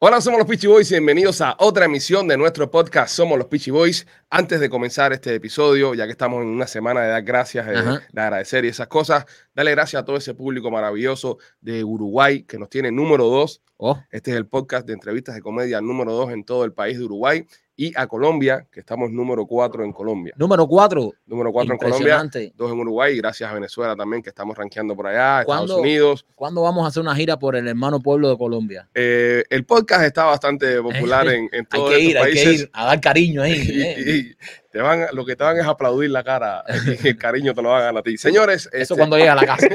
Hola, 0.00 0.20
somos 0.20 0.38
los 0.38 0.46
Peachy 0.46 0.68
Boys 0.68 0.88
y 0.92 0.94
bienvenidos 0.94 1.40
a 1.40 1.56
otra 1.58 1.86
emisión 1.86 2.28
de 2.28 2.36
nuestro 2.36 2.70
podcast 2.70 3.12
Somos 3.12 3.36
los 3.36 3.48
Peachy 3.48 3.72
Boys. 3.72 4.06
Antes 4.30 4.60
de 4.60 4.70
comenzar 4.70 5.12
este 5.12 5.34
episodio, 5.34 5.92
ya 5.92 6.04
que 6.06 6.12
estamos 6.12 6.42
en 6.42 6.48
una 6.50 6.68
semana 6.68 7.00
de 7.02 7.08
dar 7.08 7.22
gracias, 7.24 7.66
de, 7.66 7.76
Ajá. 7.76 8.02
de 8.12 8.20
agradecer 8.20 8.64
y 8.64 8.68
esas 8.68 8.86
cosas, 8.86 9.26
dale 9.56 9.72
gracias 9.72 10.00
a 10.00 10.04
todo 10.04 10.16
ese 10.16 10.34
público 10.34 10.70
maravilloso 10.70 11.38
de 11.60 11.82
Uruguay 11.82 12.44
que 12.44 12.58
nos 12.60 12.68
tiene 12.68 12.92
número 12.92 13.24
dos. 13.24 13.60
Oh, 13.76 13.98
Este 14.12 14.30
es 14.30 14.36
el 14.36 14.46
podcast 14.46 14.86
de 14.86 14.92
entrevistas 14.92 15.34
de 15.34 15.42
comedia 15.42 15.80
número 15.80 16.12
dos 16.12 16.30
en 16.30 16.44
todo 16.44 16.64
el 16.64 16.72
país 16.72 16.96
de 16.96 17.04
Uruguay. 17.04 17.44
Y 17.80 17.92
a 17.94 18.08
Colombia, 18.08 18.66
que 18.72 18.80
estamos 18.80 19.12
número 19.12 19.46
cuatro 19.46 19.84
en 19.84 19.92
Colombia. 19.92 20.34
número 20.36 20.66
4. 20.66 21.14
Número 21.26 21.52
cuatro 21.52 21.74
en 21.74 21.78
Colombia, 21.78 22.28
dos 22.56 22.72
en 22.72 22.78
Uruguay 22.80 23.14
y 23.14 23.18
gracias 23.18 23.48
a 23.48 23.54
Venezuela 23.54 23.94
también, 23.94 24.20
que 24.20 24.30
estamos 24.30 24.58
rankeando 24.58 24.96
por 24.96 25.06
allá, 25.06 25.42
Estados. 25.42 25.70
Unidos. 25.70 26.26
¿Cuándo 26.34 26.62
vamos 26.62 26.84
a 26.84 26.88
hacer 26.88 27.00
una 27.02 27.14
gira 27.14 27.38
por 27.38 27.54
el 27.54 27.68
hermano 27.68 28.00
pueblo 28.00 28.30
de 28.30 28.36
Colombia? 28.36 28.88
Eh, 28.96 29.44
el 29.48 29.64
podcast 29.64 30.02
está 30.02 30.24
bastante 30.24 30.82
popular 30.82 31.28
en, 31.28 31.48
en 31.52 31.60
Hay 31.60 31.64
todos 31.66 31.90
que 31.90 31.96
estos 31.98 32.10
ir, 32.10 32.18
hay 32.18 32.32
que 32.34 32.52
ir 32.52 32.70
a 32.72 32.84
dar 32.86 33.00
cariño 33.00 33.42
ahí. 33.42 33.52
Y, 33.68 33.80
eh. 33.80 33.96
y 34.00 34.36
te 34.70 34.80
van, 34.80 35.06
lo 35.12 35.24
que 35.24 35.34
te 35.36 35.44
van 35.44 35.56
es 35.56 35.64
a 35.64 35.70
aplaudir 35.70 36.10
la 36.10 36.22
cara 36.22 36.62
y 37.02 37.08
el 37.08 37.16
cariño 37.18 37.54
te 37.54 37.62
lo 37.62 37.70
van 37.70 37.80
a 37.80 37.84
dar 37.86 37.96
a 37.98 38.02
ti. 38.02 38.18
Señores, 38.18 38.66
Eso 38.72 38.78
este, 38.82 38.94
cuando 38.96 39.16
llega 39.16 39.32
a 39.32 39.36
la 39.36 39.46
casa. 39.46 39.66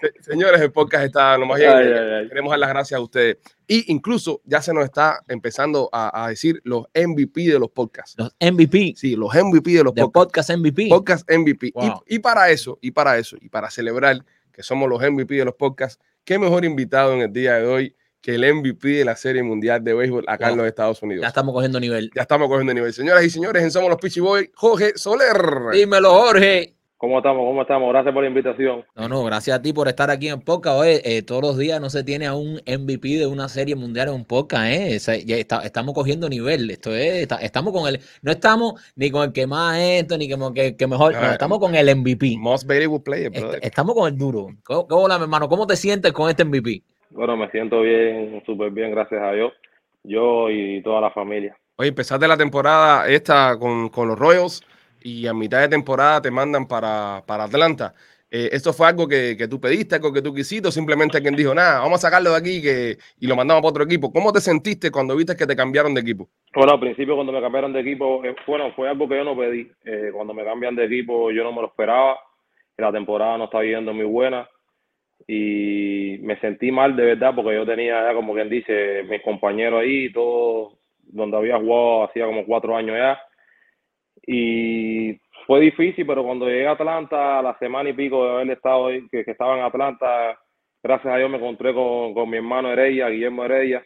se- 0.00 0.12
señores, 0.22 0.60
el 0.60 0.72
podcast 0.72 1.04
está 1.06 1.36
lo 1.38 1.46
más 1.46 1.58
bien. 1.58 1.70
Ay, 1.70 1.86
ay, 1.86 2.10
ay. 2.22 2.28
Queremos 2.28 2.50
dar 2.50 2.58
las 2.58 2.68
gracias 2.70 2.98
a 2.98 3.00
ustedes. 3.00 3.38
Y 3.68 3.90
incluso 3.92 4.40
ya 4.44 4.60
se 4.60 4.74
nos 4.74 4.84
está 4.84 5.20
empezando 5.28 5.88
a, 5.92 6.24
a 6.24 6.28
decir 6.28 6.60
los 6.64 6.86
MVP 6.94 7.42
de 7.52 7.58
los 7.58 7.70
podcasts. 7.70 8.14
Los 8.18 8.34
MVP. 8.40 8.94
Sí, 8.96 9.14
los 9.16 9.32
MVP 9.34 9.70
de 9.70 9.84
los 9.84 9.94
De 9.94 10.02
podcasts. 10.02 10.48
podcast 10.48 10.50
MVP. 10.58 10.88
Podcast 10.88 11.30
MVP. 11.30 11.66
Y- 11.68 11.72
Wow. 11.74 12.02
Y, 12.06 12.18
para 12.18 12.50
eso, 12.50 12.78
y 12.82 12.90
para 12.90 13.18
eso, 13.18 13.36
y 13.40 13.48
para 13.48 13.70
celebrar 13.70 14.24
que 14.52 14.62
somos 14.62 14.88
los 14.88 15.00
MVP 15.00 15.34
de 15.36 15.44
los 15.44 15.54
podcasts, 15.54 16.02
qué 16.24 16.38
mejor 16.38 16.64
invitado 16.64 17.14
en 17.14 17.20
el 17.20 17.32
día 17.32 17.54
de 17.54 17.66
hoy 17.66 17.96
que 18.22 18.36
el 18.36 18.54
MVP 18.54 18.88
de 18.88 19.04
la 19.04 19.16
Serie 19.16 19.42
Mundial 19.42 19.82
de 19.84 19.92
Béisbol 19.94 20.24
acá 20.28 20.50
en 20.50 20.56
los 20.56 20.66
Estados 20.66 21.02
Unidos. 21.02 21.22
Ya 21.22 21.28
estamos 21.28 21.52
cogiendo 21.52 21.80
nivel. 21.80 22.10
Ya 22.14 22.22
estamos 22.22 22.48
cogiendo 22.48 22.72
nivel. 22.72 22.92
Señoras 22.92 23.24
y 23.24 23.30
señores, 23.30 23.62
en 23.62 23.70
Somos 23.70 23.90
los 23.90 23.98
Pitchy 23.98 24.20
Boys, 24.20 24.48
Jorge 24.54 24.92
Soler. 24.96 25.36
Dímelo, 25.72 26.10
Jorge. 26.14 26.76
¿Cómo 26.96 27.18
estamos? 27.18 27.44
¿Cómo 27.44 27.62
estamos? 27.62 27.88
Gracias 27.92 28.14
por 28.14 28.22
la 28.22 28.28
invitación. 28.28 28.84
No, 28.94 29.08
no, 29.08 29.24
gracias 29.24 29.58
a 29.58 29.60
ti 29.60 29.72
por 29.72 29.88
estar 29.88 30.08
aquí 30.08 30.28
en 30.28 30.40
podcast. 30.40 30.78
Oye, 30.78 31.02
eh, 31.04 31.22
todos 31.22 31.42
los 31.42 31.58
días 31.58 31.80
no 31.80 31.90
se 31.90 32.04
tiene 32.04 32.28
a 32.28 32.34
un 32.36 32.60
MVP 32.64 33.18
de 33.18 33.26
una 33.26 33.48
serie 33.48 33.74
mundial 33.74 34.10
en 34.10 34.24
podcast, 34.24 34.66
¿eh? 34.66 34.94
O 34.98 35.00
sea, 35.00 35.16
ya 35.16 35.36
está- 35.36 35.62
estamos 35.64 35.96
cogiendo 35.96 36.28
nivel. 36.28 36.70
Esto 36.70 36.94
es, 36.94 37.22
está- 37.22 37.38
estamos 37.38 37.72
con 37.72 37.88
el, 37.88 37.98
no 38.22 38.30
estamos 38.30 38.74
ni 38.94 39.10
con 39.10 39.24
el 39.24 39.32
que 39.32 39.48
más 39.48 39.76
esto, 39.80 40.16
ni 40.16 40.28
que, 40.28 40.76
que 40.76 40.86
mejor, 40.86 41.14
no, 41.14 41.18
Ah, 41.18 41.32
estamos 41.32 41.58
con 41.58 41.74
el 41.74 41.88
MVP. 41.96 42.36
Most 42.38 42.68
valuable 42.68 43.00
player, 43.00 43.32
Est- 43.34 43.42
brother. 43.42 43.58
estamos 43.64 43.96
con 43.96 44.06
el 44.12 44.16
duro. 44.16 44.46
¿Cómo, 44.62 44.86
cómo 44.86 45.02
hola, 45.02 45.18
mi 45.18 45.24
hermano? 45.24 45.48
¿Cómo 45.48 45.66
te 45.66 45.74
sientes 45.74 46.12
con 46.12 46.30
este 46.30 46.44
MVP? 46.44 46.84
Bueno, 47.14 47.36
me 47.36 47.50
siento 47.50 47.82
bien, 47.82 48.42
súper 48.46 48.70
bien, 48.70 48.90
gracias 48.90 49.22
a 49.22 49.32
Dios. 49.32 49.52
Yo 50.02 50.50
y 50.50 50.82
toda 50.82 51.00
la 51.00 51.10
familia. 51.10 51.56
Oye, 51.76 51.90
empezaste 51.90 52.26
la 52.26 52.36
temporada 52.36 53.06
esta 53.08 53.58
con, 53.58 53.88
con 53.90 54.08
los 54.08 54.18
Royals 54.18 54.62
y 55.00 55.26
a 55.26 55.34
mitad 55.34 55.60
de 55.60 55.68
temporada 55.68 56.22
te 56.22 56.30
mandan 56.30 56.66
para, 56.66 57.22
para 57.26 57.44
Atlanta. 57.44 57.94
Eh, 58.30 58.48
¿Esto 58.52 58.72
fue 58.72 58.88
algo 58.88 59.06
que, 59.06 59.36
que 59.36 59.46
tú 59.46 59.60
pediste, 59.60 59.96
algo 59.96 60.10
que 60.10 60.22
tú 60.22 60.32
quisiste 60.32 60.68
o 60.68 60.72
simplemente 60.72 61.18
alguien 61.18 61.36
dijo, 61.36 61.54
nada, 61.54 61.80
vamos 61.80 62.02
a 62.02 62.08
sacarlo 62.08 62.30
de 62.30 62.36
aquí 62.36 62.62
que, 62.62 62.96
y 63.20 63.26
lo 63.26 63.36
mandamos 63.36 63.60
para 63.60 63.70
otro 63.70 63.84
equipo? 63.84 64.10
¿Cómo 64.10 64.32
te 64.32 64.40
sentiste 64.40 64.90
cuando 64.90 65.14
viste 65.14 65.36
que 65.36 65.46
te 65.46 65.54
cambiaron 65.54 65.92
de 65.92 66.00
equipo? 66.00 66.30
Bueno, 66.54 66.72
al 66.72 66.80
principio 66.80 67.14
cuando 67.14 67.32
me 67.32 67.42
cambiaron 67.42 67.74
de 67.74 67.80
equipo, 67.80 68.24
eh, 68.24 68.34
bueno, 68.46 68.72
fue 68.74 68.88
algo 68.88 69.06
que 69.06 69.16
yo 69.16 69.24
no 69.24 69.36
pedí. 69.36 69.70
Eh, 69.84 70.10
cuando 70.14 70.32
me 70.32 70.44
cambian 70.44 70.74
de 70.74 70.86
equipo 70.86 71.30
yo 71.30 71.44
no 71.44 71.52
me 71.52 71.60
lo 71.60 71.66
esperaba. 71.68 72.18
La 72.78 72.90
temporada 72.90 73.36
no 73.36 73.44
estaba 73.44 73.64
yendo 73.64 73.92
muy 73.92 74.06
buena 74.06 74.48
y 75.26 76.18
me 76.22 76.38
sentí 76.40 76.70
mal 76.70 76.96
de 76.96 77.04
verdad 77.04 77.34
porque 77.34 77.54
yo 77.54 77.66
tenía 77.66 78.12
como 78.14 78.34
quien 78.34 78.48
dice 78.48 79.04
mis 79.08 79.22
compañeros 79.22 79.82
ahí, 79.82 80.12
todos 80.12 80.74
donde 81.02 81.36
había 81.36 81.58
jugado 81.58 82.04
hacía 82.04 82.26
como 82.26 82.44
cuatro 82.46 82.76
años 82.76 82.96
ya 82.96 83.20
y 84.26 85.20
fue 85.46 85.60
difícil, 85.60 86.06
pero 86.06 86.22
cuando 86.22 86.46
llegué 86.46 86.66
a 86.66 86.72
Atlanta, 86.72 87.38
a 87.38 87.42
la 87.42 87.58
semana 87.58 87.90
y 87.90 87.92
pico 87.92 88.24
de 88.24 88.30
haber 88.32 88.50
estado 88.50 88.86
ahí, 88.86 89.08
que, 89.08 89.24
que 89.24 89.32
estaba 89.32 89.56
en 89.58 89.64
Atlanta, 89.64 90.38
gracias 90.82 91.12
a 91.12 91.16
Dios 91.16 91.30
me 91.30 91.38
encontré 91.38 91.74
con, 91.74 92.14
con 92.14 92.30
mi 92.30 92.36
hermano 92.36 92.72
Heredia, 92.72 93.08
Guillermo 93.08 93.44
Heredia, 93.44 93.84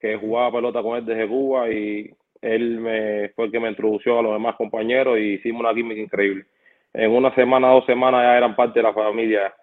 que 0.00 0.16
jugaba 0.16 0.52
pelota 0.52 0.82
con 0.82 0.96
él 0.96 1.06
desde 1.06 1.28
Cuba 1.28 1.70
y 1.70 2.10
él 2.42 2.80
me, 2.80 3.28
fue 3.30 3.46
el 3.46 3.52
que 3.52 3.60
me 3.60 3.68
introdujo 3.70 4.18
a 4.18 4.22
los 4.22 4.32
demás 4.32 4.56
compañeros 4.56 5.18
y 5.18 5.34
hicimos 5.34 5.60
una 5.60 5.74
química 5.74 6.00
increíble. 6.00 6.44
En 6.92 7.10
una 7.10 7.34
semana, 7.34 7.68
dos 7.68 7.86
semanas 7.86 8.22
ya 8.22 8.36
eran 8.36 8.56
parte 8.56 8.78
de 8.78 8.82
la 8.82 8.92
familia. 8.92 9.54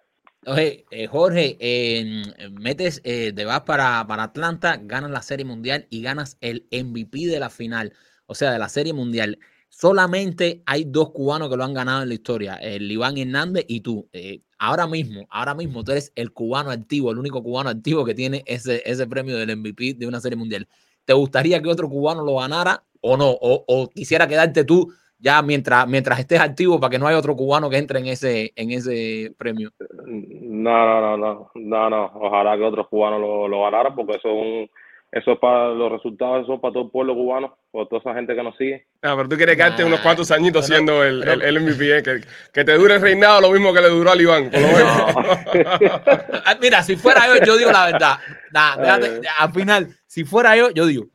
Oye, 0.46 0.84
eh, 0.90 1.06
Jorge, 1.06 1.56
eh, 1.58 2.22
metes, 2.52 3.00
eh, 3.04 3.32
te 3.34 3.44
vas 3.46 3.62
para, 3.62 4.06
para 4.06 4.24
Atlanta, 4.24 4.78
ganas 4.82 5.10
la 5.10 5.22
Serie 5.22 5.46
Mundial 5.46 5.86
y 5.88 6.02
ganas 6.02 6.36
el 6.42 6.66
MVP 6.70 7.26
de 7.26 7.40
la 7.40 7.48
final, 7.48 7.94
o 8.26 8.34
sea, 8.34 8.52
de 8.52 8.58
la 8.58 8.68
Serie 8.68 8.92
Mundial. 8.92 9.38
Solamente 9.70 10.62
hay 10.66 10.84
dos 10.84 11.12
cubanos 11.12 11.48
que 11.48 11.56
lo 11.56 11.64
han 11.64 11.72
ganado 11.72 12.02
en 12.02 12.08
la 12.08 12.14
historia, 12.14 12.56
el 12.56 12.90
Iván 12.92 13.16
Hernández 13.16 13.64
y 13.68 13.80
tú. 13.80 14.08
Eh, 14.12 14.42
ahora 14.58 14.86
mismo, 14.86 15.26
ahora 15.30 15.54
mismo 15.54 15.82
tú 15.82 15.92
eres 15.92 16.12
el 16.14 16.32
cubano 16.32 16.70
activo, 16.70 17.10
el 17.10 17.18
único 17.18 17.42
cubano 17.42 17.70
activo 17.70 18.04
que 18.04 18.14
tiene 18.14 18.42
ese, 18.46 18.82
ese 18.84 19.06
premio 19.06 19.36
del 19.36 19.56
MVP 19.56 19.94
de 19.94 20.06
una 20.06 20.20
Serie 20.20 20.36
Mundial. 20.36 20.68
¿Te 21.06 21.14
gustaría 21.14 21.62
que 21.62 21.70
otro 21.70 21.88
cubano 21.88 22.22
lo 22.22 22.36
ganara 22.36 22.84
o 23.00 23.16
no? 23.16 23.30
O, 23.30 23.64
o 23.66 23.88
quisiera 23.88 24.28
quedarte 24.28 24.64
tú 24.64 24.92
ya 25.24 25.40
mientras, 25.42 25.88
mientras 25.88 26.18
estés 26.18 26.38
activo 26.40 26.78
para 26.78 26.90
que 26.90 26.98
no 26.98 27.06
haya 27.08 27.18
otro 27.18 27.34
cubano 27.34 27.70
que 27.70 27.78
entre 27.78 27.98
en 27.98 28.06
ese, 28.08 28.52
en 28.54 28.70
ese 28.70 29.32
premio? 29.38 29.70
No, 30.06 30.86
no, 30.86 31.00
no, 31.00 31.16
no, 31.16 31.50
no, 31.54 31.90
no. 31.90 32.12
Ojalá 32.16 32.56
que 32.56 32.62
otros 32.64 32.86
cubanos 32.88 33.20
lo, 33.20 33.48
lo 33.48 33.62
ganaran 33.62 33.94
porque 33.96 34.16
eso 34.18 34.28
es 34.28 34.34
un, 34.34 34.70
eso 35.10 35.32
es 35.32 35.38
para 35.38 35.68
los 35.68 35.90
resultados, 35.92 36.42
eso 36.44 36.54
es 36.54 36.60
para 36.60 36.74
todo 36.74 36.84
el 36.84 36.90
pueblo 36.90 37.14
cubano, 37.14 37.56
por 37.70 37.88
toda 37.88 38.00
esa 38.00 38.14
gente 38.14 38.34
que 38.34 38.42
nos 38.42 38.56
sigue. 38.56 38.86
Ah, 39.02 39.14
pero 39.16 39.28
tú 39.28 39.36
quieres 39.36 39.56
quedarte 39.56 39.82
Nah, 39.82 39.88
unos 39.88 40.00
cuantos 40.00 40.30
añitos 40.30 40.66
pero- 40.66 40.76
siendo 40.76 41.04
el, 41.04 41.20
pero- 41.20 41.32
el, 41.34 41.42
el 41.56 41.60
MVP, 41.62 41.98
eh, 41.98 42.02
que, 42.02 42.20
que 42.52 42.64
te 42.64 42.72
dure 42.74 42.96
el 42.96 43.00
reinado 43.00 43.40
lo 43.40 43.50
mismo 43.50 43.72
que 43.72 43.80
le 43.80 43.88
duró 43.88 44.10
al 44.10 44.20
Iván. 44.20 44.50
por 44.50 44.60
lo 44.60 44.66
menos. 44.68 45.80
Ah, 46.46 46.56
Mira, 46.60 46.82
si 46.82 46.96
fuera 46.96 47.26
yo, 47.26 47.44
yo 47.44 47.56
digo 47.56 47.70
la 47.72 47.86
verdad. 47.86 48.18
Nah, 48.52 48.76
déjate, 48.76 49.20
al 49.38 49.52
final, 49.52 49.88
si 50.06 50.24
fuera 50.24 50.56
yo, 50.56 50.70
yo 50.70 50.84
digo, 50.86 51.06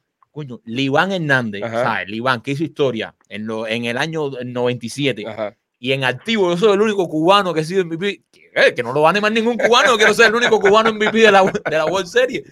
coño, 0.47 0.61
Liván 0.65 1.11
Hernández, 1.11 1.63
Ajá. 1.63 1.83
¿sabes? 1.83 2.07
Liván, 2.09 2.41
que 2.41 2.51
hizo 2.51 2.63
historia 2.63 3.15
en, 3.27 3.45
lo, 3.45 3.67
en 3.67 3.85
el 3.85 3.97
año 3.97 4.29
97 4.43 5.25
Ajá. 5.27 5.55
y 5.79 5.91
en 5.91 6.03
activo, 6.03 6.49
yo 6.49 6.57
soy 6.57 6.73
el 6.73 6.81
único 6.81 7.07
cubano 7.09 7.53
que 7.53 7.61
ha 7.61 7.63
sido 7.63 7.83
MVP. 7.85 8.23
Que, 8.31 8.73
que 8.73 8.83
no 8.83 8.91
lo 8.93 9.03
gane 9.03 9.21
más 9.21 9.31
ningún 9.31 9.57
cubano, 9.57 9.91
yo 9.91 9.97
quiero 9.97 10.13
ser 10.13 10.27
el 10.27 10.35
único 10.35 10.59
cubano 10.59 10.91
MVP 10.93 11.17
de 11.19 11.31
la, 11.31 11.43
de 11.43 11.77
la 11.77 11.85
World 11.85 12.07
Series. 12.07 12.43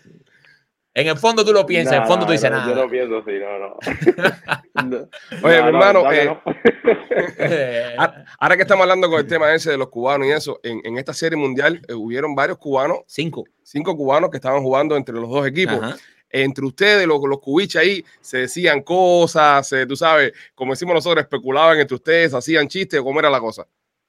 En 0.93 1.05
el 1.07 1.17
fondo 1.17 1.45
tú 1.45 1.53
lo 1.53 1.63
piensas, 1.63 1.93
en 1.95 2.01
el 2.01 2.07
fondo 2.07 2.25
tú 2.25 2.31
dices, 2.31 2.49
no, 2.49 2.57
nada. 2.57 2.73
Yo 2.73 2.83
no 2.83 2.89
pienso 2.89 3.17
así, 3.17 3.31
no, 3.39 3.59
no. 3.59 3.77
No, 4.87 5.47
Oye, 5.47 5.57
no, 5.59 5.65
mi 5.65 5.71
no, 5.71 5.77
hermano, 5.77 6.11
eh, 6.11 6.25
no. 6.25 6.41
Eh, 7.39 7.95
Ah, 7.99 8.23
Ahora 8.39 8.55
que 8.55 8.61
estamos 8.63 8.81
hablando 8.83 9.09
con 9.09 9.19
el 9.19 9.27
tema 9.27 9.53
ese 9.53 9.71
de 9.71 9.77
los 9.77 9.89
cubanos 9.89 10.27
y 10.27 10.31
eso, 10.31 10.59
en, 10.63 10.81
en 10.83 10.97
esta 10.97 11.13
serie 11.13 11.37
mundial 11.37 11.81
eh, 11.87 11.93
hubieron 11.93 12.33
varios 12.35 12.57
cubanos, 12.57 12.99
cinco. 13.07 13.43
cinco 13.63 13.95
cubanos 13.95 14.29
que 14.31 14.37
estaban 14.37 14.61
jugando 14.63 14.95
entre 14.97 15.13
los 15.15 15.29
dos 15.29 15.45
equipos. 15.47 15.75
Ajá. 15.81 15.97
Entre 16.29 16.65
ustedes, 16.65 17.07
los, 17.07 17.21
los 17.27 17.39
cubiches 17.39 17.81
ahí, 17.81 18.03
se 18.19 18.39
decían 18.39 18.81
cosas, 18.81 19.71
eh, 19.73 19.85
tú 19.85 19.95
sabes, 19.95 20.33
como 20.53 20.73
decimos 20.73 20.93
nosotros, 20.95 21.23
especulaban 21.23 21.79
entre 21.79 21.95
ustedes, 21.95 22.33
hacían 22.33 22.67
chistes, 22.67 23.01
¿cómo 23.01 23.19
era 23.19 23.29
la 23.29 23.39
cosa? 23.39 23.65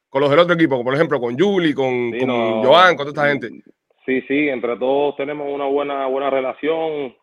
Con 0.08 0.22
los 0.22 0.30
del 0.30 0.40
otro 0.40 0.54
equipo, 0.54 0.82
por 0.82 0.94
ejemplo, 0.94 1.20
con 1.20 1.38
Julie, 1.38 1.74
con, 1.74 2.10
Sí, 2.12 2.18
con 2.20 2.28
no. 2.28 2.62
Joan, 2.64 2.96
con 2.96 3.06
toda 3.06 3.26
esta 3.26 3.28
gente. 3.28 3.62
Sí, 4.06 4.22
sí, 4.22 4.48
entre 4.48 4.76
todos 4.78 5.16
tenemos 5.16 5.46
una 5.52 5.66
buena 5.66 6.06
buena 6.06 6.30
relación 6.30 7.14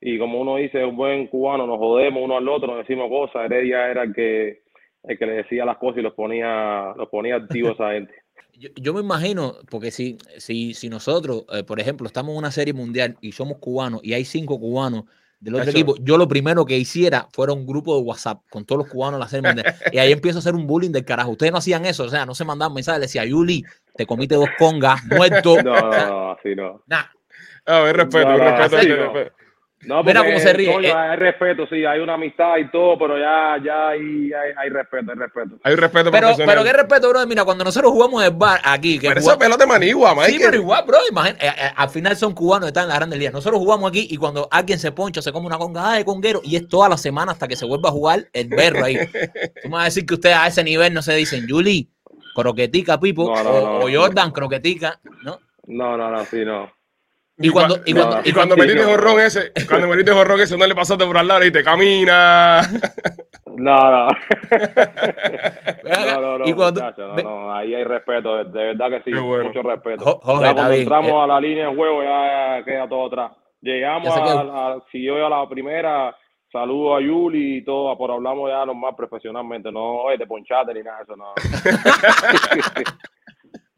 y 0.00 0.18
como 0.18 0.40
uno 0.40 0.56
dice, 0.56 0.84
un 0.84 0.96
buen 0.96 1.28
cubano, 1.28 1.66
nos 1.66 1.78
jodemos 1.78 2.20
uno 2.22 2.36
al 2.36 2.48
otro, 2.48 2.66
nos 2.66 2.78
decimos 2.78 3.08
cosas. 3.08 3.44
Heredia 3.44 3.88
era 3.88 4.02
el 4.02 4.12
que 4.12 4.62
el 5.04 5.18
que 5.18 5.26
le 5.26 5.32
decía 5.34 5.64
las 5.64 5.78
cosas 5.78 5.98
y 5.98 6.02
los 6.02 6.14
ponía 6.14 6.92
los 6.96 7.08
ponía 7.08 7.36
activos 7.36 7.70
a 7.70 7.74
esa 7.74 7.92
gente. 7.92 8.14
Yo, 8.58 8.68
yo 8.76 8.94
me 8.94 9.00
imagino, 9.00 9.56
porque 9.70 9.90
si, 9.90 10.18
si, 10.38 10.74
si 10.74 10.88
nosotros, 10.88 11.44
eh, 11.52 11.64
por 11.64 11.80
ejemplo, 11.80 12.06
estamos 12.06 12.32
en 12.32 12.38
una 12.38 12.50
serie 12.50 12.74
mundial 12.74 13.16
y 13.20 13.32
somos 13.32 13.58
cubanos 13.58 14.00
y 14.04 14.12
hay 14.12 14.24
cinco 14.24 14.60
cubanos 14.60 15.04
del 15.40 15.54
otro 15.56 15.70
Eso. 15.70 15.78
equipo, 15.78 15.96
yo 16.00 16.16
lo 16.16 16.28
primero 16.28 16.64
que 16.64 16.78
hiciera 16.78 17.26
fuera 17.32 17.52
un 17.52 17.66
grupo 17.66 17.96
de 17.96 18.02
WhatsApp 18.02 18.42
con 18.48 18.64
todos 18.64 18.84
los 18.84 18.88
cubanos 18.88 19.18
de 19.18 19.24
la 19.24 19.28
serie 19.28 19.48
mundial. 19.48 19.74
y 19.90 19.98
ahí 19.98 20.12
empiezo 20.12 20.38
a 20.38 20.40
hacer 20.40 20.54
un 20.54 20.66
bullying 20.66 20.92
del 20.92 21.04
carajo. 21.04 21.32
Ustedes 21.32 21.50
no 21.50 21.58
hacían 21.58 21.84
eso, 21.84 22.04
o 22.04 22.08
sea, 22.08 22.24
no 22.24 22.34
se 22.34 22.44
mandaban 22.44 22.74
mensajes, 22.74 23.00
le 23.00 23.06
decía, 23.06 23.24
Yuli, 23.24 23.64
te 23.96 24.06
comiste 24.06 24.36
dos 24.36 24.48
congas, 24.58 25.04
muerto. 25.06 25.60
No, 25.62 25.74
no, 25.90 26.08
no, 26.08 26.32
así 26.32 26.54
no. 26.54 26.82
Nah, 26.86 27.04
A 27.66 27.80
ver, 27.80 27.96
respeto, 27.96 28.28
No, 28.28 28.38
no, 28.38 28.56
respeto, 28.56 28.96
respeto, 28.96 29.36
no. 29.86 30.02
Mira 30.04 30.24
cómo 30.24 30.38
se 30.38 30.52
ríe. 30.52 30.72
coño, 30.72 30.88
Eh, 30.88 30.92
hay 30.92 31.16
respeto, 31.16 31.66
sí, 31.68 31.84
hay 31.84 32.00
una 32.00 32.14
amistad 32.14 32.56
y 32.58 32.70
todo, 32.70 32.98
pero 32.98 33.18
ya, 33.18 33.56
ya 33.64 33.88
hay, 33.88 34.30
hay, 34.32 34.52
hay 34.56 34.68
respeto, 34.70 35.12
hay 35.12 35.18
respeto. 35.18 35.58
Hay 35.64 35.74
respeto 35.74 36.10
pero, 36.10 36.28
profesional. 36.28 36.54
pero 36.56 36.64
qué 36.64 36.72
respeto, 36.72 37.08
bro. 37.08 37.26
Mira, 37.26 37.44
cuando 37.44 37.64
nosotros 37.64 37.90
jugamos 37.92 38.22
el 38.24 38.30
bar 38.30 38.60
aquí, 38.64 38.98
que 38.98 39.08
Pero 39.08 39.20
jugamos- 39.20 39.32
esa 39.32 39.38
pelota 39.38 39.64
es 39.64 39.68
manigua, 39.68 40.10
Sí, 40.26 40.32
Mike. 40.32 40.44
pero 40.44 40.56
igual, 40.56 40.84
bro, 40.86 40.98
imagínate, 41.10 41.46
eh, 41.46 41.50
eh, 41.58 41.70
al 41.76 41.88
final 41.90 42.16
son 42.16 42.34
cubanos, 42.34 42.68
están 42.68 42.84
en 42.84 42.88
las 42.90 42.98
grandes 42.98 43.18
ligas. 43.18 43.32
Nosotros 43.34 43.58
jugamos 43.60 43.88
aquí 43.90 44.06
y 44.10 44.16
cuando 44.16 44.48
alguien 44.50 44.78
se 44.78 44.92
poncha, 44.92 45.20
se 45.22 45.32
come 45.32 45.46
una 45.46 45.58
conga 45.58 45.92
de 45.94 46.04
conguero 46.04 46.40
y 46.44 46.56
es 46.56 46.68
toda 46.68 46.88
la 46.88 46.96
semana 46.96 47.32
hasta 47.32 47.48
que 47.48 47.56
se 47.56 47.66
vuelva 47.66 47.88
a 47.88 47.92
jugar 47.92 48.28
el 48.32 48.48
berro 48.48 48.84
ahí. 48.84 48.96
Tú 49.62 49.68
me 49.68 49.74
vas 49.74 49.82
a 49.82 49.84
decir 49.86 50.06
que 50.06 50.14
ustedes 50.14 50.36
a 50.36 50.46
ese 50.46 50.62
nivel 50.64 50.94
no 50.94 51.02
se 51.02 51.14
dicen, 51.14 51.46
Julie, 51.48 51.88
croquetica, 52.34 52.98
Pipo, 53.00 53.34
No, 53.34 53.42
no, 53.42 53.50
o, 53.50 53.60
no, 53.60 53.70
o 53.84 53.88
no. 53.90 54.00
Jordan, 54.00 54.30
croquetica, 54.30 55.00
¿no? 55.24 55.38
No, 55.66 55.96
no, 55.96 56.10
no, 56.10 56.24
sí, 56.24 56.44
no. 56.44 56.70
Y 57.38 57.48
cuando, 57.50 57.76
y 57.86 57.92
cuando, 57.94 58.16
no, 58.16 58.22
Y 58.24 58.32
cuando 58.32 58.54
Sí, 58.54 58.60
metiste 58.60 58.82
no. 58.84 58.90
jorrón 58.90 59.20
ese, 59.20 59.52
cuando 59.68 59.88
metiste 59.88 60.12
jorrón 60.12 60.40
ese, 60.40 60.56
no 60.58 60.66
le 60.66 60.74
pasaste 60.74 61.04
por 61.06 61.16
al 61.18 61.26
lado 61.28 61.44
y 61.44 61.50
te 61.52 61.62
camina. 61.64 62.60
No, 63.54 63.90
no. 63.90 64.08
No, 65.84 66.20
no, 66.20 66.38
no, 66.38 66.46
y 66.48 66.52
cuando- 66.54 66.80
muchacho, 66.80 67.06
no, 67.08 67.16
no, 67.22 67.54
ahí 67.54 67.74
hay 67.74 67.84
respeto, 67.84 68.42
de, 68.44 68.44
verdad 68.72 68.88
que 68.88 69.02
sí, 69.02 69.12
bueno. 69.18 69.44
mucho 69.44 69.62
respeto. 69.62 70.04
Jo- 70.22 70.40
ya 70.40 70.54
cuando 70.54 70.72
entramos 70.72 71.10
Eh, 71.12 71.20
a 71.20 71.26
la 71.26 71.40
línea 71.40 71.68
de 71.68 71.76
juego 71.76 72.02
ya 72.02 72.62
queda 72.64 72.88
todo 72.88 73.06
atrás. 73.08 73.32
Llegamos 73.60 74.08
a, 74.16 74.42
la- 74.44 74.82
si 74.90 75.04
yo 75.04 75.24
a 75.26 75.28
la 75.28 75.46
primera, 75.48 76.16
saludo 76.50 76.96
a 76.96 77.00
Yuli 77.02 77.58
y 77.58 77.64
todo, 77.64 77.96
pero 77.98 78.14
hablamos 78.14 78.48
ya 78.50 78.64
normal 78.64 78.94
profesionalmente, 78.96 79.70
no 79.70 80.02
oye, 80.04 80.16
te 80.18 80.26
ponchate 80.26 80.72
ni 80.72 80.82
nada 80.82 80.98
de 80.98 81.02
eso, 81.04 81.16
no. 81.16 81.34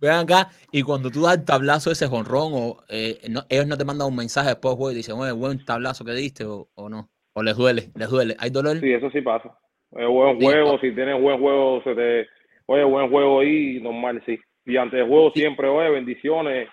Ven 0.05 0.15
acá, 0.15 0.49
y 0.73 0.83
cuando 0.83 1.11
tú 1.11 1.23
das 1.23 1.35
el 1.39 1.45
tablazo 1.45 1.91
ese 1.91 2.07
jonrón, 2.07 2.53
o 2.55 2.77
eh, 2.89 3.21
no- 3.31 3.45
ellos 3.49 3.67
no 3.67 3.77
te 3.77 3.85
mandan 3.85 4.09
un 4.09 4.17
mensaje 4.17 4.49
después 4.51 4.73
del 4.73 4.77
juego 4.79 4.93
y 4.93 4.97
dicen, 4.97 5.17
oye, 5.17 5.33
buen 5.33 5.65
tablazo 5.65 6.05
que 6.05 6.13
diste, 6.13 6.45
o, 6.45 6.69
o 6.75 6.89
no. 6.89 7.11
O 7.33 7.43
les 7.43 7.57
duele, 7.57 7.91
les 7.97 8.09
duele. 8.09 8.37
¿Hay 8.39 8.51
dolor? 8.51 8.79
Sí, 8.81 8.93
eso 8.93 9.11
sí 9.11 9.21
pasa. 9.21 9.51
Es 9.93 10.07
buen 10.09 10.39
Sí, 10.39 10.45
juego, 10.45 10.75
ah. 10.75 10.79
si 10.81 10.93
tienes 10.93 11.21
buen 11.21 11.39
juego, 11.41 11.83
se 11.85 11.95
te, 11.95 12.27
oye, 12.67 12.85
buen 12.85 13.11
juego 13.11 13.41
ahí, 13.41 13.81
normal, 13.81 14.23
sí. 14.27 14.39
Y 14.67 14.77
antes 14.77 14.99
del 15.01 15.09
juego 15.09 15.31
Sí. 15.35 15.41
siempre, 15.41 15.69
oye, 15.69 15.91
bendiciones, 15.91 16.69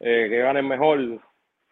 eh, 0.00 0.26
que 0.30 0.38
ganen 0.38 0.66
mejor, 0.68 0.98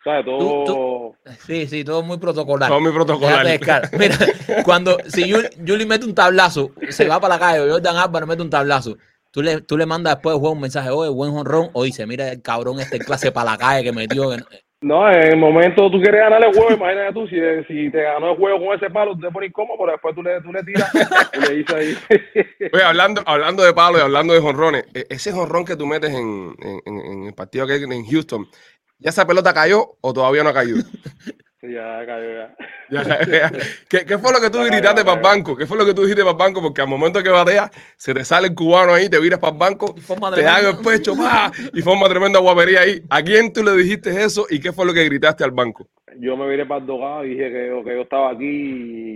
¿sabes? 0.02 0.24
Todo... 0.26 1.14
Sí, 1.46 1.66
sí, 1.66 1.84
todo 1.84 2.02
muy 2.02 2.18
protocolar. 2.18 2.68
Todo 2.68 2.80
muy 2.80 2.92
protocolar. 2.92 3.46
Mira, 3.98 4.16
cuando 4.64 4.98
si 5.06 5.30
Juli, 5.30 5.48
Juli 5.66 5.86
mete 5.86 6.04
un 6.06 6.14
tablazo, 6.14 6.70
se 6.90 7.08
va 7.08 7.18
para 7.20 7.34
la 7.34 7.40
calle, 7.40 7.60
o 7.60 7.72
Jordan 7.72 7.96
Álvaro 7.96 8.26
mete 8.26 8.42
un 8.42 8.50
tablazo, 8.50 8.96
tú 9.34 9.42
le, 9.42 9.60
tú 9.62 9.76
le 9.76 9.84
mandas 9.84 10.14
después 10.14 10.32
del 10.34 10.38
juego 10.40 10.54
un 10.54 10.60
mensaje, 10.60 10.90
oye, 10.90 11.10
buen 11.10 11.32
jonrón, 11.32 11.68
o 11.72 11.82
dice, 11.82 12.06
mira 12.06 12.30
el 12.30 12.40
cabrón 12.40 12.78
este 12.78 13.00
clase 13.00 13.32
para 13.32 13.50
la 13.50 13.58
calle 13.58 13.82
que 13.82 13.92
metió. 13.92 14.30
que 14.30 14.36
no-". 14.36 14.44
No, 14.80 15.10
en 15.10 15.22
el 15.32 15.36
momento 15.38 15.90
tú 15.90 15.98
quieres 16.00 16.20
ganar 16.20 16.44
el 16.44 16.52
juego, 16.54 16.72
imagínate 16.72 17.12
tú, 17.14 17.26
si, 17.26 17.36
si 17.66 17.90
te 17.90 18.02
ganó 18.02 18.30
el 18.32 18.36
juego 18.36 18.64
con 18.64 18.76
ese 18.76 18.90
palo, 18.90 19.14
tú 19.14 19.22
te 19.22 19.30
pones 19.32 19.48
incómodo, 19.48 19.76
pero 19.78 19.92
después 19.92 20.14
tú 20.14 20.22
le, 20.22 20.40
tú 20.42 20.52
le 20.52 20.62
tiras 20.62 20.90
y 21.32 21.40
le 21.40 21.54
dices 21.56 21.74
ahí. 21.74 21.96
Oye, 22.72 22.82
hablando, 22.84 23.22
hablando 23.26 23.64
de 23.64 23.72
palo 23.72 23.98
y 23.98 24.02
hablando 24.02 24.34
de 24.34 24.40
jonrones, 24.40 24.84
e- 24.94 25.06
ese 25.08 25.32
jonrón 25.32 25.64
que 25.64 25.74
tú 25.76 25.86
metes 25.86 26.10
en, 26.10 26.54
en- 26.62 26.82
en- 26.84 27.00
en 27.00 27.24
el 27.24 27.34
partido 27.34 27.66
que 27.66 27.72
hay 27.72 27.82
en 27.82 28.04
Houston, 28.06 28.46
¿ya 28.98 29.10
esa 29.10 29.26
pelota 29.26 29.52
cayó 29.52 29.96
o 30.00 30.12
todavía 30.12 30.44
no 30.44 30.50
ha 30.50 30.54
caído? 30.54 30.78
Ya 31.68 32.04
cayó 32.06 32.32
ya. 32.34 32.56
Ya, 32.90 33.24
ya. 33.26 33.52
¿Qué, 33.88 34.04
qué 34.04 34.18
fue 34.18 34.32
lo 34.32 34.40
que 34.40 34.50
tú 34.50 34.58
Ya 34.58 34.66
gritaste 34.66 35.04
para 35.04 35.16
el 35.16 35.22
banco? 35.22 35.56
¿Qué 35.56 35.66
fue 35.66 35.78
lo 35.78 35.86
que 35.86 35.94
tú 35.94 36.02
dijiste 36.02 36.22
para 36.22 36.32
el 36.32 36.38
banco? 36.38 36.60
Porque 36.62 36.82
al 36.82 36.88
momento 36.88 37.22
que 37.22 37.30
bateas, 37.30 37.70
se 37.96 38.12
te 38.12 38.24
sale 38.24 38.48
el 38.48 38.54
cubano 38.54 38.92
ahí, 38.92 39.08
te 39.08 39.18
viras 39.18 39.38
para 39.40 39.52
el 39.52 39.58
banco, 39.58 39.94
te 40.34 40.42
dan 40.42 40.66
el 40.66 40.76
pecho, 40.78 41.16
¡pa! 41.16 41.50
y 41.72 41.80
forma 41.82 42.08
tremenda 42.08 42.38
guapería 42.40 42.80
ahí. 42.80 43.02
¿A 43.08 43.22
quién 43.22 43.52
tú 43.52 43.62
le 43.62 43.72
dijiste 43.72 44.22
eso 44.22 44.46
y 44.50 44.60
qué 44.60 44.72
fue 44.72 44.84
lo 44.84 44.92
que 44.92 45.04
gritaste 45.04 45.44
al 45.44 45.52
banco? 45.52 45.88
Yo 46.18 46.36
me 46.36 46.48
viré 46.48 46.64
para 46.64 46.80
el 46.80 46.86
dogado 46.86 47.24
y 47.24 47.30
dije 47.30 47.50
que, 47.50 47.66
yo- 47.68 47.82
que 47.82 47.90
yo 47.94 48.02
estaba 48.02 48.30
aquí 48.30 48.44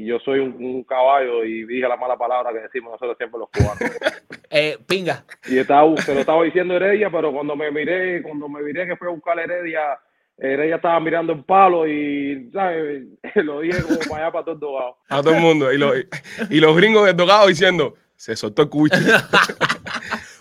y 0.02 0.06
yo 0.06 0.18
soy 0.20 0.40
un, 0.40 0.56
un 0.58 0.82
caballo 0.84 1.44
y 1.44 1.64
dije 1.64 1.86
la 1.86 1.96
mala 1.96 2.16
palabra 2.16 2.50
que 2.52 2.58
decimos 2.60 2.92
nosotros 2.92 3.16
siempre 3.18 3.38
los 3.38 3.48
cubanos. 3.50 3.78
Eh, 4.50 4.78
pinga, 4.86 5.24
Y 5.46 5.58
estaba, 5.58 5.94
se 5.98 6.14
lo 6.14 6.20
estaba 6.20 6.42
diciendo 6.42 6.74
Heredia, 6.74 7.10
pero 7.10 7.30
cuando 7.34 7.54
me 7.54 7.70
miré, 7.70 8.22
cuando 8.22 8.48
me 8.48 8.62
miré 8.62 8.86
que 8.86 8.96
fue 8.96 9.08
a 9.08 9.10
buscar 9.10 9.38
a 9.38 10.00
Heredia, 10.38 10.54
Heredia 10.54 10.76
estaba 10.76 11.00
mirando 11.00 11.32
el 11.32 11.44
palo 11.44 11.86
y, 11.86 12.50
¿sabes? 12.52 13.04
Lo 13.36 13.60
dije 13.60 13.82
como 13.82 13.98
para 14.08 14.24
allá, 14.24 14.32
para 14.32 14.44
todo 14.44 14.54
el 14.54 14.60
dogado. 14.60 14.96
A 15.08 15.22
todo 15.22 15.34
el 15.34 15.40
mundo. 15.40 15.72
Y, 15.72 15.78
lo- 15.78 15.92
y 15.96 16.60
los 16.60 16.76
gringos 16.76 17.06
del 17.06 17.16
dogado 17.16 17.48
diciendo, 17.48 17.94
se 18.16 18.36
soltó 18.36 18.62
el 18.62 18.68
cubicho. 18.68 18.96
Oye. 18.96 19.12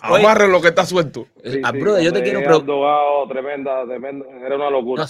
Amarren 0.00 0.52
lo 0.52 0.60
que 0.60 0.68
está 0.68 0.84
suelto. 0.86 1.26
Sí, 1.44 1.60
ah, 1.64 1.70
sí, 1.72 1.80
brother, 1.80 2.04
yo 2.04 2.12
te 2.12 2.22
quiero 2.22 2.58
dogado, 2.60 3.28
tremenda, 3.28 3.84
tremenda, 3.86 4.24
era 4.44 4.56
una 4.56 4.70
locura. 4.70 5.02
no 5.02 5.08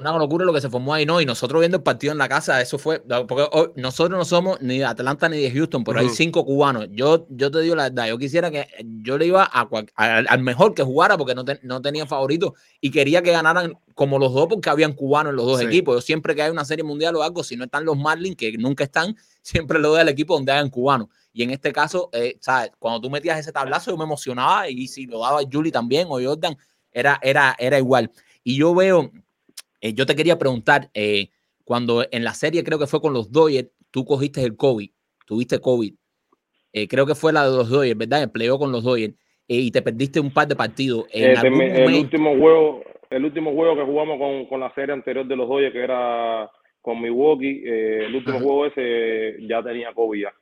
una 0.00 0.18
locura 0.18 0.44
lo 0.44 0.52
que 0.52 0.60
se 0.60 0.68
formó 0.70 0.94
ahí, 0.94 1.06
¿no? 1.06 1.20
Y 1.20 1.26
nosotros 1.26 1.60
viendo 1.60 1.76
el 1.76 1.82
partido 1.82 2.12
en 2.12 2.18
la 2.18 2.28
casa, 2.28 2.60
eso 2.60 2.78
fue, 2.78 3.00
porque 3.28 3.46
hoy 3.52 3.68
nosotros 3.76 4.18
no 4.18 4.24
somos 4.24 4.60
ni 4.60 4.78
de 4.78 4.84
Atlanta 4.84 5.28
ni 5.28 5.38
de 5.40 5.50
Houston, 5.50 5.84
pero 5.84 6.00
hay 6.00 6.06
Ujú. 6.06 6.14
cinco 6.14 6.44
cubanos. 6.44 6.88
Yo, 6.90 7.26
yo 7.30 7.50
te 7.50 7.60
digo 7.60 7.74
la 7.76 7.84
verdad, 7.84 8.08
yo 8.08 8.18
quisiera 8.18 8.50
que 8.50 8.66
yo 9.02 9.16
le 9.18 9.26
iba 9.26 9.48
a, 9.52 9.66
cual- 9.68 9.90
al, 9.94 10.26
al 10.28 10.42
mejor 10.42 10.74
que 10.74 10.82
jugara 10.82 11.16
porque 11.16 11.34
no, 11.34 11.44
te- 11.44 11.60
no 11.62 11.80
tenía 11.80 12.06
favorito 12.06 12.54
y 12.80 12.90
quería 12.90 13.22
que 13.22 13.32
ganaran 13.32 13.74
como 13.94 14.18
los 14.18 14.32
dos 14.32 14.46
porque 14.48 14.70
habían 14.70 14.92
cubanos 14.92 15.30
en 15.30 15.36
los 15.36 15.46
dos 15.46 15.58
Sí. 15.60 15.66
equipos. 15.66 15.94
Yo 15.96 16.00
siempre 16.00 16.34
que 16.34 16.42
hay 16.42 16.50
una 16.50 16.64
serie 16.64 16.82
mundial 16.84 17.14
o 17.16 17.22
algo, 17.22 17.44
si 17.44 17.56
no 17.56 17.64
están 17.64 17.84
los 17.84 17.96
Marlins, 17.96 18.36
que 18.36 18.52
nunca 18.58 18.84
están, 18.84 19.14
siempre 19.42 19.78
le 19.78 19.88
doy 19.88 20.00
al 20.00 20.08
equipo 20.08 20.34
donde 20.34 20.52
hayan 20.52 20.70
cubanos. 20.70 21.08
Y 21.32 21.42
en 21.44 21.50
este 21.50 21.72
caso, 21.72 22.08
eh, 22.12 22.36
¿sabes? 22.40 22.72
Cuando 22.78 23.00
tú 23.00 23.10
metías 23.10 23.38
ese 23.38 23.52
tablazo, 23.52 23.90
yo 23.92 23.96
me 23.96 24.04
emocionaba 24.04 24.68
y 24.68 24.88
si 24.88 25.06
lo 25.06 25.20
daba 25.20 25.40
Julie 25.50 25.70
también 25.70 26.08
o 26.10 26.20
Jordan, 26.22 26.56
era, 26.92 27.18
era, 27.22 27.54
era 27.58 27.78
igual. 27.78 28.10
Y 28.42 28.56
yo 28.58 28.74
veo, 28.74 29.12
eh, 29.80 29.94
yo 29.94 30.06
te 30.06 30.14
quería 30.16 30.38
preguntar, 30.38 30.90
eh, 30.94 31.28
cuando 31.64 32.04
en 32.10 32.24
la 32.24 32.34
serie 32.34 32.64
creo 32.64 32.78
que 32.78 32.86
fue 32.86 33.00
con 33.00 33.12
los 33.12 33.30
Dodgers, 33.30 33.68
tú 33.90 34.04
cogiste 34.04 34.42
el 34.42 34.56
COVID, 34.56 34.90
tuviste 35.26 35.58
COVID, 35.60 35.94
eh, 36.72 36.88
creo 36.88 37.06
que 37.06 37.14
fue 37.14 37.32
la 37.32 37.48
de 37.48 37.56
los 37.56 37.68
Dodgers, 37.70 37.96
¿verdad? 37.98 38.22
El 38.24 38.30
playoff 38.30 38.58
con 38.60 38.72
los 38.72 38.84
Dodgers, 38.84 39.14
eh, 39.48 39.56
y 39.56 39.70
te 39.70 39.82
perdiste 39.82 40.20
un 40.20 40.32
par 40.32 40.46
de 40.48 40.56
partidos. 40.56 41.06
En 41.12 41.36
algún 41.36 41.60
el 41.62 41.72
momento- 41.82 42.00
último 42.00 42.36
juego, 42.38 42.82
el 43.10 43.24
último 43.24 43.52
juego 43.52 43.76
que 43.76 43.84
jugamos 43.84 44.18
con, 44.18 44.46
con 44.46 44.60
la 44.60 44.72
serie 44.74 44.92
anterior 44.92 45.26
de 45.26 45.36
los 45.36 45.48
Dodgers, 45.48 45.72
que 45.72 45.80
era 45.80 46.50
con 46.80 47.00
Milwaukee, 47.00 47.62
el 47.64 48.14
último 48.14 48.36
Ajá. 48.36 48.44
juego 48.44 48.66
ese 48.66 49.36
ya 49.46 49.62
tenía 49.62 49.92
COVID 49.92 50.22
ya. 50.22 50.32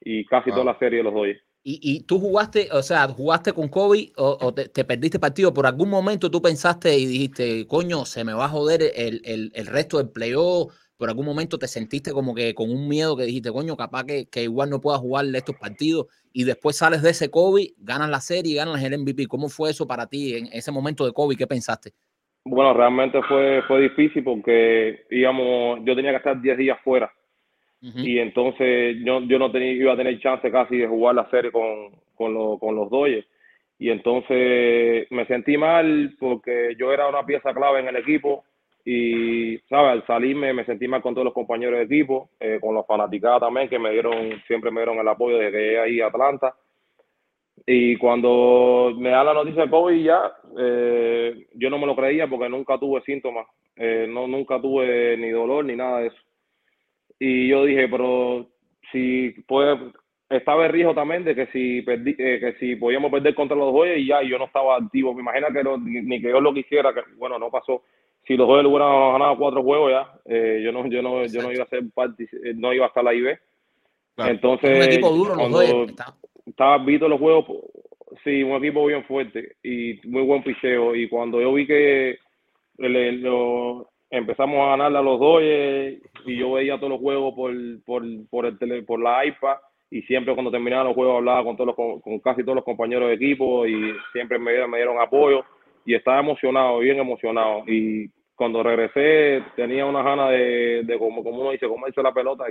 Y 0.00 0.24
casi 0.26 0.50
Wow. 0.50 0.60
toda 0.60 0.72
la 0.72 0.78
serie 0.78 0.98
de 0.98 1.04
los 1.04 1.14
Dodgers. 1.14 1.40
Y, 1.68 1.80
y 1.82 2.00
tú 2.02 2.20
jugaste, 2.20 2.68
o 2.70 2.80
sea, 2.80 3.08
jugaste 3.08 3.52
con 3.52 3.68
COVID 3.68 4.12
o, 4.18 4.54
te, 4.54 4.68
te 4.68 4.84
perdiste 4.84 5.18
partido, 5.18 5.52
por 5.52 5.66
algún 5.66 5.90
momento 5.90 6.30
tú 6.30 6.40
pensaste 6.40 6.96
y 6.96 7.06
dijiste, 7.06 7.66
coño, 7.66 8.04
se 8.04 8.22
me 8.22 8.32
va 8.32 8.44
a 8.44 8.48
joder 8.48 8.82
el, 8.94 9.20
el, 9.24 9.50
el 9.52 9.66
resto 9.66 9.98
del 9.98 10.08
playoff, 10.10 10.72
por 10.96 11.08
algún 11.08 11.26
momento 11.26 11.58
te 11.58 11.66
sentiste 11.66 12.12
como 12.12 12.36
que 12.36 12.54
con 12.54 12.70
un 12.70 12.86
miedo 12.86 13.16
que 13.16 13.24
dijiste, 13.24 13.50
coño, 13.50 13.76
capaz 13.76 14.04
que, 14.04 14.28
que 14.28 14.44
igual 14.44 14.70
no 14.70 14.80
puedas 14.80 15.00
jugar 15.00 15.26
estos 15.34 15.56
partidos 15.56 16.06
y 16.32 16.44
después 16.44 16.76
sales 16.76 17.02
de 17.02 17.10
ese 17.10 17.32
COVID, 17.32 17.72
ganas 17.78 18.10
la 18.10 18.20
serie 18.20 18.52
y 18.52 18.56
ganas 18.56 18.80
el 18.84 18.96
MVP. 19.00 19.26
¿Cómo 19.26 19.48
fue 19.48 19.70
eso 19.70 19.88
para 19.88 20.06
ti 20.06 20.36
en 20.36 20.46
ese 20.52 20.70
momento 20.70 21.04
de 21.04 21.12
COVID? 21.12 21.36
¿Qué 21.36 21.48
pensaste? 21.48 21.90
Bueno, 22.44 22.74
realmente 22.74 23.20
fue, 23.24 23.60
fue 23.66 23.80
difícil 23.80 24.22
porque 24.22 25.04
íbamos, 25.10 25.80
yo 25.84 25.96
tenía 25.96 26.12
que 26.12 26.18
estar 26.18 26.40
10 26.40 26.58
días 26.58 26.78
fuera. 26.84 27.12
Y 28.02 28.18
entonces 28.18 28.96
yo, 29.04 29.20
yo 29.22 29.38
no 29.38 29.50
tenía, 29.52 29.72
iba 29.72 29.92
a 29.92 29.96
tener 29.96 30.18
chance 30.20 30.50
casi 30.50 30.76
de 30.78 30.86
jugar 30.88 31.14
la 31.14 31.28
serie 31.30 31.52
con, 31.52 31.90
con, 32.14 32.34
lo- 32.34 32.58
con 32.58 32.74
los 32.74 32.90
Dodgers. 32.90 33.26
Y 33.78 33.90
entonces 33.90 35.06
me 35.10 35.26
sentí 35.26 35.56
mal 35.58 36.14
porque 36.18 36.74
yo 36.78 36.92
era 36.92 37.08
una 37.08 37.24
pieza 37.26 37.52
clave 37.54 37.80
en 37.80 37.88
el 37.88 37.96
equipo 37.96 38.44
y, 38.84 39.58
¿sabes? 39.68 39.92
Al 39.92 40.06
salirme 40.06 40.52
me 40.54 40.64
sentí 40.64 40.88
mal 40.88 41.02
con 41.02 41.14
todos 41.14 41.24
los 41.26 41.34
compañeros 41.34 41.78
de 41.78 41.84
equipo, 41.84 42.30
eh, 42.40 42.58
con 42.60 42.74
los 42.74 42.86
fanaticados 42.86 43.40
también 43.40 43.68
que 43.68 43.78
me 43.78 43.90
dieron, 43.92 44.42
siempre 44.46 44.70
me 44.70 44.80
dieron 44.80 44.98
el 44.98 45.08
apoyo 45.08 45.38
desde 45.38 45.52
que 45.58 45.78
ahí 45.78 46.00
a 46.00 46.06
Atlanta. 46.06 46.54
Y 47.66 47.96
cuando 47.96 48.92
me 48.96 49.10
da 49.10 49.24
la 49.24 49.34
noticia 49.34 49.62
de 49.64 49.70
COVID 49.70 50.04
ya, 50.04 50.32
eh, 50.58 51.46
yo 51.54 51.68
no 51.70 51.78
me 51.78 51.86
lo 51.86 51.96
creía 51.96 52.26
porque 52.28 52.48
nunca 52.48 52.78
tuve 52.78 53.00
síntomas, 53.02 53.46
eh, 53.76 54.06
no, 54.08 54.26
nunca 54.28 54.60
tuve 54.60 55.16
ni 55.16 55.30
dolor 55.30 55.64
ni 55.64 55.74
nada 55.74 56.00
de 56.00 56.08
eso. 56.08 56.16
Y 57.18 57.48
yo 57.48 57.64
dije, 57.64 57.88
pero 57.88 58.46
si 58.92 59.30
puede, 59.46 59.78
estaba 60.28 60.66
el 60.66 60.72
riesgo 60.72 60.94
también 60.94 61.24
de 61.24 61.34
que 61.34 61.46
si 61.46 61.82
perdí, 61.82 62.10
eh, 62.18 62.38
que 62.40 62.54
si 62.60 62.76
podíamos 62.76 63.10
perder 63.10 63.34
contra 63.34 63.56
los 63.56 63.72
Dodgers 63.72 63.98
y 64.00 64.06
ya 64.06 64.22
y 64.22 64.28
yo 64.28 64.38
no 64.38 64.44
estaba 64.46 64.76
activo. 64.76 65.14
Me 65.14 65.22
imagino 65.22 65.48
que 65.52 65.62
no- 65.64 65.78
ni 65.78 66.20
que 66.20 66.28
yo 66.30 66.40
lo 66.40 66.52
quisiera, 66.52 66.92
que 66.92 67.00
bueno, 67.16 67.38
no 67.38 67.50
pasó. 67.50 67.82
Si 68.26 68.36
los 68.36 68.46
Dodgers 68.48 68.68
hubieran 68.68 69.12
ganado 69.12 69.38
cuatro 69.38 69.62
juegos 69.62 69.92
ya, 69.92 70.12
eh, 70.26 70.60
yo 70.64 70.72
no, 70.72 70.86
yo 70.88 71.00
no, 71.00 71.24
yo 71.26 71.42
no 71.42 71.52
iba 71.52 71.62
a 71.64 71.68
ser 71.68 71.82
parte, 71.94 72.28
no 72.56 72.72
iba 72.74 72.86
a 72.86 72.88
estar 72.88 73.04
¿ves? 73.04 73.38
Claro. 74.16 74.32
Entonces, 74.32 74.76
un 74.76 74.82
equipo 74.82 75.10
duro 75.10 75.34
los 75.36 75.50
Dodgers. 75.50 75.94
Estaba 76.46 76.78
visto 76.78 77.08
los 77.08 77.18
juegos, 77.20 77.44
sí, 78.24 78.42
un 78.42 78.56
equipo 78.56 78.84
bien 78.86 79.04
fuerte 79.04 79.56
y 79.62 80.00
muy 80.08 80.22
buen 80.22 80.42
picheo. 80.42 80.94
Y 80.94 81.08
cuando 81.08 81.40
yo 81.40 81.52
vi 81.52 81.66
que 81.66 82.18
le- 82.78 83.12
lo- 83.12 83.88
empezamos 84.10 84.58
a 84.60 84.70
ganarle 84.70 84.98
a 84.98 85.02
los 85.02 85.18
Dodgers 85.20 85.98
y 86.24 86.36
yo 86.38 86.52
veía 86.52 86.76
todos 86.76 86.90
los 86.90 87.00
juegos 87.00 87.34
por, 87.34 87.52
por, 87.84 88.02
por, 88.30 88.46
el 88.46 88.58
tele- 88.58 88.82
por 88.82 89.00
la 89.00 89.24
iPad 89.24 89.56
y 89.90 90.02
siempre 90.02 90.34
cuando 90.34 90.50
terminaban 90.50 90.86
los 90.86 90.94
juegos 90.94 91.16
hablaba 91.18 91.44
con, 91.44 91.56
todos 91.56 91.74
los, 91.76 92.00
con, 92.02 92.18
casi 92.20 92.42
todos 92.42 92.56
los 92.56 92.64
compañeros 92.64 93.08
de 93.08 93.14
equipo 93.14 93.66
y 93.66 93.94
siempre 94.12 94.38
me 94.38 94.52
dieron 94.52 94.98
apoyo 95.00 95.44
y 95.84 95.94
estaba 95.94 96.20
emocionado, 96.20 96.78
bien 96.80 96.98
emocionado. 96.98 97.62
Y 97.66 98.10
cuando 98.34 98.62
regresé 98.62 99.42
tenía 99.54 99.86
una 99.86 100.02
gana 100.02 100.30
de, 100.30 100.82
de 100.84 100.98
como, 100.98 101.22
como 101.22 101.40
uno 101.42 101.50
dice, 101.52 101.68
comerse 101.68 102.02
la 102.02 102.12
pelota 102.12 102.44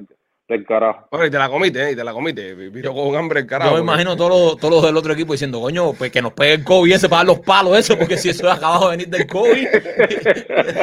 del 0.48 0.64
carajo. 0.66 1.08
Bueno, 1.10 1.26
y 1.26 1.32
te 1.32 1.38
la 1.40 1.50
comiste, 1.50 1.88
¿eh? 1.88 1.92
Y 1.92 1.96
te 1.96 2.04
la 2.04 2.14
comiste. 2.14 2.54
Vino 2.54 2.94
con 2.94 3.16
hambre 3.16 3.40
el 3.40 3.48
carajo. 3.48 3.72
Yo 3.72 3.78
me 3.78 3.82
imagino 3.84 4.16
todos 4.16 4.30
los, 4.30 4.58
todos 4.58 4.74
los 4.76 4.84
del 4.84 4.96
otro 4.96 5.14
equipo 5.14 5.34
diciendo, 5.34 5.60
coño, 5.60 5.94
pues 5.94 6.12
que 6.12 6.22
nos 6.22 6.34
pegue 6.34 6.54
el 6.54 6.64
COVID 6.64 6.94
ese 6.94 7.10
para 7.10 7.20
dar 7.22 7.28
los 7.28 7.40
palos 7.40 7.78
eso, 7.78 7.98
porque 7.98 8.18
si 8.18 8.30
eso 8.30 8.48
es 8.48 8.54
acabado 8.56 8.92
de 8.92 8.98
venir 8.98 9.10
del 9.10 9.26
COVID. 9.28 9.68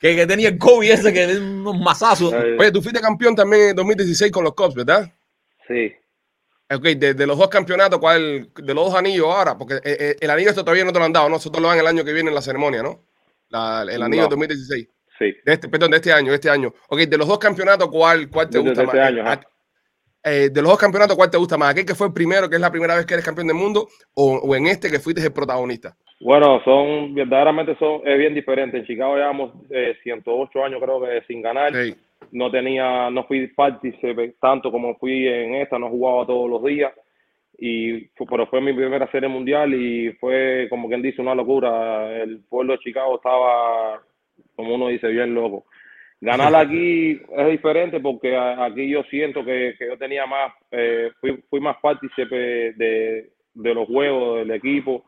que, 0.00 0.16
que 0.16 0.26
tenía 0.26 0.48
el 0.48 0.58
COVID 0.58 0.90
ese 0.90 1.12
que 1.12 1.24
es 1.24 1.38
unos 1.38 1.78
mazazos. 1.78 2.32
Ay, 2.32 2.56
Oye, 2.58 2.72
tú 2.72 2.82
fuiste 2.82 3.00
campeón 3.00 3.34
también 3.34 3.70
en 3.70 3.76
2016 3.76 4.30
con 4.32 4.44
los 4.44 4.54
Cubs, 4.54 4.74
¿verdad? 4.74 5.10
sí. 5.68 5.92
Ok, 6.74 6.84
de, 6.84 7.12
de 7.12 7.26
los 7.26 7.36
dos 7.36 7.48
campeonatos, 7.50 8.00
¿cuál? 8.00 8.48
De 8.56 8.72
los 8.72 8.86
dos 8.86 8.94
anillos 8.94 9.26
ahora, 9.26 9.58
porque 9.58 9.74
eh, 9.74 9.80
eh, 9.84 10.16
el 10.18 10.30
anillo 10.30 10.48
esto 10.48 10.64
todavía 10.64 10.86
no 10.86 10.92
te 10.92 10.98
lo 11.00 11.04
han 11.04 11.12
dado, 11.12 11.28
¿no? 11.28 11.34
Nosotros 11.34 11.60
lo 11.60 11.68
dan 11.68 11.78
el 11.78 11.86
año 11.86 12.02
que 12.02 12.14
viene 12.14 12.30
en 12.30 12.34
la 12.34 12.40
ceremonia, 12.40 12.82
¿no? 12.82 12.98
La- 13.50 13.82
el 13.82 14.02
anillo 14.02 14.22
No. 14.22 14.28
de 14.28 14.30
2016. 14.30 14.88
Sí. 15.22 15.36
De 15.44 15.52
este, 15.52 15.68
perdón, 15.68 15.90
de 15.92 15.96
este 15.98 16.12
año, 16.12 16.30
de 16.30 16.34
este 16.36 16.50
año. 16.50 16.72
Ok, 16.88 17.00
de 17.00 17.18
los 17.18 17.28
dos 17.28 17.38
campeonatos, 17.38 17.88
¿cuál, 17.90 18.28
cuál 18.28 18.48
te 18.50 18.58
De- 18.58 18.64
de 18.64 18.70
gusta 18.70 18.84
este 18.84 18.96
más? 18.96 19.06
año, 19.06 19.22
ajá. 19.22 19.40
Eh, 20.24 20.50
de 20.52 20.62
los 20.62 20.70
dos 20.70 20.78
campeonatos, 20.78 21.16
¿cuál 21.16 21.30
te 21.30 21.36
gusta 21.36 21.58
más? 21.58 21.70
¿Aquel 21.70 21.84
que 21.84 21.94
fue 21.96 22.06
el 22.06 22.12
primero, 22.12 22.48
que 22.48 22.54
es 22.56 22.60
la 22.60 22.70
primera 22.70 22.94
vez 22.94 23.04
que 23.06 23.14
eres 23.14 23.24
campeón 23.26 23.48
del 23.48 23.56
mundo? 23.56 23.88
¿O, 24.14 24.36
o 24.36 24.54
en 24.54 24.66
este 24.68 24.88
que 24.90 25.00
fuiste 25.00 25.20
el 25.24 25.32
protagonista? 25.32 25.96
Bueno, 26.20 26.60
son, 26.64 27.12
verdaderamente 27.14 27.74
son, 27.76 28.02
es 28.06 28.16
bien 28.18 28.32
diferente. 28.32 28.76
En 28.78 28.86
Chicago 28.86 29.16
llevamos 29.16 29.52
eh, 29.70 29.96
108 30.04 30.64
años 30.64 30.80
creo 30.80 31.00
que 31.00 31.22
sin 31.26 31.42
ganar. 31.42 31.74
Sí. 31.74 31.96
No 32.30 32.52
tenía, 32.52 33.10
no 33.10 33.24
fui 33.26 33.48
partícipe 33.48 34.36
tanto 34.40 34.70
como 34.70 34.96
fui 34.96 35.26
en 35.26 35.56
esta, 35.56 35.76
no 35.78 35.88
jugaba 35.88 36.24
todos 36.24 36.48
los 36.48 36.62
días. 36.64 36.92
Y, 37.58 38.06
pero 38.28 38.46
fue 38.46 38.60
mi 38.60 38.72
primera 38.72 39.10
serie 39.10 39.28
mundial 39.28 39.74
y 39.74 40.12
fue, 40.20 40.68
como 40.70 40.86
quien 40.88 41.02
dice, 41.02 41.20
una 41.20 41.34
locura. 41.34 42.16
El 42.22 42.40
pueblo 42.48 42.74
de 42.74 42.78
Chicago 42.78 43.16
estaba, 43.16 44.00
como 44.56 44.74
uno 44.74 44.88
dice, 44.88 45.08
bien 45.08 45.34
loco. 45.34 45.64
Ganar 46.20 46.54
aquí 46.54 47.20
es 47.36 47.48
diferente 47.48 47.98
porque 48.00 48.36
aquí 48.36 48.88
yo 48.88 49.02
siento 49.04 49.44
que, 49.44 49.74
que 49.78 49.86
yo 49.88 49.96
tenía 49.98 50.24
más, 50.26 50.52
eh, 50.70 51.10
fui, 51.20 51.42
fui 51.50 51.60
más 51.60 51.76
partícipe 51.82 52.36
de, 52.74 53.30
de 53.54 53.74
los 53.74 53.86
juegos 53.88 54.38
del 54.38 54.50
equipo. 54.52 55.04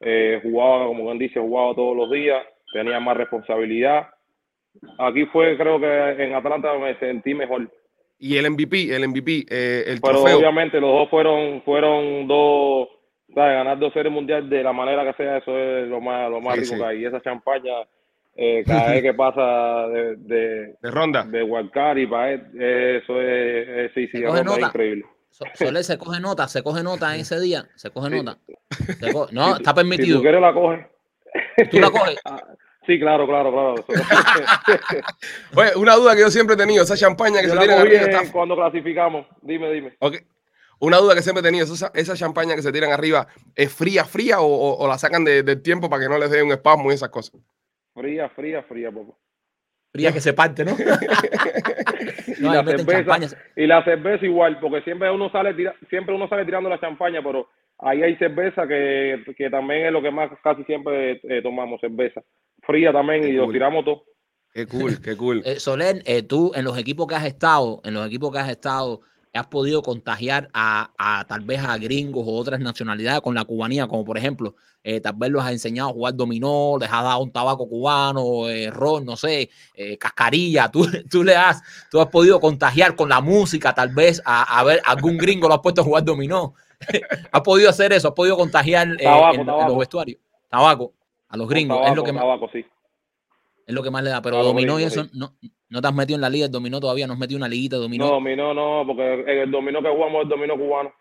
Eh, 0.00 0.40
jugaba, 0.42 0.86
como 0.86 1.04
quien 1.06 1.18
dice, 1.18 1.40
jugaba 1.40 1.74
todos 1.74 1.96
los 1.96 2.10
días, 2.10 2.44
tenía 2.72 3.00
más 3.00 3.16
responsabilidad. 3.16 4.08
Aquí 4.98 5.24
fue, 5.26 5.56
creo 5.56 5.80
que 5.80 5.86
en 6.24 6.34
Atlanta 6.34 6.76
me 6.78 6.98
sentí 6.98 7.32
mejor. 7.32 7.70
Y 8.18 8.36
el 8.36 8.50
MVP, 8.50 8.94
el 8.94 9.08
MVP, 9.08 9.46
eh, 9.48 9.84
el 9.86 10.00
Pero 10.00 10.14
trofeo. 10.18 10.38
obviamente 10.38 10.80
los 10.80 10.90
dos 10.90 11.08
fueron, 11.10 11.62
fueron 11.62 12.26
dos, 12.26 12.88
¿sabes? 13.34 13.54
Ganar 13.56 13.78
dos 13.78 13.92
series 13.92 14.12
mundiales 14.12 14.50
de 14.50 14.62
la 14.62 14.72
manera 14.72 15.04
que 15.04 15.22
sea, 15.22 15.38
eso 15.38 15.56
es 15.58 15.88
lo 15.88 16.00
más, 16.00 16.30
lo 16.30 16.40
más 16.40 16.54
Sí, 16.54 16.60
rico 16.62 16.74
sí. 16.74 16.80
que 16.80 16.86
hay. 16.86 17.02
Y 17.02 17.04
esa 17.06 17.20
champaña, 17.22 17.72
eh, 18.36 18.62
cada 18.66 18.90
vez 18.90 19.02
que 19.02 19.14
pasa 19.14 19.86
de, 19.88 20.16
de, 20.16 20.74
de 20.82 20.90
ronda. 20.90 21.24
de 21.24 21.42
para 22.06 22.32
eso 22.34 23.20
es, 23.20 23.68
es- 23.68 23.92
sí, 23.94 24.08
sí, 24.08 24.18
es 24.22 24.24
coge 24.28 24.44
increíble. 24.68 25.06
So- 25.30 25.44
Soler 25.54 25.84
se 25.84 25.98
coge 25.98 26.20
nota, 26.20 26.48
se 26.48 26.62
coge 26.62 26.82
nota 26.82 27.14
en 27.14 27.20
ese 27.20 27.38
día, 27.40 27.66
se 27.74 27.90
coge 27.90 28.08
Sí. 28.10 28.22
nota. 28.22 28.38
Se 29.00 29.12
no, 29.32 29.46
Si 29.48 29.52
está 29.58 29.70
Si 29.70 29.74
permitido. 29.76 30.16
tú 30.18 30.22
quieres 30.22 30.40
la 30.40 30.52
coges. 30.54 30.86
¿Tú 31.70 31.78
la 31.80 31.90
coges? 31.90 32.16
Ah, 32.24 32.42
Sí, 32.86 33.00
claro, 33.00 33.26
claro, 33.26 33.50
claro. 33.50 33.74
Oye, 35.56 35.70
una 35.76 35.96
duda 35.96 36.14
que 36.14 36.20
yo 36.20 36.30
siempre 36.30 36.54
he 36.54 36.56
tenido, 36.56 36.84
esa 36.84 36.96
champaña 36.96 37.40
que 37.40 37.48
Yo 37.48 37.54
se 37.54 37.58
tiran 37.60 37.80
arriba 37.80 38.02
está... 38.02 38.32
cuando 38.32 38.54
clasificamos. 38.54 39.26
Dime, 39.42 39.72
dime. 39.72 39.96
Una 40.78 40.98
duda 40.98 41.14
que 41.16 41.22
siempre 41.22 41.40
he 41.40 41.44
tenido, 41.44 41.64
esa, 41.64 41.90
esa 41.94 42.14
champaña 42.14 42.54
que 42.54 42.62
se 42.62 42.70
tiran 42.70 42.92
arriba, 42.92 43.26
¿es 43.54 43.72
fría, 43.72 44.04
fría 44.04 44.40
o, 44.40 44.46
o- 44.46 44.76
o 44.84 44.86
la 44.88 44.98
sacan 44.98 45.24
de- 45.24 45.42
del 45.42 45.62
tiempo 45.62 45.88
para 45.90 46.02
que 46.04 46.08
no 46.08 46.16
les 46.18 46.30
dé 46.30 46.42
un 46.44 46.52
espasmo 46.52 46.92
y 46.92 46.94
esas 46.94 47.08
cosas? 47.08 47.40
Fría, 47.96 48.28
fría, 48.28 48.62
fría, 48.64 48.92
poco. 48.92 49.18
Fría 49.90 50.12
que 50.12 50.20
se 50.20 50.34
parte, 50.34 50.64
¿no? 50.64 50.76
Y 52.38 52.42
No, 52.42 52.52
la 52.52 52.64
cerveza, 52.64 53.36
y 53.56 53.66
la 53.66 53.82
cerveza 53.84 54.26
igual, 54.26 54.60
porque 54.60 54.82
siempre 54.82 55.10
uno 55.10 55.30
sale 55.30 55.54
tira- 55.54 55.74
siempre 55.88 56.14
uno 56.14 56.28
sale 56.28 56.44
tirando 56.44 56.68
la 56.68 56.78
champaña, 56.78 57.22
pero 57.22 57.48
ahí 57.78 58.02
hay 58.02 58.16
cerveza 58.16 58.66
que, 58.68 59.24
que 59.36 59.48
también 59.48 59.86
es 59.86 59.92
lo 59.92 60.02
que 60.02 60.10
más 60.10 60.30
casi 60.42 60.62
siempre 60.64 61.20
eh, 61.22 61.40
tomamos, 61.42 61.80
cerveza. 61.80 62.22
Fría 62.62 62.92
también 62.92 63.22
Qué 63.22 63.28
y 63.30 63.32
lo 63.32 63.50
tiramos 63.50 63.84
todo. 63.86 64.04
Qué 64.52 64.66
cool, 64.66 65.00
qué 65.00 65.16
cool. 65.16 65.42
Eh, 65.46 65.58
Soler, 65.60 66.02
eh, 66.04 66.22
tú 66.22 66.52
en 66.54 66.64
los 66.64 66.76
equipos 66.76 67.06
que 67.06 67.14
has 67.14 67.24
estado, 67.24 67.80
en 67.84 67.94
los 67.94 68.06
equipos 68.06 68.30
que 68.32 68.38
has 68.38 68.50
estado, 68.50 69.00
has 69.36 69.46
podido 69.46 69.82
contagiar 69.82 70.48
a, 70.52 70.90
a 70.98 71.24
tal 71.26 71.40
vez 71.40 71.60
a 71.60 71.76
gringos 71.78 72.24
o 72.26 72.32
otras 72.36 72.60
nacionalidades 72.60 73.20
con 73.20 73.34
la 73.34 73.44
cubanía, 73.44 73.86
como 73.86 74.04
por 74.04 74.18
ejemplo, 74.18 74.54
eh, 74.82 75.00
tal 75.00 75.14
vez 75.16 75.30
los 75.30 75.44
has 75.44 75.52
enseñado 75.52 75.90
a 75.90 75.92
jugar 75.92 76.14
dominó, 76.14 76.76
les 76.78 76.88
has 76.90 77.02
dado 77.02 77.22
un 77.22 77.32
tabaco 77.32 77.68
cubano, 77.68 78.48
eh, 78.48 78.70
ron, 78.70 79.04
no 79.04 79.16
sé, 79.16 79.50
eh, 79.74 79.98
cascarilla, 79.98 80.68
tú, 80.72 80.86
tú 81.10 81.24
le 81.24 81.34
has, 81.36 81.62
tú 81.90 82.00
has 82.00 82.08
podido 82.08 82.40
contagiar 82.40 82.94
con 82.94 83.08
la 83.08 83.20
música, 83.20 83.74
tal 83.74 83.88
vez 83.94 84.22
a, 84.24 84.58
a 84.58 84.64
ver, 84.64 84.80
algún 84.84 85.16
gringo 85.16 85.48
lo 85.48 85.54
has 85.54 85.60
puesto 85.60 85.80
a 85.80 85.84
jugar 85.84 86.04
dominó. 86.04 86.54
has 87.32 87.40
podido 87.40 87.70
hacer 87.70 87.92
eso, 87.92 88.08
has 88.08 88.14
podido 88.14 88.36
contagiar 88.36 88.88
eh, 88.98 89.04
Tabaco, 89.04 89.34
en, 89.34 89.40
en 89.40 89.46
tabaco. 89.46 89.68
los 89.68 89.78
vestuarios. 89.78 90.20
Tabaco, 90.48 90.92
a 91.28 91.36
los 91.36 91.48
gringos, 91.48 91.78
tabaco, 91.78 91.90
es 91.90 91.96
lo 91.96 92.04
que 92.04 92.12
más. 92.12 92.24
sí. 92.52 92.64
Es 93.66 93.74
lo 93.74 93.82
que 93.82 93.90
más 93.90 94.04
le 94.04 94.10
da, 94.10 94.22
pero 94.22 94.44
dominó 94.44 94.78
y 94.78 94.84
eso 94.84 95.08
no, 95.12 95.34
no 95.68 95.80
te 95.80 95.88
has 95.88 95.94
metido 95.94 96.16
en 96.16 96.20
la 96.20 96.30
liga 96.30 96.44
del 96.44 96.52
dominó 96.52 96.80
todavía, 96.80 97.06
no 97.06 97.14
has 97.14 97.18
metido 97.18 97.38
una 97.38 97.48
liguita 97.48 97.76
de 97.76 97.82
dominó. 97.82 98.06
No, 98.06 98.10
dominó 98.12 98.54
no, 98.54 98.84
porque 98.86 99.12
en 99.26 99.38
el 99.38 99.50
dominó 99.50 99.82
que 99.82 99.88
jugamos 99.88 100.16
es 100.18 100.22
el 100.24 100.28
dominó 100.28 100.56
cubano. 100.56 100.92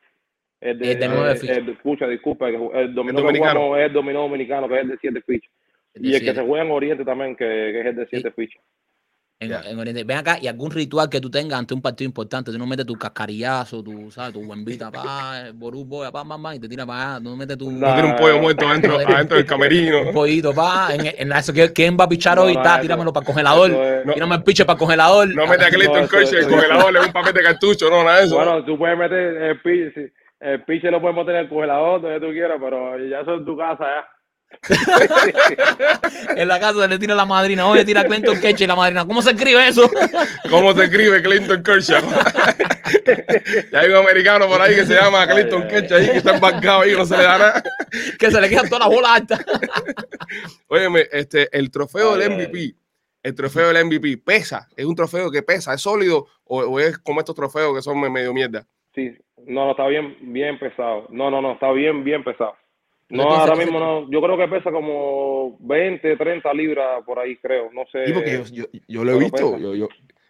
El 0.62 0.80
de, 0.80 0.92
Es 0.92 1.00
de 1.00 1.08
nueve 1.08 1.36
fichas. 1.36 1.58
el- 1.58 1.70
escucha, 1.70 2.08
disculpa, 2.08 2.50
que 2.50 2.56
el 2.56 2.96
dominó 2.96 3.20
El 3.20 3.34
que 3.34 3.40
jugamos 3.40 3.78
es 3.80 3.86
el 3.86 3.94
dominó 3.94 4.22
dominicano, 4.22 4.68
que 4.68 4.76
es 4.76 4.82
el 4.82 4.88
de 4.90 4.98
siete 5.00 5.22
fichas. 5.22 5.52
Es 5.94 6.02
de 6.02 6.08
Y 6.10 6.14
el 6.16 6.22
que 6.22 6.34
se 6.34 6.42
juega 6.46 6.66
en 6.66 6.72
Oriente 6.72 7.06
también, 7.06 7.36
que, 7.36 7.46
que 7.46 7.80
es 7.82 7.86
el 7.86 7.96
de 7.96 8.08
siete 8.08 8.32
fichas. 8.32 8.64
En, 9.38 9.52
en 9.52 9.78
Oriente. 9.78 10.06
Ven 10.06 10.18
acá, 10.18 10.38
y 10.42 10.48
algún 10.48 10.72
ritual 10.72 11.10
que 11.10 11.20
tú 11.20 11.30
tengas 11.30 11.60
ante 11.60 11.74
un 11.74 11.82
partido 11.82 12.08
importante, 12.08 12.54
tú 12.54 12.58
no 12.58 12.66
metes 12.66 12.86
tu 12.86 12.94
cascarillazo, 12.96 13.84
tu, 13.84 14.10
¿sabes? 14.10 14.32
Tu 14.34 14.42
guambita, 14.46 14.90
pa, 14.90 15.48
ború, 15.54 15.84
boya, 15.84 16.10
pa, 16.10 16.24
pa, 16.24 16.56
y 16.56 16.60
te 16.60 16.70
tiras 16.70 16.86
para 16.86 17.16
allá, 17.16 17.18
tú 17.24 17.30
no 17.32 17.36
metes 17.36 17.58
tu 17.58 17.70
No. 17.70 17.94
Tiene 17.94 18.10
un 18.12 18.16
pollo 18.16 18.40
muerto 18.40 18.66
adentro, 18.70 18.98
adentro 18.98 19.36
del 19.36 19.46
camerino. 19.46 20.04
un 20.04 20.14
pollito, 20.14 20.54
pa, 20.54 20.88
en, 20.96 21.14
en 21.18 21.32
eso, 21.38 21.52
¿quién- 21.52 21.74
¿quién 21.74 21.98
va 22.00 22.06
a 22.06 22.08
pichar 22.10 22.38
No, 22.38 22.44
hoy? 22.44 22.56
no, 22.56 22.62
Ta, 22.62 22.76
eso- 22.76 22.84
tíramelo 22.84 23.12
para 23.12 23.24
el 23.24 23.28
congelador, 23.28 23.72
es- 23.72 24.06
No. 24.06 24.14
tírame 24.14 24.36
el 24.36 24.44
piche 24.44 24.64
para 24.64 24.76
el 24.76 24.80
congelador. 24.80 25.28
No 25.36 25.48
mete 25.48 25.66
a 25.66 25.70
Clinton 25.70 26.08
Kershaw, 26.08 26.40
el 26.40 26.48
congelador, 26.48 26.94
le 26.94 27.00
da 27.00 27.06
un 27.08 27.12
papel 27.14 27.34
de 27.34 27.44
cartucho, 27.44 27.90
no, 27.90 28.04
nada 28.06 28.20
de 28.20 28.26
eso. 28.28 28.36
Bueno, 28.38 28.64
tú 28.64 28.78
puedes 28.78 28.98
meter 28.98 29.20
el 29.20 29.60
pitch, 29.62 29.94
sí, 29.96 30.14
el 30.40 30.64
pitch 30.64 30.84
lo 30.86 31.02
puedes 31.02 31.18
meter 31.18 31.36
en 31.36 31.42
el 31.42 31.50
congelador, 31.50 32.02
donde 32.02 32.22
tú 32.26 32.32
quieras, 32.32 32.58
pero 32.62 32.98
ya 33.06 33.20
eso 33.20 33.34
es 33.34 33.40
en 33.40 33.46
tu 33.46 33.58
casa 33.58 33.84
ya. 33.84 34.08
En 36.36 36.48
la 36.48 36.60
casa 36.60 36.88
le 36.88 36.98
tira 37.00 37.14
la 37.16 37.26
madrina, 37.26 37.68
oye, 37.68 37.86
tira 37.86 38.04
Clinton 38.06 38.40
Ketch 38.40 38.62
y 38.62 38.68
la 38.68 38.76
madrina, 38.76 39.06
¿cómo 39.06 39.22
se 39.22 39.32
escribe 39.32 39.68
eso? 39.68 39.90
¿Cómo 40.50 40.74
se 40.74 40.86
escribe 40.86 41.22
Clinton 41.22 41.64
Kershaw? 41.64 42.02
y 43.72 43.76
hay 43.76 43.90
un 43.90 43.96
americano 43.98 44.48
por 44.48 44.62
ahí 44.62 44.76
que 44.76 44.86
se 44.86 44.96
llama 44.96 45.28
Clinton 45.28 45.68
Kershaw 45.68 45.98
ahí 45.98 46.06
que 46.10 46.18
está 46.18 46.36
embarcado 46.36 46.82
ahí, 46.82 46.94
no 46.94 47.06
se 47.06 47.18
le 47.18 47.24
da 47.24 47.38
nada. 47.38 47.64
que 48.20 48.32
se 48.32 48.42
le 48.42 48.50
quedan 48.50 48.68
todas 48.70 48.88
las 48.88 48.96
bolas 48.96 49.12
altas. 49.12 49.46
Óyeme, 50.68 51.06
este, 51.12 51.48
el 51.58 51.70
trofeo 51.72 52.14
Ay, 52.16 52.20
del 52.22 52.32
ay. 52.32 52.38
MVP, 52.38 52.76
el 53.24 53.36
trofeo 53.36 53.72
del 53.72 53.86
MVP, 53.86 54.18
¿pesa? 54.18 54.68
¿Es 54.76 54.86
un 54.86 54.96
trofeo 54.96 55.32
que 55.32 55.44
pesa? 55.44 55.74
¿Es 55.74 55.82
sólido? 55.82 56.28
¿O, 56.44 56.60
o 56.62 56.80
es 56.80 56.98
como 57.00 57.20
estos 57.20 57.36
trofeos 57.36 57.76
que 57.76 57.82
son 57.82 58.00
me- 58.00 58.10
medio 58.10 58.34
mierda? 58.34 58.66
Sí, 58.94 59.12
no, 59.46 59.66
no, 59.66 59.72
está 59.72 59.88
bien, 59.88 60.18
bien 60.22 60.58
pesado. 60.60 61.08
No, 61.10 61.30
no, 61.30 61.42
no, 61.42 61.54
está 61.54 61.72
bien, 61.72 62.04
bien 62.04 62.24
pesado. 62.24 62.56
¿Tú 63.16 63.22
No, 63.30 63.36
ahora 63.36 63.56
mismo 63.56 63.80
no, 63.80 64.10
yo 64.12 64.22
creo 64.22 64.38
que 64.38 64.48
pesa 64.48 64.72
como 64.72 65.58
20, 65.60 66.16
30 66.18 66.54
libras 66.54 67.04
por 67.06 67.20
ahí, 67.20 67.36
creo, 67.38 67.70
no 67.74 67.86
sé. 67.92 68.08
Sí, 68.08 68.14
porque 68.14 68.32
yo, 68.32 68.44
yo- 68.52 68.80
yo 68.88 69.04
lo 69.04 69.14
he 69.14 69.20
visto, 69.20 69.58
yo, 69.58 69.76
yo, 69.76 69.88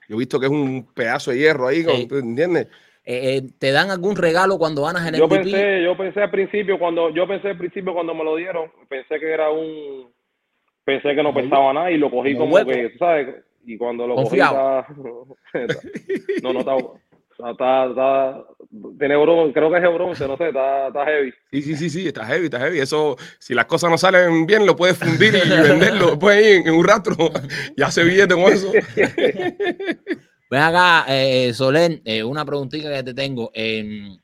he 0.09 0.15
visto 0.15 0.39
que 0.39 0.45
es 0.47 0.51
un 0.51 0.87
pedazo 0.93 1.31
de 1.31 1.37
hierro 1.39 1.67
ahí, 1.67 1.83
Sí. 1.83 2.07
¿tú 2.07 2.17
¿entiendes? 2.17 2.67
Eh, 3.03 3.37
eh, 3.37 3.41
¿Te 3.59 3.71
dan 3.71 3.91
algún 3.91 4.15
regalo 4.15 4.57
cuando 4.57 4.83
ganas 4.83 5.07
el 5.07 5.15
Yo 5.15 5.25
MVP? 5.27 5.43
pensé, 5.51 5.83
yo 5.83 5.95
pensé 5.97 6.21
al 6.21 6.31
principio 6.31 6.79
cuando, 6.79 7.09
yo 7.11 7.27
pensé 7.27 7.49
al 7.49 7.57
principio 7.57 7.93
cuando 7.93 8.13
me 8.15 8.23
lo 8.23 8.35
dieron, 8.35 8.71
pensé 8.89 9.19
que 9.19 9.31
era 9.31 9.49
un, 9.51 10.11
pensé 10.83 11.13
que 11.15 11.21
no 11.23 11.33
pesaba 11.33 11.71
nada 11.73 11.91
y 11.91 11.97
lo 11.97 12.09
cogí 12.09 12.35
como 12.35 12.55
como 12.57 12.65
que, 12.65 12.97
¿sabes? 12.97 13.35
Y 13.65 13.77
cuando 13.77 14.07
lo 14.07 14.15
Confiado. 14.15 14.85
cogí, 14.87 15.03
no, 16.43 16.53
no 16.53 16.63
está, 17.37 17.51
está, 17.51 17.85
está, 17.89 18.45
tiene 18.99 19.15
bronce, 19.17 19.53
creo 19.53 19.69
que 19.71 19.77
es 19.77 19.93
bronce, 19.93 20.27
no 20.27 20.37
sé, 20.37 20.47
está, 20.47 20.87
está 20.87 21.05
heavy. 21.05 21.33
Sí, 21.51 21.61
sí, 21.61 21.75
sí, 21.75 21.89
sí, 21.89 22.07
está 22.07 22.25
heavy, 22.25 22.45
está 22.45 22.59
heavy. 22.59 22.79
Eso, 22.79 23.15
si 23.39 23.53
las 23.53 23.65
cosas 23.65 23.89
no 23.89 23.97
salen 23.97 24.45
bien, 24.45 24.65
lo 24.65 24.75
puedes 24.75 24.97
fundir 24.97 25.33
y 25.35 25.49
venderlo 25.61 26.11
después 26.11 26.37
ahí 26.37 26.53
en, 26.53 26.67
en 26.67 26.73
un 26.75 26.85
rastro 26.85 27.15
y 27.75 27.81
hace 27.81 28.03
billete 28.03 28.33
con 28.35 28.43
eso. 28.51 28.71
Ven 30.49 30.61
acá, 30.61 31.05
eh, 31.09 31.53
Soler, 31.53 32.01
eh, 32.05 32.23
una 32.23 32.45
preguntita 32.45 32.89
que 32.91 33.03
te 33.03 33.13
tengo. 33.13 33.51
em, 33.53 34.17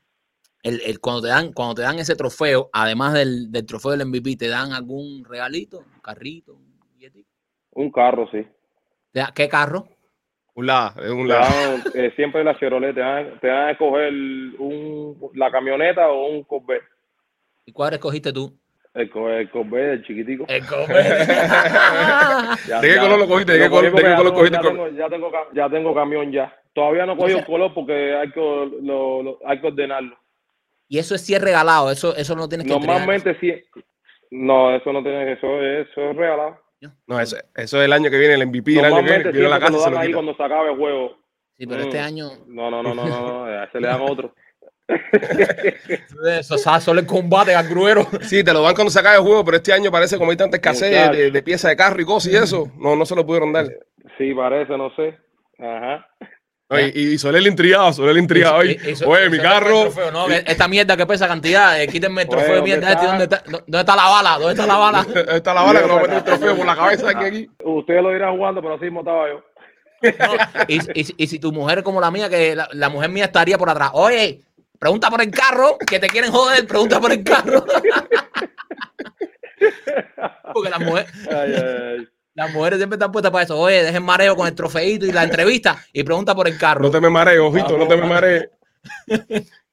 el, 0.62 0.80
el- 0.82 1.00
cuando, 1.00 1.22
te 1.22 1.28
dan, 1.28 1.52
cuando 1.52 1.74
te 1.74 1.82
dan 1.82 1.98
ese 1.98 2.14
trofeo, 2.14 2.70
además 2.72 3.14
del, 3.14 3.50
del 3.50 3.66
trofeo 3.66 3.90
del 3.90 4.06
MVP, 4.06 4.36
¿te 4.36 4.48
dan 4.48 4.72
algún 4.72 5.24
regalito? 5.24 5.78
¿Un 5.80 6.00
carrito? 6.00 6.54
¿Un? 6.54 6.72
Un 7.74 7.90
carro, 7.90 8.28
sí. 8.30 8.46
¿Te 9.10 9.20
da- 9.20 9.32
¿Qué 9.34 9.48
carro? 9.48 9.88
Un 10.54 10.66
lado, 10.66 11.02
es 11.02 11.10
un 11.10 11.22
Te 11.22 11.28
lado. 11.32 11.44
dan, 11.50 11.82
eh, 11.94 12.12
siempre 12.14 12.44
la 12.44 12.58
Chevrolet 12.58 12.94
te 12.94 13.00
dan, 13.00 13.38
te 13.40 13.46
dan 13.48 13.68
a 13.68 13.70
escoger 13.70 14.12
un, 14.58 15.16
la 15.34 15.50
camioneta 15.50 16.08
o 16.10 16.26
un 16.28 16.42
Corvette. 16.44 16.84
¿Y 17.64 17.72
cuál 17.72 17.94
escogiste 17.94 18.32
tú? 18.32 18.54
El, 18.92 19.02
el 19.04 19.50
Corvette, 19.50 19.92
el 19.94 20.04
chiquitico. 20.04 20.44
El 20.48 20.66
Corvette. 20.66 21.26
Ya- 22.68 22.80
¿De 22.80 22.88
qué 22.88 22.96
color 22.98 23.18
lo 23.18 23.28
cogiste? 23.28 23.52
¿De 23.52 23.58
qué 23.58 23.64
lo 23.64 23.70
cogí 23.70 23.86
color- 23.90 24.02
de 24.02 24.10
qué 24.10 24.16
color 24.16 24.34
cogiste 24.34 24.56
ya 24.56 24.62
tengo, 24.62 24.88
ya, 24.90 25.08
tengo, 25.08 25.30
ca- 25.32 25.46
ya 25.54 25.68
tengo 25.70 25.94
camión 25.94 26.30
ya. 26.32 26.54
Todavía 26.74 27.06
no 27.06 27.12
he 27.12 27.16
cogido 27.16 27.38
O 27.38 27.40
el 27.40 27.46
color 27.46 27.74
porque 27.74 28.14
hay 28.16 28.30
que, 28.30 28.40
lo, 28.40 29.22
lo- 29.22 29.38
hay 29.46 29.58
que 29.60 29.66
ordenarlo. 29.68 30.16
y 30.88 30.98
eso 30.98 31.14
es 31.14 31.22
si 31.24 31.34
es 31.34 31.40
regalado, 31.40 31.90
eso, 31.90 32.14
eso 32.16 32.36
no 32.36 32.46
tienes 32.48 32.66
que 32.66 32.72
entregar. 32.74 32.98
Normalmente 33.00 33.38
sí. 33.40 33.54
No, 34.30 34.74
eso 34.74 34.92
no 34.92 35.02
tiene 35.02 35.32
eso, 35.32 35.60
es- 35.62 35.88
eso 35.88 36.10
es 36.10 36.16
regalado. 36.16 36.58
No, 37.06 37.20
eso, 37.20 37.36
eso 37.54 37.78
es 37.78 37.84
el 37.84 37.92
año 37.92 38.10
que 38.10 38.18
viene, 38.18 38.34
el 38.34 38.46
MVP 38.46 38.72
del 38.72 38.84
año 38.86 38.96
que 39.04 39.30
viene. 39.30 39.48
La 39.48 39.60
casa 39.60 39.78
se 39.78 39.90
lo 39.90 39.98
ahí 39.98 40.12
cuando 40.12 40.34
se 40.34 40.42
acabe 40.42 40.70
el 40.70 40.76
juego. 40.76 41.16
Sí, 41.58 41.66
pero 41.66 41.82
este 41.82 42.00
Mm. 42.00 42.04
año 42.04 42.30
No, 42.46 42.70
no, 42.70 42.82
no, 42.82 42.94
no, 42.94 43.06
no, 43.06 43.20
no, 43.28 43.44
a 43.44 43.64
ese 43.64 43.80
le 43.80 43.86
dan 43.88 44.00
otro. 44.00 44.34
eso 46.28 46.58
¿sabes? 46.58 46.82
solo 46.84 47.00
el 47.00 47.06
combate 47.06 47.54
al 47.54 47.68
gruero. 47.68 48.06
Sí, 48.22 48.42
te 48.44 48.52
lo 48.52 48.62
dan 48.62 48.74
cuando 48.74 48.90
se 48.90 48.98
acabe 48.98 49.16
el 49.16 49.22
juego, 49.22 49.44
pero 49.44 49.56
este 49.58 49.72
año 49.72 49.90
parece 49.90 50.18
como 50.18 50.30
hay 50.30 50.36
tanta 50.36 50.56
escasez 50.56 51.32
de 51.32 51.42
piezas 51.42 51.70
de 51.70 51.76
carro 51.76 52.00
y 52.00 52.04
cosas 52.04 52.32
y 52.32 52.36
eso. 52.36 52.70
No, 52.78 52.96
no 52.96 53.04
se 53.06 53.14
lo 53.14 53.24
pudieron 53.24 53.52
dar. 53.52 53.66
Sí, 54.18 54.34
parece, 54.34 54.76
no 54.76 54.90
sé. 54.96 55.16
Ajá. 55.58 56.06
No, 56.72 56.80
y, 56.80 56.90
y 57.14 57.18
Soler 57.18 57.46
intrigado, 57.46 57.92
Soler 57.92 58.16
intrigado. 58.16 58.64
Y- 58.64 58.68
Oye, 58.70 58.80
y- 58.84 58.90
y- 58.90 59.04
oye, 59.04 59.26
y- 59.26 59.30
mi 59.30 59.36
y- 59.36 59.40
carro. 59.40 59.80
trofeo, 59.82 60.10
no, 60.10 60.26
que 60.26 60.42
esta 60.46 60.68
mierda 60.68 60.96
que 60.96 61.06
pesa 61.06 61.28
cantidad, 61.28 61.80
eh, 61.80 61.86
quítenme 61.88 62.22
el 62.22 62.28
Oye, 62.28 62.36
trofeo 62.36 62.54
de 62.54 62.56
¿dónde 62.60 62.70
mierda 62.76 62.88
este, 62.92 63.00
está? 63.04 63.06
¿dónde 63.08 63.24
está, 63.24 63.42
¿dónde 63.50 63.78
está 63.80 63.96
la 63.96 64.08
bala? 64.08 64.30
¿Dónde 64.38 64.50
está 64.52 64.66
la 64.66 64.76
bala? 64.76 65.06
Está 65.36 65.54
la 65.54 65.62
bala 65.62 65.80
que 65.82 65.86
nos 65.88 66.00
metió 66.02 66.16
el 66.18 66.24
trofeo 66.24 66.56
por 66.56 66.66
la 66.66 66.76
cabeza 66.76 67.08
aquí. 67.10 67.24
aquí. 67.24 67.50
Usted 67.64 68.00
lo 68.02 68.16
irá 68.16 68.30
jugando, 68.30 68.60
pero 68.62 68.74
así 68.74 68.84
mismo 68.84 69.00
estaba 69.00 69.28
yo. 69.28 69.44
No, 70.02 70.34
y, 70.66 71.00
y- 71.00 71.14
y 71.16 71.26
si 71.28 71.38
tu 71.38 71.52
mujer 71.52 71.78
es 71.78 71.84
como 71.84 72.00
la 72.00 72.10
mía, 72.10 72.28
que 72.28 72.56
la, 72.56 72.68
la 72.72 72.88
mujer 72.88 73.08
mía 73.10 73.26
estaría 73.26 73.56
por 73.56 73.70
atrás. 73.70 73.90
Oye, 73.92 74.40
pregunta 74.78 75.08
por 75.10 75.22
el 75.22 75.30
carro, 75.30 75.78
que 75.78 76.00
te 76.00 76.08
quieren 76.08 76.32
joder, 76.32 76.66
pregunta 76.66 76.98
por 77.00 77.12
el 77.12 77.22
carro. 77.22 77.64
Porque 80.52 80.70
las 80.70 80.80
mujeres, 80.80 81.10
Ay, 81.30 81.54
ay, 81.54 81.62
ay. 81.98 82.08
Las 82.34 82.52
mujeres 82.52 82.78
siempre 82.78 82.96
están 82.96 83.12
puestas 83.12 83.30
para 83.30 83.44
eso. 83.44 83.58
Oye, 83.58 83.82
dejen 83.82 84.02
mareo 84.02 84.34
con 84.36 84.46
el 84.46 84.54
trofeito 84.54 85.06
y 85.06 85.12
la 85.12 85.24
entrevista 85.24 85.76
y 85.92 86.02
pregunta 86.02 86.34
por 86.34 86.48
el 86.48 86.58
carro. 86.58 86.80
No 86.82 86.90
te 86.90 87.00
me 87.00 87.10
marees, 87.10 87.40
ojito, 87.40 87.76
no 87.76 87.86
te 87.86 87.94
me 87.96 88.02
Vamos. 88.02 88.14
marees. 88.14 88.48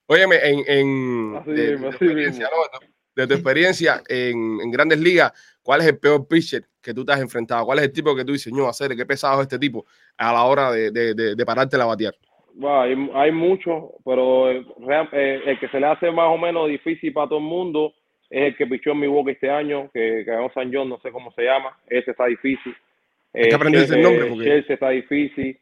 Óyeme, 0.07 0.35
en, 0.43 0.63
en 0.67 1.35
Así 1.37 1.51
de, 1.51 1.61
de 1.61 1.77
tu 1.77 1.87
así 1.87 2.05
experiencia, 2.05 2.49
de 3.15 3.27
tu 3.27 3.33
experiencia 3.33 4.03
en, 4.07 4.59
en 4.61 4.71
grandes 4.71 4.99
ligas, 4.99 5.31
¿cuál 5.61 5.81
es 5.81 5.87
el 5.87 5.99
peor 5.99 6.27
pitcher 6.27 6.65
que 6.81 6.93
tú 6.93 7.05
te 7.05 7.13
has 7.13 7.21
enfrentado? 7.21 7.65
¿Cuál 7.65 7.79
es 7.79 7.85
el 7.85 7.93
tipo 7.93 8.15
que 8.15 8.25
tú 8.25 8.33
dices, 8.33 8.51
no, 8.51 8.67
hacer 8.67 8.95
qué 8.95 9.05
pesado 9.05 9.35
es 9.39 9.43
este 9.43 9.59
tipo 9.59 9.85
a 10.17 10.33
la 10.33 10.43
hora 10.43 10.71
de, 10.71 10.91
de, 10.91 11.13
de, 11.13 11.35
de 11.35 11.45
pararte 11.45 11.77
la 11.77 11.85
batear? 11.85 12.15
Bueno, 12.55 12.81
hay, 12.81 13.09
hay 13.13 13.31
muchos, 13.31 13.83
pero 14.03 14.49
eh, 14.51 14.65
eh, 15.13 15.41
el 15.45 15.59
que 15.59 15.69
se 15.69 15.79
le 15.79 15.85
hace 15.85 16.11
más 16.11 16.27
o 16.27 16.37
menos 16.37 16.67
difícil 16.67 17.13
para 17.13 17.29
todo 17.29 17.39
el 17.39 17.45
mundo 17.45 17.93
es 18.29 18.47
el 18.47 18.55
que 18.55 18.67
pichó 18.67 18.91
en 18.91 18.99
mi 18.99 19.07
boca 19.07 19.31
este 19.31 19.49
año, 19.49 19.89
que 19.93 20.23
que 20.25 20.31
ganó 20.31 20.51
San 20.53 20.71
John, 20.73 20.89
no 20.89 20.99
sé 21.01 21.11
cómo 21.11 21.31
se 21.33 21.43
llama. 21.43 21.77
Ese 21.87 22.11
está 22.11 22.25
difícil. 22.25 22.75
Hay 23.33 23.43
que 23.43 23.49
Eh, 23.49 23.55
aprenderse 23.55 23.95
el 23.95 24.01
nombre, 24.01 24.25
eh, 24.25 24.29
porque- 24.29 24.45
Chelsea 24.45 24.73
está 24.75 24.89
difícil. 24.89 25.59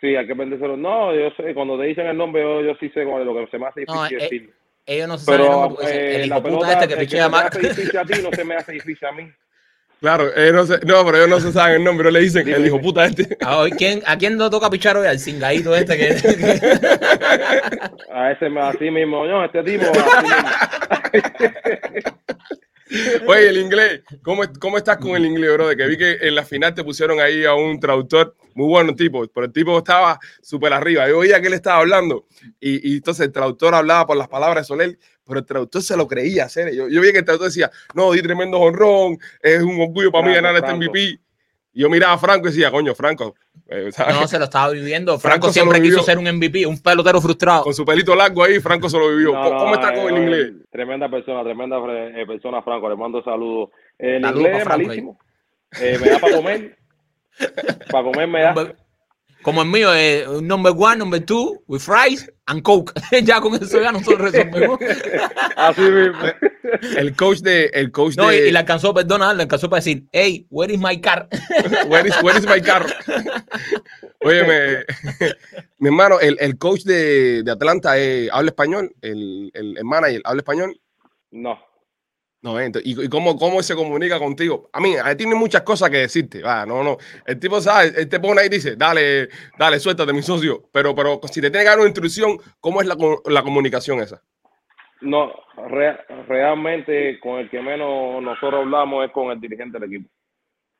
Sí, 0.00 0.16
hay 0.16 0.26
que 0.26 0.32
aprendérselo. 0.32 0.76
No, 0.78 1.14
yo 1.14 1.30
sé, 1.32 1.52
cuando 1.54 1.78
te 1.78 1.84
dicen 1.84 2.06
el 2.06 2.16
nombre, 2.16 2.40
yo, 2.42 2.62
yo 2.62 2.74
sí 2.76 2.88
sé 2.90 3.04
cuál 3.04 3.20
es 3.20 3.26
lo 3.26 3.34
que 3.34 3.50
se 3.50 3.58
me 3.58 3.66
hace 3.66 3.84
No, 3.86 3.92
difícil 4.04 4.18
eh, 4.18 4.22
decirlo. 4.22 4.52
Ellos 4.86 5.08
no 5.08 5.18
se 5.18 5.24
saben 5.26 5.40
el 5.42 5.46
Pero 5.46 5.60
nombre 5.60 5.86
eh, 5.86 6.16
el 6.16 6.26
hijo 6.26 6.34
la 6.34 6.42
pelota 6.42 6.72
este 6.72 6.88
que 6.88 6.94
el 6.94 7.00
que 7.00 7.16
se 7.16 7.22
me 7.22 7.28
más. 7.28 7.44
hace 7.44 7.60
difícil 7.60 7.98
a 7.98 8.04
ti 8.04 8.22
no 8.22 8.30
se 8.32 8.44
me 8.44 8.54
hace 8.54 8.72
difícil 8.72 9.08
a 9.08 9.12
mí. 9.12 9.30
Claro, 10.00 10.30
no, 10.86 11.04
pero 11.04 11.16
ellos 11.18 11.28
no 11.28 11.40
se 11.40 11.52
saben 11.52 11.76
el 11.76 11.84
nombre, 11.84 12.10
le 12.10 12.20
dicen 12.20 12.48
hijo 12.48 12.58
dime. 12.58 12.78
puta 12.78 13.04
este. 13.04 13.36
¿A, 13.42 13.58
hoy 13.58 13.70
quién, 13.72 14.02
¿A 14.06 14.16
quién 14.16 14.38
no 14.38 14.48
toca 14.48 14.70
pichar 14.70 14.96
hoy? 14.96 15.06
Al 15.06 15.18
cingadito 15.18 15.76
este 15.76 15.98
que... 15.98 16.08
A 18.10 18.32
ese 18.32 18.46
así 18.58 18.90
mismo, 18.90 19.26
no, 19.26 19.44
este 19.44 19.62
tipo 19.62 19.84
así. 19.84 21.14
Oye, 23.26 23.48
el 23.50 23.58
inglés, 23.58 24.00
¿cómo, 24.22 24.42
¿cómo 24.58 24.78
estás 24.78 24.96
con 24.96 25.14
el 25.14 25.24
inglés, 25.26 25.52
bro? 25.52 25.68
De 25.68 25.76
que 25.76 25.86
vi 25.86 25.96
que 25.96 26.18
en 26.22 26.34
la 26.34 26.44
final 26.44 26.74
te 26.74 26.82
pusieron 26.82 27.20
ahí 27.20 27.44
a 27.44 27.54
un 27.54 27.78
traductor 27.78 28.34
muy 28.54 28.68
bueno, 28.68 28.94
tipo, 28.94 29.24
pero 29.28 29.46
el 29.46 29.52
tipo 29.52 29.78
estaba 29.78 30.18
súper 30.42 30.72
arriba. 30.72 31.08
Yo 31.08 31.18
oía 31.18 31.40
que 31.40 31.46
él 31.48 31.54
estaba 31.54 31.78
hablando 31.78 32.26
y, 32.58 32.90
y 32.90 32.96
entonces 32.96 33.26
el 33.26 33.32
traductor 33.32 33.74
hablaba 33.74 34.06
por 34.06 34.16
las 34.16 34.28
palabras 34.28 34.64
de 34.64 34.68
Soler, 34.68 34.98
pero 35.30 35.40
el 35.40 35.46
traductor 35.46 35.82
se 35.82 35.96
lo 35.96 36.06
creía 36.06 36.44
hacer. 36.44 36.74
Yo, 36.74 36.88
yo 36.88 37.00
vi 37.00 37.12
que 37.12 37.18
el 37.18 37.24
traductor 37.24 37.48
decía, 37.48 37.70
no, 37.94 38.12
di 38.12 38.20
tremendo 38.20 38.58
honrón, 38.58 39.18
es 39.40 39.62
un 39.62 39.80
orgullo 39.80 40.12
para 40.12 40.26
mí 40.26 40.32
Franco, 40.34 40.46
ganar 40.46 40.62
este. 40.62 40.76
MVP. 40.76 41.20
Y 41.72 41.80
yo 41.80 41.88
miraba 41.88 42.14
a 42.14 42.18
Franco 42.18 42.48
y 42.48 42.50
decía, 42.50 42.70
coño, 42.70 42.94
Franco, 42.94 43.34
eh. 43.72 43.90
No, 44.12 44.26
se 44.26 44.38
lo 44.38 44.44
estaba 44.44 44.70
viviendo. 44.72 45.18
Franco 45.20 45.52
siempre 45.52 45.80
quiso 45.80 46.02
ser 46.02 46.18
un 46.18 46.24
MVP, 46.24 46.66
un 46.66 46.80
pelotero 46.82 47.20
frustrado. 47.20 47.62
con 47.62 47.74
su 47.74 47.84
pelito 47.84 48.14
largo 48.16 48.42
ahí, 48.42 48.58
Franco 48.58 48.88
se 48.88 48.98
lo 48.98 49.10
vivió. 49.10 49.32
No, 49.32 49.42
¿Cómo, 49.44 49.54
no, 49.54 49.58
cómo 49.58 49.74
está 49.74 49.94
con 49.94 50.14
el 50.14 50.22
inglés? 50.22 50.52
Tremenda 50.70 51.08
persona, 51.08 51.44
tremenda 51.44 51.76
eh, 51.78 52.26
persona, 52.26 52.62
Franco. 52.62 52.88
Le 52.88 52.96
mando 52.96 53.22
saludos. 53.22 53.70
El 53.96 54.24
inglés 54.24 54.58
es 54.58 54.66
malísimo. 54.66 55.18
Eh, 55.80 55.98
me 56.00 56.10
da 56.10 56.18
para 56.18 56.36
comer. 56.36 56.78
para 57.92 58.04
comer 58.04 58.28
me 58.28 58.42
da. 58.42 58.74
Como 59.42 59.62
el 59.62 59.68
mío, 59.68 59.92
es 59.94 60.26
un 60.26 60.46
number 60.46 60.72
one, 60.76 60.96
number 60.96 61.24
two, 61.24 61.62
with 61.66 61.80
fries 61.80 62.30
and 62.46 62.62
coke. 62.62 62.92
ya 63.24 63.40
con 63.40 63.54
eso 63.54 63.80
ya 63.80 63.92
nosotros 63.92 64.32
resolvemos. 64.32 64.78
Así 65.56 65.80
mismo. 65.80 66.18
El 66.96 67.16
coach 67.16 67.38
de, 67.38 67.66
el 67.72 67.90
coach 67.90 68.16
No, 68.16 68.32
y, 68.32 68.36
de, 68.36 68.48
y 68.48 68.52
le 68.52 68.58
alcanzó, 68.58 68.92
perdona, 68.92 69.32
le 69.32 69.42
alcanzó 69.42 69.70
para 69.70 69.78
decir, 69.80 70.04
hey, 70.12 70.46
where 70.50 70.72
is 70.72 70.78
my 70.78 71.00
car? 71.00 71.28
Where 71.88 72.08
is, 72.08 72.14
where 72.22 72.38
is 72.38 72.46
my 72.46 72.60
car? 72.60 72.86
Óyeme, 74.20 74.84
mi 75.78 75.88
hermano, 75.88 76.20
el, 76.20 76.36
el 76.40 76.58
coach 76.58 76.82
de, 76.82 77.42
de 77.42 77.50
Atlanta 77.50 77.98
eh, 77.98 78.28
habla 78.30 78.50
español, 78.50 78.94
el, 79.00 79.50
el, 79.54 79.78
el 79.78 79.84
manager 79.84 80.20
habla 80.24 80.40
español. 80.40 80.80
No. 81.30 81.58
No, 82.42 82.58
entonces, 82.58 82.90
¿y, 82.90 83.08
cómo, 83.10 83.36
cómo 83.36 83.62
se 83.62 83.74
comunica 83.74 84.18
contigo? 84.18 84.70
A 84.72 84.80
mí, 84.80 84.94
a 84.96 85.10
él 85.10 85.16
tiene 85.16 85.34
muchas 85.34 85.60
cosas 85.60 85.90
que 85.90 85.98
decirte. 85.98 86.42
Va, 86.42 86.64
no, 86.64 86.82
no. 86.82 86.96
El 87.26 87.38
tipo 87.38 87.60
sabe, 87.60 87.92
él 87.94 88.08
te 88.08 88.18
pone 88.18 88.40
ahí 88.40 88.46
y 88.46 88.50
dice, 88.50 88.76
dale, 88.76 89.28
dale, 89.58 89.78
suéltate, 89.78 90.12
mi 90.14 90.22
socio. 90.22 90.62
Pero, 90.72 90.94
pero 90.94 91.20
si 91.30 91.40
te 91.42 91.50
tiene 91.50 91.64
que 91.64 91.68
dar 91.68 91.78
una 91.78 91.88
instrucción, 91.88 92.38
¿cómo 92.58 92.80
es 92.80 92.86
la, 92.86 92.96
la 93.26 93.42
comunicación 93.42 94.00
esa? 94.00 94.22
No, 95.02 95.32
re- 95.68 95.98
realmente 96.28 97.20
con 97.20 97.40
el 97.40 97.50
que 97.50 97.60
menos 97.60 98.22
nosotros 98.22 98.62
hablamos 98.62 99.04
es 99.04 99.12
con 99.12 99.30
el 99.30 99.40
dirigente 99.40 99.78
del 99.78 99.92
equipo. 99.92 100.10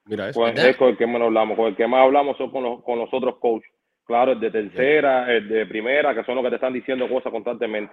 Mira 0.06 0.30
eso. 0.30 0.46
Es 0.46 0.76
con 0.78 0.88
el 0.88 0.96
que 0.96 1.06
menos 1.06 1.26
hablamos. 1.26 1.56
Con 1.56 1.66
el 1.66 1.76
que 1.76 1.86
más 1.86 2.00
hablamos 2.04 2.38
son 2.38 2.50
con 2.50 2.62
los, 2.64 2.82
con 2.82 2.98
los 2.98 3.08
otros 3.12 3.36
coaches. 3.38 3.70
Claro, 4.06 4.32
el 4.32 4.40
de 4.40 4.50
tercera, 4.50 5.30
el 5.30 5.46
de 5.48 5.66
primera, 5.66 6.14
que 6.14 6.24
son 6.24 6.36
los 6.36 6.44
que 6.44 6.50
te 6.50 6.56
están 6.56 6.72
diciendo 6.72 7.06
cosas 7.08 7.30
constantemente. 7.30 7.92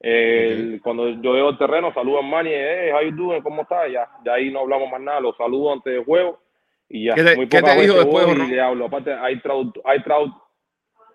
El- 0.00 0.80
Cuando 0.82 1.08
yo 1.08 1.32
veo 1.32 1.50
el 1.50 1.58
terreno, 1.58 1.92
saludo 1.92 2.18
a 2.18 2.22
Manny, 2.22 2.50
hey, 2.52 2.90
how 2.92 3.02
you 3.02 3.16
doing? 3.16 3.42
¿cómo 3.42 3.62
estás? 3.62 3.90
Ya, 3.92 4.08
de 4.22 4.30
ahí 4.30 4.50
no 4.50 4.60
hablamos 4.60 4.90
más 4.90 5.00
nada, 5.00 5.20
lo 5.20 5.34
saludo 5.34 5.72
antes 5.72 5.92
del 5.92 6.04
juego 6.04 6.40
y 6.88 7.06
ya. 7.06 7.14
¿Qué 7.14 7.24
te- 7.24 7.36
Muy 7.36 7.48
qué 7.48 7.62
te 7.62 7.80
dijo 7.80 7.94
después, 7.94 8.26
y 8.28 8.46
le 8.50 8.60
hablo. 8.60 8.86
Aparte, 8.86 9.12
hay 9.12 9.40
traud- 9.40 9.80
hay 9.84 10.00
traud- 10.02 10.32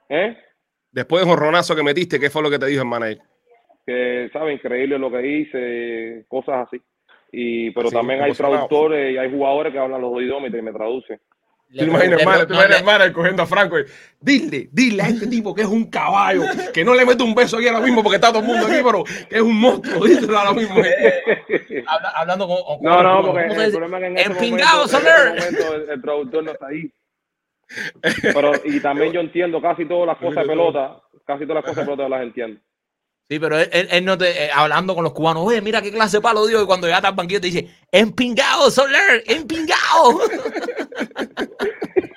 ¿eh? 0.10 0.38
Después 0.91 1.24
de 1.24 1.30
jorronazo 1.32 1.76
que 1.76 1.84
metiste, 1.84 2.19
¿qué 2.19 2.30
fue 2.30 2.43
lo 2.43 2.50
que 2.50 2.60
te 2.60 2.65
dijo 2.67 2.82
el 2.82 2.88
manager? 2.88 3.22
que 3.86 4.30
sabe 4.32 4.54
increíble 4.54 4.98
lo 4.98 5.12
que 5.12 5.28
hice, 5.28 6.26
cosas 6.30 6.67
así. 6.67 6.82
Y 7.34 7.72
pero 7.72 7.88
Así, 7.88 7.96
también 7.98 8.22
hay 8.22 8.32
traductores 8.32 9.13
y 9.13 9.17
hay 9.17 9.30
jugadores 9.30 9.74
que 9.74 9.80
hablan 9.80 10.00
los 10.00 10.22
idiomas 10.22 10.54
y 10.54 10.62
me 10.62 10.72
traducen. 10.72 11.19
¿Tú 11.78 11.84
imaginas, 11.86 12.20
hermano, 12.20 12.48
tú 12.48 12.54
imaginas, 12.54 12.80
hermano, 12.80 13.14
cogiendo 13.14 13.44
a 13.44 13.46
Franco 13.48 13.80
y, 13.80 13.84
dile, 14.20 14.70
dile 14.72 15.02
a 15.04 15.08
este 15.10 15.28
tipo 15.28 15.54
que 15.56 15.62
es 15.62 15.68
un 15.68 15.90
caballo, 15.90 16.44
que 16.74 16.86
no 16.86 16.94
le 16.94 17.06
mete 17.06 17.24
un 17.24 17.34
beso 17.34 17.58
aquí 17.58 17.68
ahora 17.68 17.80
mismo 17.82 18.04
porque 18.04 18.16
está 18.18 18.30
todo 18.30 18.40
el 18.42 18.46
mundo 18.48 18.68
aquí, 18.68 18.78
pero 18.84 19.04
que 19.04 19.36
es 19.38 19.42
un 19.42 19.60
monstruo, 19.60 20.06
díselo 20.06 20.38
ahora 20.38 20.54
mismo. 20.54 20.76
habla- 21.88 22.10
hablando 22.16 22.48
con, 22.48 22.58
con- 22.64 22.82
No, 22.84 23.02
no, 23.04 23.22
con- 23.22 23.32
porque 23.32 23.48
¿cómo 23.48 23.60
se 23.60 23.66
el 23.66 23.72
problema 23.72 23.98
es 23.98 24.02
que 24.02 24.08
en 24.08 24.18
ese 24.18 24.32
Empingado, 24.32 24.86
momento, 24.88 24.98
en 25.10 25.38
ese 25.38 25.52
momento 25.52 25.76
el, 25.76 25.90
el 25.90 26.02
traductor 26.02 26.44
no 26.44 26.52
está 26.52 26.68
ahí. 26.68 26.92
Pero, 28.22 28.52
y 28.66 28.80
también 28.80 29.12
yo 29.14 29.20
entiendo 29.22 29.62
casi 29.62 29.86
todas 29.86 30.08
las 30.08 30.18
cosas 30.18 30.44
de 30.44 30.50
pelota, 30.50 31.02
casi 31.26 31.44
todas 31.46 31.56
las 31.56 31.64
cosas 31.64 31.78
de 31.78 31.92
pelota 31.92 32.10
las 32.10 32.22
entiendo. 32.22 32.60
Sí, 33.34 33.39
pero 33.39 33.58
él, 33.58 33.67
él- 33.74 33.88
él 33.89 34.06
no 34.06 34.15
te, 34.15 34.46
eh, 34.46 34.52
hablando 34.54 34.93
con 34.93 35.04
los 35.04 35.12
cubanos, 35.13 35.41
oye, 35.43 35.60
mira 35.60 35.82
qué 35.82 35.91
clase 35.91 36.17
de 36.17 36.22
palo 36.22 36.46
dio, 36.46 36.62
y 36.62 36.67
cuando 36.67 36.88
ya 36.88 36.98
está 36.98 37.08
al 37.08 37.15
banquillo 37.15 37.41
te 37.41 37.48
dice, 37.48 37.67
empingado, 37.91 38.69
Soler, 38.69 39.24
empingado. 39.26 40.19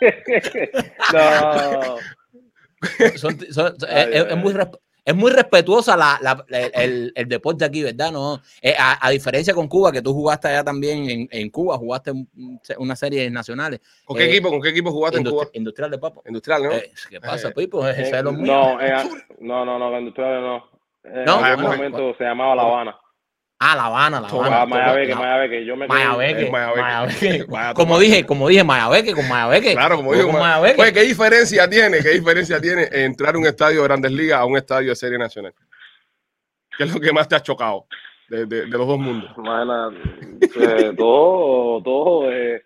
No, 1.12 1.96
Son- 3.16 3.38
son- 3.50 3.80
son- 3.80 3.88
Ay, 3.88 4.10
es, 4.12 4.24
ay, 4.24 4.26
es 4.30 4.36
muy 4.36 4.54
es 5.06 5.14
muy 5.14 5.30
respetuosa 5.30 5.96
la, 5.96 6.18
la- 6.20 6.44
el, 6.74 7.12
deporte 7.28 7.64
aquí, 7.64 7.82
¿verdad? 7.82 8.12
No, 8.12 8.42
Eh, 8.60 8.74
a, 8.78 9.06
a 9.06 9.10
diferencia 9.10 9.54
con 9.54 9.68
Cuba, 9.68 9.90
que 9.92 10.02
tú 10.02 10.12
jugaste 10.12 10.48
allá 10.48 10.62
también 10.64 11.08
en, 11.08 11.28
en 11.30 11.48
Cuba, 11.48 11.78
jugaste 11.78 12.10
un- 12.10 12.28
un- 12.36 12.60
una 12.78 12.94
serie 12.94 13.30
nacionales. 13.30 13.80
¿Con 14.04 14.18
qué 14.18 14.24
Eh, 14.24 14.30
equipo, 14.30 14.50
con 14.50 14.60
qué 14.60 14.68
equipo 14.68 14.90
jugaste 14.92 15.18
en 15.18 15.24
Cuba? 15.24 15.48
Industrial 15.54 15.90
de 15.90 15.98
Papo. 15.98 16.22
Industrial, 16.26 16.62
¿no? 16.62 16.72
Eh, 16.72 16.92
¿Qué 17.08 17.20
pasa, 17.20 17.50
Pipo? 17.52 17.88
Ese 17.88 18.02
es 18.18 18.22
lo 18.22 18.32
mío. 18.32 18.52
no, 18.52 18.80
eh, 18.82 18.92
no, 19.38 19.64
no, 19.64 19.78
no, 19.78 19.98
industrial 19.98 20.42
no. 20.42 20.75
No, 21.26 21.46
en 21.46 21.54
bueno, 21.56 21.68
momento 21.76 22.14
se 22.18 22.24
llamaba 22.24 22.54
La 22.56 22.62
Habana. 22.62 22.98
Ah, 23.58 23.74
La 23.74 23.84
Habana, 23.86 24.20
La 24.20 24.28
Habana. 24.28 24.62
Ah, 24.62 24.66
Mayabeque, 24.66 25.14
Mayabeque. 25.14 25.64
Yo 25.64 25.76
me 25.76 25.86
Mayabeque, 25.88 26.50
Mayabeque. 26.50 27.46
Como 27.74 27.98
dije, 27.98 28.24
como 28.26 28.48
dije, 28.48 28.64
Mayabeque 28.64 29.14
con 29.14 29.26
Mayabeque. 29.28 29.72
Claro, 29.72 29.96
como 29.96 30.12
digo, 30.12 30.26
con 30.26 30.34
ma- 30.34 30.40
Mayabeque. 30.60 30.82
Oye, 30.82 30.92
¿qué 30.92 31.02
diferencia 31.02 31.68
tiene? 31.68 31.98
¿Qué 32.02 32.10
diferencia 32.10 32.60
tiene 32.60 32.88
entrar 32.92 33.34
a 33.34 33.38
un 33.38 33.46
estadio 33.46 33.80
de 33.80 33.88
Grandes 33.88 34.12
Ligas 34.12 34.40
a 34.40 34.44
un 34.44 34.56
estadio 34.58 34.90
de 34.90 34.96
Serie 34.96 35.16
Nacional? 35.18 35.54
¿Qué 36.76 36.84
es 36.84 36.92
lo 36.94 37.00
que 37.00 37.12
más 37.12 37.28
te 37.28 37.36
ha 37.36 37.40
chocado? 37.42 37.86
de, 38.28 38.44
de- 38.44 38.62
de 38.66 38.76
los 38.76 38.86
dos 38.88 38.98
mundos. 38.98 39.30
Imagina, 39.38 39.88
eh, 40.60 40.92
todo, 40.96 41.80
todo, 41.80 42.32
eh, 42.32 42.60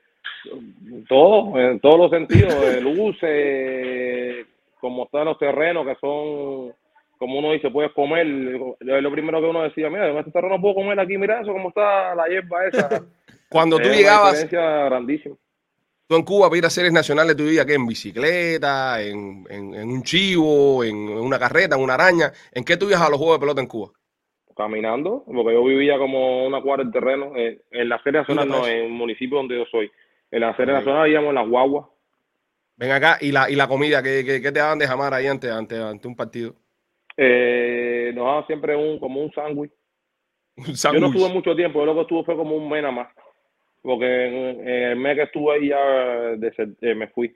todo, 1.06 1.58
en 1.60 1.78
todos 1.80 1.98
los 1.98 2.10
sentidos, 2.10 2.50
eh, 2.54 2.80
luces, 2.80 3.20
eh, 3.22 4.46
como 4.80 5.04
están 5.04 5.26
los 5.26 5.38
terrenos 5.38 5.86
que 5.86 5.96
son, 6.00 6.72
como 7.20 7.38
uno 7.40 7.52
dice, 7.52 7.70
puedes 7.70 7.92
comer. 7.94 8.26
Lo 8.26 8.76
lo 8.80 9.12
primero 9.12 9.40
que 9.42 9.48
uno 9.48 9.62
decía, 9.64 9.90
mira, 9.90 10.10
en 10.10 10.18
este 10.18 10.32
terreno 10.32 10.60
puedo 10.60 10.76
comer 10.76 11.00
aquí, 11.00 11.18
mira 11.18 11.42
eso, 11.42 11.52
cómo 11.52 11.70
está 11.70 12.16
la 12.16 12.28
hierba 12.28 12.66
esa. 12.66 13.04
Cuando 13.48 13.80
tú 13.80 13.90
Es 13.90 13.98
una 13.98 14.10
llegabas, 14.10 14.46
diferencia 14.50 14.60
grandísima. 14.86 15.36
tú 16.06 16.16
en 16.16 16.24
Cuba 16.24 16.48
para 16.48 16.58
ir 16.58 16.66
a 16.66 16.70
series 16.70 16.92
nacionales, 16.92 17.36
tú 17.36 17.44
vivías 17.44 17.64
que 17.66 17.74
en 17.74 17.86
bicicleta, 17.86 19.00
en, 19.02 19.44
en- 19.48 19.74
en 19.74 19.88
un 19.90 20.02
chivo, 20.02 20.84
en, 20.84 20.96
en 21.08 21.18
una 21.18 21.38
carreta, 21.38 21.76
en 21.76 21.82
una 21.82 21.94
araña. 21.94 22.32
¿En 22.52 22.64
qué 22.64 22.76
tú 22.76 22.86
ibas 22.88 23.00
a 23.02 23.08
los 23.10 23.18
juegos 23.18 23.36
de 23.36 23.40
pelota 23.40 23.60
en 23.60 23.66
Cuba? 23.68 23.92
caminando, 24.56 25.24
porque 25.26 25.54
yo 25.54 25.64
vivía 25.64 25.96
como 25.98 26.46
una 26.46 26.60
cuadra 26.60 26.84
de 26.84 26.90
terreno, 26.90 27.32
eh, 27.36 27.62
en 27.70 27.88
la 27.88 27.98
Feria 28.00 28.20
Nacional, 28.20 28.48
no, 28.48 28.66
en 28.66 28.84
el 28.84 28.90
municipio 28.90 29.38
donde 29.38 29.56
yo 29.58 29.64
soy. 29.70 29.90
En 30.30 30.40
la 30.40 30.48
Ok. 30.52 30.66
Nacional 30.66 31.10
íbamos 31.10 31.30
en 31.30 31.34
las 31.36 31.48
guaguas, 31.48 31.86
Ven 32.76 32.90
acá, 32.90 33.18
y 33.20 33.30
la, 33.32 33.48
y 33.50 33.54
la 33.56 33.68
comida, 33.68 34.02
¿qué, 34.02 34.24
qué, 34.24 34.40
qué 34.42 34.50
te 34.52 34.58
daban 34.58 34.78
de 34.78 34.88
jamar 34.88 35.14
ahí 35.14 35.26
ante, 35.28 35.50
ante, 35.50 35.76
ante 35.80 36.08
un 36.08 36.16
partido? 36.16 36.56
Eh, 37.22 38.12
nos 38.14 38.24
daban 38.24 38.46
siempre 38.46 38.74
un, 38.76 38.98
como 38.98 39.20
un 39.22 39.30
sándwich. 39.32 39.72
Yo 40.56 40.92
no 41.00 41.06
estuve 41.08 41.28
mucho 41.32 41.54
tiempo, 41.54 41.80
yo 41.80 41.86
lo 41.86 41.94
que 41.94 42.00
estuve 42.02 42.24
fue 42.24 42.36
como 42.36 42.56
un 42.56 42.68
mes 42.68 42.82
nada 42.82 42.92
más, 42.94 43.08
porque 43.82 44.26
en, 44.26 44.60
en 44.68 44.82
el 44.90 44.96
mes 44.96 45.16
que 45.16 45.22
estuve 45.24 45.54
ahí 45.54 45.68
ya 45.68 45.78
desert- 46.36 46.76
eh, 46.80 46.94
me 46.94 47.08
fui. 47.08 47.34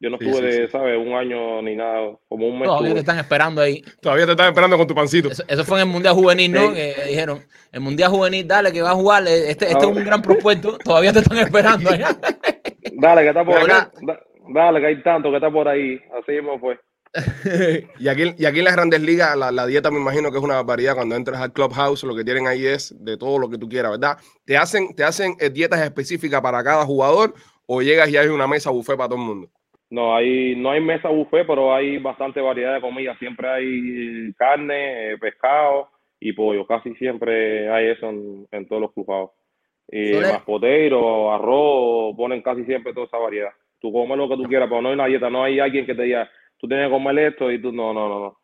Yo 0.00 0.10
no 0.10 0.18
Sí, 0.18 0.26
estuve, 0.28 0.52
sí, 0.52 0.58
de, 0.60 0.66
sí. 0.66 0.72
¿sabes? 0.72 0.98
Un 0.98 1.14
año 1.14 1.62
ni 1.62 1.76
nada, 1.76 2.16
como 2.28 2.48
un 2.48 2.58
mes 2.58 2.68
Todavía 2.68 2.92
te 2.94 3.00
están 3.00 3.18
esperando 3.18 3.62
ahí. 3.62 3.82
Todavía 4.02 4.26
te 4.26 4.32
están 4.32 4.48
esperando 4.48 4.76
con 4.76 4.86
tu 4.86 4.94
pancito. 4.94 5.28
Eso, 5.30 5.44
eso 5.48 5.64
fue 5.64 5.80
en 5.80 5.86
el 5.86 5.92
Mundial 5.92 6.14
Juvenil, 6.14 6.52
¿no? 6.52 6.68
Sí. 6.68 6.74
Que 6.74 6.94
dijeron, 7.08 7.38
el 7.72 7.80
Mundial 7.80 8.10
Juvenil, 8.10 8.46
dale, 8.46 8.72
que 8.72 8.82
va 8.82 8.90
a 8.90 8.94
jugar. 8.94 9.22
eh, 9.26 9.50
Este, 9.50 9.66
este 9.66 9.78
es 9.78 9.84
un 9.84 9.92
Ahora- 9.92 10.04
gran 10.04 10.20
propuesto. 10.22 10.76
Todavía 10.78 11.12
te 11.12 11.20
están 11.20 11.38
esperando 11.38 11.88
allá. 11.90 12.08
Dale, 12.96 13.22
que 13.22 13.28
está 13.28 13.44
por 13.44 13.56
acá. 13.58 13.90
da- 14.02 14.20
Dale, 14.48 14.80
que 14.80 14.86
hay 14.86 15.02
tanto 15.02 15.30
que 15.30 15.36
está 15.36 15.50
por 15.50 15.66
ahí. 15.68 15.98
Así 16.20 16.32
mismo 16.32 16.58
fue. 16.58 16.78
Y 17.98 18.08
aquí, 18.08 18.22
y 18.36 18.44
aquí 18.44 18.58
en 18.58 18.64
las 18.64 18.74
grandes 18.74 19.00
ligas, 19.00 19.36
la, 19.36 19.52
la 19.52 19.66
dieta 19.66 19.90
me 19.90 20.00
imagino 20.00 20.30
que 20.30 20.38
es 20.38 20.44
una 20.44 20.56
barbaridad. 20.56 20.94
Cuando 20.94 21.16
entras 21.16 21.40
al 21.40 21.52
clubhouse, 21.52 22.04
lo 22.04 22.14
que 22.14 22.24
tienen 22.24 22.46
ahí 22.46 22.66
es 22.66 22.94
de 23.04 23.16
todo 23.16 23.38
lo 23.38 23.48
que 23.48 23.58
tú 23.58 23.68
quieras, 23.68 23.92
¿verdad? 23.92 24.18
¿Te 24.44 24.56
hacen, 24.56 24.94
te 24.94 25.04
hacen 25.04 25.34
eh, 25.40 25.50
dietas 25.50 25.80
específicas 25.80 26.40
para 26.40 26.62
cada 26.62 26.84
jugador 26.84 27.34
o 27.66 27.82
llegas 27.82 28.08
y 28.10 28.16
hay 28.16 28.28
una 28.28 28.46
mesa 28.46 28.70
buffet 28.70 28.96
para 28.96 29.08
todo 29.08 29.18
el 29.18 29.26
mundo? 29.26 29.48
No, 29.90 30.16
hay, 30.16 30.56
no 30.56 30.70
hay 30.70 30.80
mesa 30.80 31.08
buffet, 31.08 31.46
pero 31.46 31.74
hay 31.74 31.98
bastante 31.98 32.40
variedad 32.40 32.74
de 32.74 32.80
comida. 32.80 33.16
Siempre 33.18 33.48
hay 33.48 34.32
carne, 34.34 35.12
eh, 35.12 35.18
pescado 35.18 35.88
y 36.18 36.32
pollo. 36.32 36.66
Casi 36.66 36.94
siempre 36.96 37.70
hay 37.70 37.90
eso 37.90 38.08
en, 38.10 38.46
en 38.50 38.66
todos 38.66 38.82
los 38.82 38.92
cruzados. 38.92 39.30
Y 39.88 40.14
Soler. 40.14 40.32
maspoteiro, 40.32 41.32
arroz, 41.32 42.16
ponen 42.16 42.42
casi 42.42 42.64
siempre 42.64 42.92
toda 42.92 43.06
esa 43.06 43.18
variedad. 43.18 43.50
Tú 43.78 43.92
comes 43.92 44.16
lo 44.16 44.28
que 44.28 44.36
tú 44.36 44.44
quieras, 44.44 44.68
pero 44.68 44.80
no 44.80 44.88
hay 44.88 44.94
una 44.94 45.06
dieta. 45.06 45.30
No 45.30 45.44
hay 45.44 45.60
alguien 45.60 45.84
que 45.84 45.94
te 45.94 46.02
diga, 46.02 46.28
tú 46.64 46.68
tienes 46.68 46.86
que 46.86 46.92
comer 46.92 47.18
esto 47.18 47.50
y 47.50 47.60
tú 47.60 47.72
no, 47.72 47.92
no, 47.92 48.08
no. 48.08 48.20
no. 48.20 48.36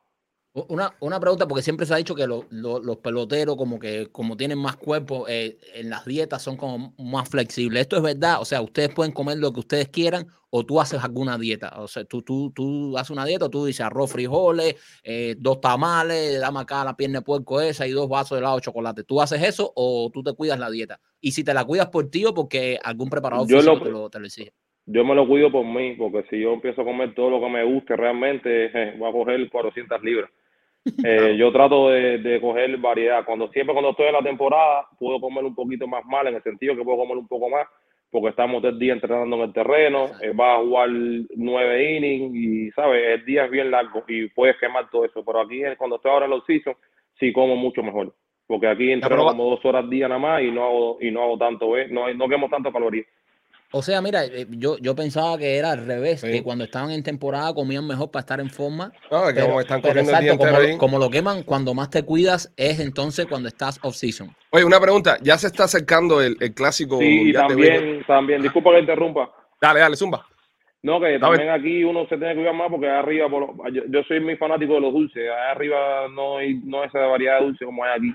Una, 0.52 0.92
una 0.98 1.20
pregunta, 1.20 1.46
porque 1.46 1.62
siempre 1.62 1.86
se 1.86 1.94
ha 1.94 1.96
dicho 1.98 2.16
que 2.16 2.26
lo- 2.26 2.44
lo- 2.50 2.80
los 2.80 2.96
peloteros, 2.96 3.56
como 3.56 3.78
que 3.78 4.08
como 4.10 4.36
tienen 4.36 4.58
más 4.58 4.76
cuerpo, 4.76 5.26
eh, 5.28 5.58
en 5.74 5.88
las 5.90 6.04
dietas 6.04 6.42
son 6.42 6.56
como 6.56 6.92
más 6.98 7.28
flexibles. 7.28 7.82
¿Esto 7.82 7.96
es 7.96 8.02
verdad? 8.02 8.40
O 8.40 8.44
sea, 8.44 8.60
ustedes 8.60 8.88
pueden 8.92 9.12
comer 9.12 9.38
lo 9.38 9.52
que 9.52 9.60
ustedes 9.60 9.88
quieran 9.90 10.26
o 10.50 10.66
tú 10.66 10.80
haces 10.80 11.04
alguna 11.04 11.38
dieta. 11.38 11.72
O 11.80 11.86
sea, 11.86 12.04
tú, 12.04 12.22
tú, 12.22 12.50
tú 12.52 12.98
haces 12.98 13.10
una 13.10 13.24
dieta, 13.24 13.48
tú 13.48 13.64
dices 13.64 13.82
arroz, 13.86 14.10
frijoles, 14.10 14.74
eh, 15.04 15.36
dos 15.38 15.60
tamales, 15.60 16.40
dame 16.40 16.58
acá 16.58 16.84
la 16.84 16.96
pierna 16.96 17.20
de 17.20 17.24
puerco 17.24 17.60
esa 17.60 17.86
y 17.86 17.92
dos 17.92 18.08
vasos 18.08 18.30
de 18.36 18.40
helado 18.40 18.56
de 18.56 18.62
chocolate. 18.62 19.04
¿Tú 19.04 19.22
haces 19.22 19.40
eso 19.44 19.72
o 19.76 20.10
tú 20.12 20.24
te 20.24 20.32
cuidas 20.32 20.58
la 20.58 20.68
dieta? 20.68 21.00
Y 21.20 21.30
si 21.30 21.44
te 21.44 21.54
la 21.54 21.64
cuidas 21.64 21.90
por 21.90 22.10
ti 22.10 22.24
o 22.26 22.34
porque 22.34 22.76
algún 22.82 23.08
preparador 23.08 23.46
Yo 23.46 23.58
físico 23.58 23.76
lo- 23.76 23.82
te, 23.84 23.90
lo, 23.90 24.10
te 24.10 24.18
lo 24.18 24.26
exige. 24.26 24.52
Yo 24.92 25.04
me 25.04 25.14
lo 25.14 25.26
cuido 25.26 25.52
por 25.52 25.64
mí, 25.64 25.94
porque 25.96 26.24
si 26.28 26.40
yo 26.40 26.52
empiezo 26.52 26.82
a 26.82 26.84
comer 26.84 27.14
todo 27.14 27.30
lo 27.30 27.40
que 27.40 27.48
me 27.48 27.62
guste 27.64 27.96
realmente, 27.96 28.70
eh, 28.74 28.94
voy 28.98 29.08
a 29.08 29.12
coger 29.12 29.48
400 29.48 30.02
libras. 30.02 30.30
Eh, 31.04 31.36
yo 31.36 31.52
trato 31.52 31.90
de, 31.90 32.16
de 32.18 32.40
coger 32.40 32.74
variedad. 32.78 33.22
Cuando 33.26 33.48
siempre 33.48 33.74
cuando 33.74 33.90
estoy 33.90 34.06
en 34.06 34.14
la 34.14 34.22
temporada 34.22 34.86
puedo 34.98 35.20
comer 35.20 35.44
un 35.44 35.54
poquito 35.54 35.86
más 35.86 36.02
mal, 36.06 36.26
en 36.26 36.36
el 36.36 36.42
sentido 36.42 36.74
que 36.74 36.82
puedo 36.82 36.96
comer 36.96 37.18
un 37.18 37.28
poco 37.28 37.50
más, 37.50 37.66
porque 38.10 38.28
estamos 38.28 38.62
todo 38.62 38.72
el 38.72 38.78
día 38.78 38.94
entrenando 38.94 39.36
en 39.36 39.42
el 39.42 39.52
terreno, 39.52 40.06
eh, 40.22 40.32
vas 40.34 40.58
a 40.58 40.62
jugar 40.62 40.88
nueve 41.36 41.96
innings 41.96 42.34
y, 42.34 42.70
¿sabes? 42.72 43.20
El 43.20 43.24
día 43.26 43.44
es 43.44 43.50
bien 43.50 43.70
largo 43.70 44.04
y 44.08 44.28
puedes 44.28 44.56
quemar 44.56 44.88
todo 44.90 45.04
eso. 45.04 45.22
Pero 45.22 45.40
aquí, 45.40 45.62
eh, 45.62 45.76
cuando 45.76 45.96
estoy 45.96 46.10
ahora 46.10 46.24
en 46.24 46.32
los 46.32 46.44
season, 46.46 46.74
sí 47.18 47.32
como 47.32 47.56
mucho 47.56 47.82
mejor. 47.82 48.14
Porque 48.46 48.66
aquí 48.66 48.90
entreno 48.90 49.26
como 49.26 49.50
dos 49.50 49.64
horas 49.64 49.84
al 49.84 49.90
día 49.90 50.08
nada 50.08 50.18
más 50.18 50.42
y 50.42 50.50
no 50.50 50.64
hago, 50.64 50.98
y 51.00 51.10
no 51.10 51.22
hago 51.22 51.38
tanto. 51.38 51.72
No, 51.90 52.12
no 52.12 52.28
quemo 52.28 52.48
tanto 52.48 52.72
calorías. 52.72 53.06
O 53.72 53.82
sea, 53.82 54.02
mira, 54.02 54.24
eh, 54.24 54.46
yo, 54.50 54.78
yo 54.78 54.96
pensaba 54.96 55.38
que 55.38 55.56
era 55.56 55.70
al 55.72 55.86
revés, 55.86 56.20
Sí. 56.22 56.30
que 56.32 56.42
cuando 56.42 56.64
estaban 56.64 56.90
en 56.90 57.02
temporada 57.04 57.54
comían 57.54 57.86
mejor 57.86 58.10
para 58.10 58.20
estar 58.20 58.40
en 58.40 58.50
forma. 58.50 58.90
No, 59.10 59.22
es 59.22 59.28
que 59.28 59.34
Pero, 59.34 59.46
como 59.46 59.60
están 59.60 59.80
corriendo 59.80 60.10
el 60.12 60.18
día 60.20 60.32
exacto, 60.32 60.44
entero 60.44 60.50
como, 60.56 60.66
ahí. 60.66 60.72
lo, 60.72 60.78
como 60.78 60.98
lo 60.98 61.10
queman, 61.10 61.42
cuando 61.44 61.72
más 61.72 61.88
te 61.90 62.02
cuidas 62.02 62.52
es 62.56 62.80
entonces 62.80 63.26
cuando 63.26 63.46
estás 63.48 63.78
off-season. 63.82 64.34
Oye, 64.50 64.64
una 64.64 64.80
pregunta. 64.80 65.18
Ya 65.22 65.38
se 65.38 65.46
está 65.46 65.64
acercando 65.64 66.20
el, 66.20 66.36
el 66.40 66.52
clásico 66.52 66.98
Sí, 66.98 67.32
también, 67.32 68.02
también, 68.06 68.42
disculpa 68.42 68.72
que 68.72 68.80
interrumpa. 68.80 69.30
Dale, 69.60 69.78
dale, 69.80 69.94
zumba. 69.96 70.26
No, 70.82 70.98
que 70.98 71.18
también 71.20 71.50
aquí 71.50 71.84
uno 71.84 72.04
se 72.08 72.16
tiene 72.16 72.30
que 72.30 72.36
cuidar 72.40 72.54
más 72.54 72.68
porque 72.70 72.88
allá 72.88 73.00
arriba, 73.00 73.28
por 73.28 73.40
lo- 73.56 73.68
yo, 73.70 73.82
yo 73.88 74.02
soy 74.08 74.18
muy 74.18 74.36
fanático 74.36 74.74
de 74.74 74.80
los 74.80 74.92
dulces. 74.92 75.22
Allá 75.30 75.50
arriba 75.52 76.08
no 76.12 76.38
hay 76.38 76.54
no 76.64 76.80
hay 76.80 76.88
esa 76.88 77.00
variedad 77.00 77.38
de 77.38 77.44
dulces 77.46 77.66
como 77.66 77.84
hay 77.84 77.90
aquí. 77.98 78.14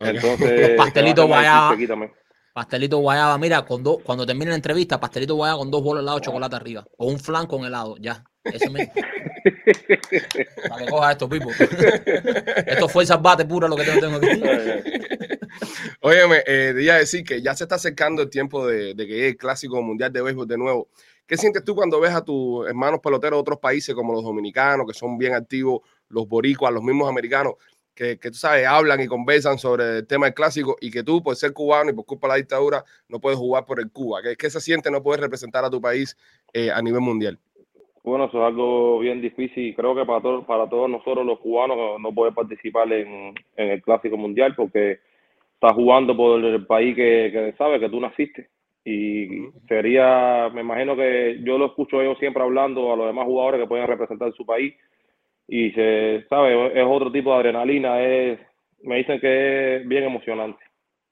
Entonces, 0.00 0.60
Los 0.76 0.76
pastelitos 0.76 1.26
guayaba. 1.26 1.70
aquí 1.72 1.86
también. 1.86 2.12
Pastelito 2.52 2.98
guayaba, 2.98 3.38
mira, 3.38 3.64
con 3.64 3.82
dos, 3.82 4.02
cuando 4.02 4.26
termine 4.26 4.50
la 4.50 4.56
entrevista, 4.56 5.00
pastelito 5.00 5.34
guayaba 5.34 5.58
con 5.58 5.70
dos 5.70 5.82
bolas 5.82 6.00
de 6.00 6.04
helado 6.04 6.18
de 6.18 6.24
chocolate 6.24 6.56
arriba. 6.56 6.84
O 6.98 7.06
un 7.06 7.18
flan 7.18 7.46
con 7.46 7.64
helado, 7.64 7.96
ya. 7.98 8.22
Eso 8.44 8.70
mismo. 8.70 8.92
Para 10.68 10.84
que 10.84 10.90
coja 10.90 11.12
esto, 11.12 11.28
Pipo. 11.28 11.50
esto 12.66 12.88
fue 12.88 13.04
bate 13.20 13.44
pura 13.44 13.68
lo 13.68 13.76
que 13.76 13.84
tengo, 13.84 14.00
tengo 14.00 14.16
aquí. 14.16 14.42
Óyeme, 16.00 16.42
eh, 16.46 16.72
te 16.74 16.82
iba 16.82 16.94
a 16.94 16.98
decir 16.98 17.24
que 17.24 17.40
ya 17.40 17.54
se 17.54 17.64
está 17.64 17.76
acercando 17.76 18.22
el 18.22 18.30
tiempo 18.30 18.66
de, 18.66 18.94
de 18.94 19.06
que 19.06 19.12
llegue 19.14 19.28
el 19.28 19.36
clásico 19.36 19.80
mundial 19.82 20.12
de 20.12 20.22
béisbol 20.22 20.46
de 20.46 20.58
nuevo. 20.58 20.88
¿Qué 21.26 21.36
sientes 21.36 21.64
tú 21.64 21.74
cuando 21.74 22.00
ves 22.00 22.12
a 22.12 22.24
tus 22.24 22.66
hermanos 22.68 23.00
peloteros 23.02 23.38
de 23.38 23.40
otros 23.40 23.58
países 23.58 23.94
como 23.94 24.12
los 24.12 24.24
dominicanos, 24.24 24.86
que 24.86 24.92
son 24.92 25.16
bien 25.16 25.34
activos, 25.34 25.80
los 26.08 26.28
boricuas, 26.28 26.72
los 26.72 26.82
mismos 26.82 27.08
americanos, 27.08 27.54
que, 27.94 28.18
que 28.18 28.30
tú 28.30 28.36
sabes, 28.36 28.66
hablan 28.66 29.00
y 29.00 29.06
conversan 29.06 29.58
sobre 29.58 29.98
el 29.98 30.06
tema 30.06 30.26
del 30.26 30.34
clásico 30.34 30.76
y 30.80 30.90
que 30.90 31.02
tú, 31.02 31.22
por 31.22 31.36
ser 31.36 31.52
cubano 31.52 31.90
y 31.90 31.94
por 31.94 32.06
culpa 32.06 32.26
de 32.28 32.32
la 32.32 32.36
dictadura, 32.36 32.84
no 33.08 33.20
puedes 33.20 33.38
jugar 33.38 33.64
por 33.66 33.80
el 33.80 33.90
Cuba? 33.90 34.22
¿Qué, 34.22 34.36
qué 34.36 34.50
se 34.50 34.60
siente 34.60 34.90
no 34.90 35.02
poder 35.02 35.20
representar 35.20 35.64
a 35.64 35.70
tu 35.70 35.80
país 35.80 36.16
eh, 36.52 36.70
a 36.70 36.80
nivel 36.82 37.00
mundial? 37.00 37.38
Bueno, 38.02 38.24
eso 38.24 38.38
es 38.38 38.44
algo 38.48 38.98
bien 38.98 39.20
difícil. 39.20 39.74
Creo 39.76 39.94
que 39.94 40.04
para, 40.04 40.20
todos 40.20 40.44
para 40.44 40.68
todos 40.68 40.90
nosotros 40.90 41.24
los 41.24 41.38
cubanos 41.38 42.00
no- 42.00 42.12
poder 42.14 42.34
participar 42.34 42.92
en, 42.92 43.34
en 43.56 43.70
el 43.70 43.82
Clásico 43.82 44.16
Mundial 44.16 44.54
porque 44.56 44.98
estás 45.54 45.72
jugando 45.74 46.16
por 46.16 46.44
el 46.44 46.66
país 46.66 46.96
que, 46.96 47.30
que 47.32 47.54
sabe 47.56 47.78
que 47.78 47.88
tú 47.88 48.00
naciste. 48.00 48.48
Y 48.84 49.28
sería, 49.68 50.50
me 50.52 50.62
imagino 50.62 50.96
que 50.96 51.38
yo 51.44 51.56
lo 51.58 51.66
escucho 51.66 52.02
ellos 52.02 52.18
siempre 52.18 52.42
hablando 52.42 52.92
a 52.92 52.96
los 52.96 53.06
demás 53.06 53.26
jugadores 53.26 53.60
que 53.60 53.68
pueden 53.68 53.86
representar 53.86 54.32
su 54.32 54.44
país. 54.44 54.74
Y 55.54 55.70
se 55.72 56.24
sabe, 56.30 56.80
es 56.80 56.86
otro 56.88 57.12
tipo 57.12 57.30
de 57.30 57.36
adrenalina. 57.40 58.00
Es, 58.02 58.40
me 58.84 58.96
dicen 58.96 59.20
que 59.20 59.76
es 59.76 59.86
bien 59.86 60.04
emocionante, 60.04 60.58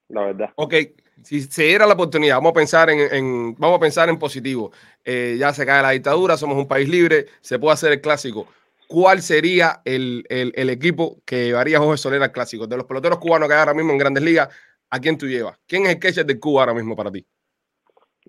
la 0.09 0.23
verdad. 0.23 0.51
Ok, 0.55 0.75
si 1.23 1.43
se 1.43 1.65
diera 1.65 1.87
la 1.87 1.93
oportunidad, 1.93 2.37
vamos 2.37 2.53
a 2.53 2.55
pensar 2.55 2.89
en, 2.89 3.01
en- 3.15 3.55
vamos 3.57 3.77
a 3.77 3.81
pensar 3.81 4.09
en 4.09 4.19
positivo. 4.19 4.73
Eh, 5.05 5.37
ya 5.39 5.53
se 5.53 5.67
cae 5.67 5.83
la 5.83 5.91
dictadura, 5.91 6.39
somos 6.39 6.57
un 6.57 6.67
país 6.67 6.89
libre, 6.89 7.27
se 7.43 7.59
puede 7.59 7.75
hacer 7.75 7.93
el 7.93 8.01
clásico. 8.01 8.47
¿Cuál 8.89 9.21
sería 9.21 9.83
el, 9.85 10.25
el- 10.31 10.53
el 10.57 10.71
equipo 10.71 11.19
que 11.27 11.45
llevaría 11.45 11.77
a 11.77 11.81
Jorge 11.81 11.99
Soler 11.99 12.23
al 12.23 12.33
clásico? 12.33 12.67
De 12.67 12.79
los 12.79 12.87
peloteros 12.87 13.19
cubanos 13.19 13.47
que 13.47 13.53
hay 13.55 13.61
ahora 13.61 13.75
mismo 13.75 13.93
en 13.93 13.99
Grandes 13.99 14.23
Ligas, 14.25 14.49
¿a 14.89 14.99
quién 15.01 15.19
tú 15.19 15.27
llevas? 15.27 15.59
¿Quién 15.67 15.83
es 15.85 15.91
el 15.91 15.99
catcher 15.99 16.25
de 16.25 16.41
Cuba 16.41 16.63
ahora 16.63 16.73
mismo 16.73 16.97
para 16.97 17.11
ti? 17.13 17.27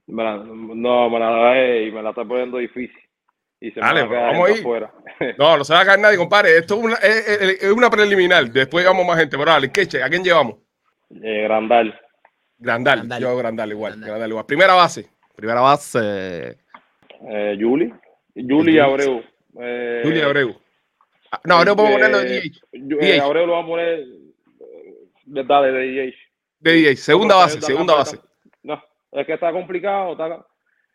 No, 0.08 1.10
me 1.10 1.20
la, 1.20 1.30
me 1.94 2.04
la 2.04 2.10
está 2.10 2.26
poniendo 2.26 2.58
difícil. 2.58 3.00
Y 3.64 3.72
se 3.72 3.80
Dale, 3.80 4.06
me 4.08 4.16
va 4.16 4.22
a 4.30 4.32
vamos 4.32 4.50
ahí. 4.50 4.60
afuera. 4.60 4.92
No, 5.38 5.56
no 5.58 5.64
se 5.64 5.74
va 5.74 5.82
a 5.82 5.86
caer 5.86 6.00
nadie, 6.00 6.18
compadre. 6.18 6.58
Esto 6.58 6.76
es 6.76 6.84
una, 6.84 6.96
es, 6.96 7.28
es- 7.28 7.64
es 7.64 7.72
una 7.72 7.90
preliminar. 7.92 8.50
Después 8.50 8.84
llegamos 8.84 9.06
más 9.06 9.20
gente. 9.20 9.38
Pero 9.38 9.52
dale, 9.52 9.72
catcher, 9.72 10.02
¿a 10.04 10.10
quién 10.10 10.24
llevamos? 10.24 10.56
Eh, 11.22 11.44
Grandal. 11.44 12.00
Grandal. 12.58 12.98
Grandal. 13.00 13.22
Yo 13.22 13.30
hago 13.30 13.38
Grandal 13.38 13.72
igual. 13.72 13.92
Grandal. 13.92 14.10
Grandal 14.10 14.30
igual. 14.32 14.46
Primera 14.48 14.74
base. 14.74 15.08
Primera 15.36 15.62
base. 15.62 16.58
Eh, 17.30 17.58
Juli. 17.60 17.94
Juli 18.34 18.48
Juli. 18.50 18.80
Abreu. 18.80 19.24
Eh, 19.60 20.02
Julia 20.04 20.26
Abreu. 20.26 20.56
Ah, 21.32 21.40
No, 21.44 21.56
Abreu 21.58 21.76
podemos 21.76 21.98
ponerlo 21.98 22.20
de 22.20 22.38
eh, 22.38 22.52
DH. 22.72 23.04
Eh. 23.06 23.20
Abreu 23.22 23.46
lo 23.46 23.54
vamos 23.54 23.66
a 23.68 23.72
poner 23.74 24.00
eh, 24.00 24.06
de, 25.26 25.44
de 25.44 26.08
DH. 26.08 26.16
De 26.60 26.74
DH. 26.94 26.98
Segunda 26.98 27.36
base, 27.36 27.62
segunda 27.62 27.94
base. 27.96 28.18
No, 28.64 28.82
es 29.12 29.26
que 29.28 29.34
está 29.34 29.52
complicado. 29.52 30.14
Está, 30.14 30.28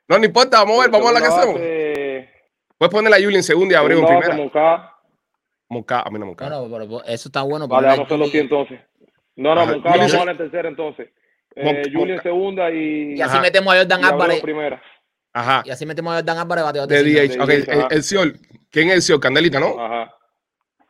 No, 0.09 0.19
no 0.19 0.25
importa, 0.25 0.59
vamos 0.65 0.79
a 0.79 0.83
ver, 0.83 0.91
vamos 0.91 1.11
a 1.11 1.13
ver 1.13 1.23
la 1.23 1.29
que 1.29 1.35
hacemos. 1.35 1.61
Puedes 2.79 2.93
poner 2.93 3.12
a 3.12 3.17
Julie 3.17 3.37
en 3.39 3.43
segunda 3.43 3.73
y 3.73 3.77
a 3.77 3.81
Abreu 3.81 4.01
en 4.01 4.07
primera. 4.07 4.37
Moncada. 4.37 4.93
Moncada, 5.69 6.03
a 6.07 6.11
mí 6.11 6.19
no 6.19 6.27
Moncada. 6.27 6.61
Bueno, 6.61 6.87
pero 6.89 7.05
eso 7.05 7.29
está 7.29 7.43
bueno. 7.43 7.67
Vale, 7.67 7.87
vamos 7.89 8.01
a 8.01 8.03
hacerlo 8.05 8.25
así 8.27 8.39
entonces. 8.39 8.81
No, 9.37 9.55
no. 9.55 9.67
Moncada 9.67 9.97
vamos 9.97 10.11
se- 10.12 10.19
en 10.23 10.37
tercera 10.37 10.69
entonces. 10.69 11.09
Eh, 11.57 11.83
en 11.87 12.23
segunda 12.23 12.71
y, 12.71 13.15
Y 13.17 13.21
así 13.23 13.33
Ajá. 13.33 13.41
metemos 13.41 13.75
a 13.75 13.79
Jordan 13.79 14.05
Álvarez. 14.05 14.41
primera. 14.43 14.83
Ajá. 15.33 15.62
Y 15.65 15.71
así 15.71 15.87
metemos 15.87 16.12
a 16.12 16.17
Jordan 16.17 16.39
Álvarez 16.39 16.65
bateador 16.65 16.89
De. 16.89 17.03
DH. 17.03 17.41
Ok, 17.43 17.49
el, 17.51 17.71
ajá. 17.71 17.89
el 17.91 18.03
Ciol. 18.03 18.39
¿Quién 18.71 18.89
es 18.89 18.95
el 18.97 19.03
Ciol? 19.03 19.21
Candelita, 19.21 19.59
¿no? 19.59 19.79
Ajá. 19.81 20.15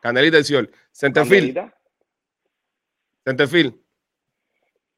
Candelita 0.01 0.39
el 0.39 0.45
Ciol. 0.45 0.71
Centerfield. 0.93 1.55
Candelita. 1.55 1.79
Centerfield. 3.25 3.75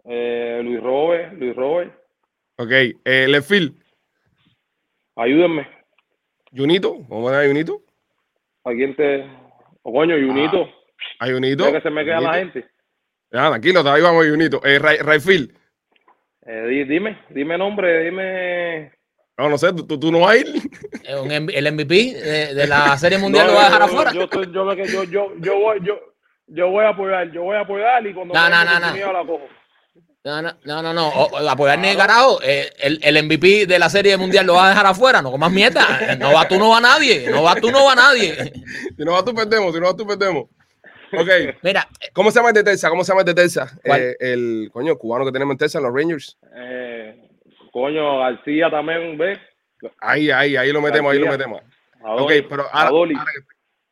Eh, 0.05 0.61
Luis 0.65 0.83
Robert, 0.83 1.35
Luis 1.35 1.55
Robert. 1.55 1.93
Ok. 2.57 2.71
Eh, 3.05 3.27
left 3.29 3.49
field. 3.49 3.75
Ayúdenme. 5.17 5.69
Junito. 6.57 6.97
Vamos 7.09 7.31
a 7.31 7.35
dar 7.37 7.45
a 7.45 7.49
Junito. 7.49 7.83
¿A 8.65 8.71
quién 8.73 8.95
te...? 8.97 9.25
Oh, 9.83 9.93
coño, 9.93 10.15
Junito. 10.17 10.69
A 11.21 11.27
Junito. 11.27 11.65
Deja 11.65 11.79
que 11.79 11.83
se 11.83 11.91
me 11.91 12.05
queda 12.05 12.21
la 12.21 12.35
gente. 12.35 12.67
Ya, 13.31 13.49
tranquilo, 13.51 13.81
ahí 13.91 14.03
vamos, 14.03 14.27
Junito. 14.29 14.61
Eh, 14.65 14.79
right, 14.79 15.01
right 15.03 15.21
field. 15.21 15.53
Eh, 16.47 16.67
di- 16.69 16.85
dime, 16.85 17.19
dime 17.31 17.59
nombre, 17.59 18.05
dime... 18.05 18.93
No, 19.37 19.49
no 19.49 19.59
sé, 19.59 19.73
tú, 19.73 19.87
tú, 19.87 20.01
tú 20.01 20.11
no 20.11 20.21
vas 20.21 20.31
a 20.33 20.37
ir. 20.39 20.47
El 21.05 21.73
MVP 21.73 21.95
de, 21.95 22.55
de 22.55 22.67
la 22.67 22.97
Serie 22.99 23.19
Mundial 23.19 23.47
No, 23.47 23.53
lo 23.53 23.59
va 23.59 23.67
a 23.67 23.71
dejar 23.71 23.81
yo- 23.81 23.87
afuera. 23.87 24.13
Yo, 24.13 24.23
estoy- 24.25 24.53
yo, 24.53 24.75
yo, 24.75 24.85
yo, 24.85 25.05
yo, 25.05 25.33
yo 25.39 25.59
voy, 25.61 25.79
yo, 25.85 25.99
yo 26.47 26.71
voy 26.71 26.85
a 26.85 26.89
apoyar, 26.89 27.31
yo 27.31 27.43
voy 27.43 27.57
a 27.57 27.61
apoyar 27.61 28.07
y 28.07 28.15
cuando 28.15 28.35
No, 28.35 28.49
no, 28.49 28.65
no, 28.65 29.13
la 29.13 29.25
cojo. 29.27 29.47
No, 30.25 30.43
no, 30.43 30.83
no, 30.83 30.93
no. 30.93 31.09
O- 31.09 31.49
apoyar 31.49 31.79
ni 31.79 31.89
el 31.89 31.97
carajo. 31.97 32.39
Eh, 32.43 32.71
el, 32.81 33.01
el 33.03 33.23
MVP 33.25 33.67
de 33.67 33.79
la 33.79 33.89
Serie 33.89 34.17
Mundial 34.17 34.47
lo 34.47 34.55
va 34.55 34.67
a 34.67 34.69
dejar 34.71 34.87
afuera. 34.87 35.23
No 35.23 35.31
comas 35.31 35.51
mierda. 35.51 36.17
No 36.19 36.33
va 36.35 36.47
tú, 36.47 36.59
no 36.59 36.69
va 36.71 36.81
nadie. 36.81 37.31
No 37.31 37.43
va 37.43 37.55
tú, 37.55 37.71
no 37.71 37.85
va 37.87 37.95
nadie. 37.95 38.35
Si 38.97 39.05
no 39.05 39.13
vas 39.13 39.25
tú, 39.25 39.35
perdemos. 39.35 39.73
Si 39.75 39.81
no 39.81 39.87
vas 39.87 39.97
tú, 39.97 40.07
perdemos. 40.07 40.45
Ok. 41.13 41.29
Mira, 41.63 41.89
¿Cómo 42.13 42.31
se 42.31 42.39
llama 42.39 42.49
el 42.51 42.55
de 42.57 42.65
Texas? 42.65 42.91
¿Cómo 42.91 43.05
se 43.05 43.13
llama 43.13 43.23
el 43.27 43.35
de. 43.35 43.71
Eh, 43.85 44.17
el 44.21 44.69
coño 44.73 44.97
cubano 44.99 45.25
que 45.25 45.33
tenemos 45.33 45.55
en 45.55 45.59
Texas, 45.59 45.81
los 45.81 45.95
Rangers. 45.95 46.37
Eh, 46.55 47.29
coño, 47.73 48.19
García 48.19 48.71
también, 48.71 49.17
¿ves? 49.17 49.39
Ahí, 50.01 50.31
ahí, 50.31 50.57
ahí 50.57 50.73
lo 50.73 50.83
metemos, 50.83 51.13
ahí 51.13 51.19
lo 51.21 51.31
metemos. 51.31 51.63
Adoli, 52.05 52.39
Ok, 52.41 52.47
pero 52.51 52.65
ahora, 52.71 52.89
Adoli. 52.89 53.15
ahora, 53.15 53.31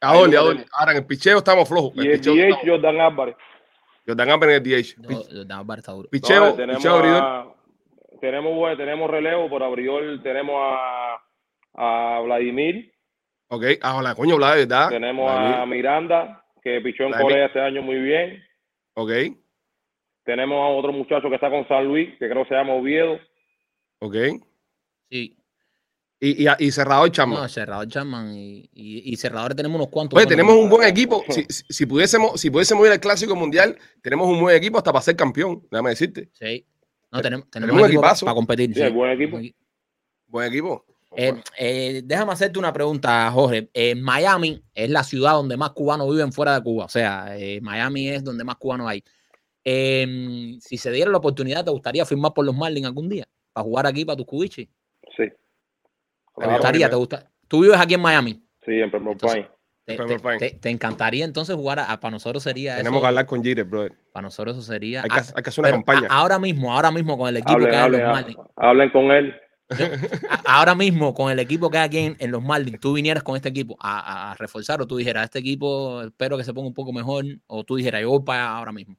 Adoli, 0.01 0.37
Adoli. 0.37 0.65
Ahora 0.73 0.93
en 0.93 0.99
el 0.99 1.07
picheo 1.07 1.39
estamos 1.39 1.67
flojos. 1.69 1.93
y 1.95 2.01
El 2.01 2.07
el 2.07 2.13
picheo 2.19 2.35
DH 2.35 2.43
estamos- 2.51 2.67
Jordan 2.69 3.01
Álvarez. 3.01 3.37
Jordan 4.07 4.31
Apple 4.31 4.49
en 4.49 4.55
el 4.55 4.63
DH. 4.63 4.95
no, 4.99 5.45
no, 5.45 5.55
Álvarez 5.59 5.83
está 5.83 5.93
duro. 5.93 6.09
Picheo, 6.11 6.45
No, 6.47 6.55
tenemos, 6.55 6.77
picheo 6.77 6.95
abridor. 6.97 7.23
a- 7.23 7.47
tenemos, 8.21 8.77
tenemos 8.77 9.11
relevo 9.11 9.49
por 9.49 9.63
abridor, 9.63 10.23
tenemos 10.23 10.55
a, 10.59 11.19
a 11.75 12.21
Vladimir, 12.21 12.93
Ok, 13.49 13.63
ah, 13.83 13.97
hola, 13.99 14.15
coño, 14.17 14.37
Vlad, 14.37 14.57
¿verdad? 14.57 14.89
tenemos 14.89 15.31
a 15.31 15.35
Vladimir. 15.39 15.67
Miranda, 15.77 16.45
que 16.63 16.81
pichó 16.81 17.05
en 17.05 17.11
Vladimir. 17.11 17.33
Corea 17.33 17.47
este 17.47 17.61
año 17.61 17.83
muy 17.83 17.97
bien. 18.01 18.43
Ok, 18.95 19.11
Tenemos 20.25 20.57
a 20.61 20.67
otro 20.67 20.93
muchacho 20.93 21.29
que 21.29 21.37
está 21.37 21.49
con 21.51 21.67
San 21.69 21.87
Luis, 21.87 22.09
que 22.19 22.29
creo 22.29 22.43
que 22.43 22.49
se 22.49 22.55
llama 22.57 22.73
Oviedo. 22.75 23.21
ok. 24.01 24.17
Sí. 25.11 25.37
Y, 26.19 26.47
y, 26.47 26.49
y 26.59 26.71
cerrador 26.71 27.11
Chapman. 27.11 27.43
No, 27.43 27.49
cerrador 27.49 27.89
Chapman 27.89 28.35
y, 28.35 28.71
y, 28.73 29.13
y 29.13 29.17
cerradores 29.17 29.55
tenemos 29.55 29.77
unos 29.77 29.89
cuantos. 29.89 30.17
Oye, 30.17 30.27
tenemos 30.27 30.55
un 30.55 30.71
buen 30.71 30.89
equipo. 30.89 31.23
Si, 31.29 31.45
si, 31.49 31.65
si 31.69 31.87
pudiésemos, 31.87 32.41
si 32.41 32.51
pudiésemos 32.51 32.87
ir 32.87 32.93
al 32.93 33.01
Clásico 33.01 33.37
Mundial, 33.37 33.77
tenemos 34.01 34.27
un 34.27 34.41
buen 34.41 34.57
equipo 34.57 34.79
hasta 34.79 34.93
para 34.93 35.03
ser 35.03 35.15
campeón, 35.15 35.67
déjame 35.71 35.91
decirte. 35.91 36.31
Sí. 36.33 36.65
No, 37.13 37.21
tenemos, 37.21 37.51
tenemos, 37.51 37.77
tenemos 37.77 37.83
un 37.83 37.97
equipazo. 37.97 38.25
para 38.27 38.35
competir. 38.35 38.75
Sí, 38.75 38.89
buen 38.91 39.13
equipo. 39.13 39.41
Buen 40.27 40.53
equipo. 40.53 40.87
Eh, 41.19 41.35
eh, 41.59 42.03
déjame 42.05 42.33
hacerte 42.33 42.59
una 42.59 42.73
pregunta, 42.73 43.31
Jorge. 43.31 43.71
Eh, 43.73 43.95
Miami 43.95 44.63
es 44.75 44.91
la 44.91 45.05
ciudad 45.05 45.33
donde 45.33 45.57
más 45.57 45.71
cubanos 45.71 46.11
viven 46.11 46.33
fuera 46.33 46.55
de 46.55 46.63
Cuba. 46.63 46.87
O 46.87 46.89
sea, 46.89 47.39
eh, 47.39 47.61
Miami 47.61 48.09
es 48.09 48.25
donde 48.25 48.43
más 48.45 48.57
cubanos 48.57 48.89
hay. 48.89 49.03
Eh, 49.65 50.57
si 50.61 50.77
se 50.77 50.91
diera 50.91 51.11
la 51.11 51.19
oportunidad, 51.19 51.65
¿te 51.65 51.71
gustaría 51.71 52.05
firmar 52.05 52.33
por 52.35 52.45
los 52.45 52.55
Marlins 52.55 52.87
algún 52.87 53.09
día? 53.09 53.27
Para 53.53 53.65
jugar 53.65 53.87
aquí 53.87 54.05
para 54.05 54.17
tus 54.17 54.27
cubiches. 54.27 54.69
Sí. 55.17 55.25
¿Te 56.37 56.47
gustaría? 56.47 56.91
¿Te 56.91 56.97
gusta? 56.97 57.31
Tú 57.49 57.61
vives 57.63 57.79
aquí 57.79 57.95
en 57.95 58.01
Miami. 58.01 58.33
Sí, 58.65 58.73
en 58.81 58.91
Pembroke 58.91 59.21
Pines. 59.21 59.47
Te, 59.85 59.97
te- 59.97 60.51
te- 60.59 60.71
encantaría 60.71 61.25
entonces 61.25 61.55
jugar 61.55 61.79
a, 61.79 61.93
a- 61.93 62.01
para 62.01 62.11
nosotros 62.11 62.43
sería 62.43 62.77
Tenemos 62.77 62.97
eso, 62.97 63.03
que 63.03 63.07
hablar 63.07 63.27
con 63.27 63.45
Jeter, 63.45 63.65
brother. 63.65 63.93
para 64.13 64.23
nosotros 64.25 64.57
eso 64.57 64.67
sería 64.67 65.03
Hay 65.05 65.09
que, 65.11 65.21
hay 65.37 65.43
que 65.45 65.49
hacer 65.51 65.63
una 65.63 65.69
pero 65.69 65.77
campaña. 65.85 66.09
a- 66.11 66.19
ahora 66.19 66.39
mismo 66.41 66.75
ahora 66.75 66.91
mismo 66.91 67.17
con 67.17 67.29
el 67.29 67.37
equipo 67.37 67.53
Hablen, 67.53 67.71
que 67.71 67.77
hay 67.77 67.87
en 67.87 67.93
los 67.93 68.03
Marlins 68.03 68.39
hablen 68.57 68.91
con 68.91 69.05
él. 69.13 69.35
a- 70.29 70.59
ahora 70.59 70.75
mismo 70.75 71.15
con 71.15 71.31
el 71.31 71.39
equipo 71.39 71.71
que 71.71 71.79
hay 71.79 71.85
aquí 71.87 71.99
en, 71.99 72.17
en 72.19 72.33
los 72.33 72.43
Marlins 72.43 72.81
tú 72.81 72.95
vinieras 72.95 73.23
con 73.23 73.37
este 73.37 73.49
equipo 73.51 73.77
a, 73.79 74.01
a- 74.01 74.33
a 74.33 74.35
reforzar 74.35 74.83
o 74.83 74.89
tú 74.89 74.97
dijeras 74.97 75.23
este 75.25 75.39
equipo 75.39 76.03
espero 76.03 76.37
que 76.37 76.43
se 76.43 76.53
ponga 76.53 76.67
un 76.67 76.75
poco 76.75 76.93
mejor 76.93 77.25
o 77.47 77.63
tú 77.63 77.77
dijeras 77.77 78.03
yo 78.03 78.11
voy 78.11 78.23
para 78.25 78.49
ahora 78.57 78.73
mismo 78.73 78.97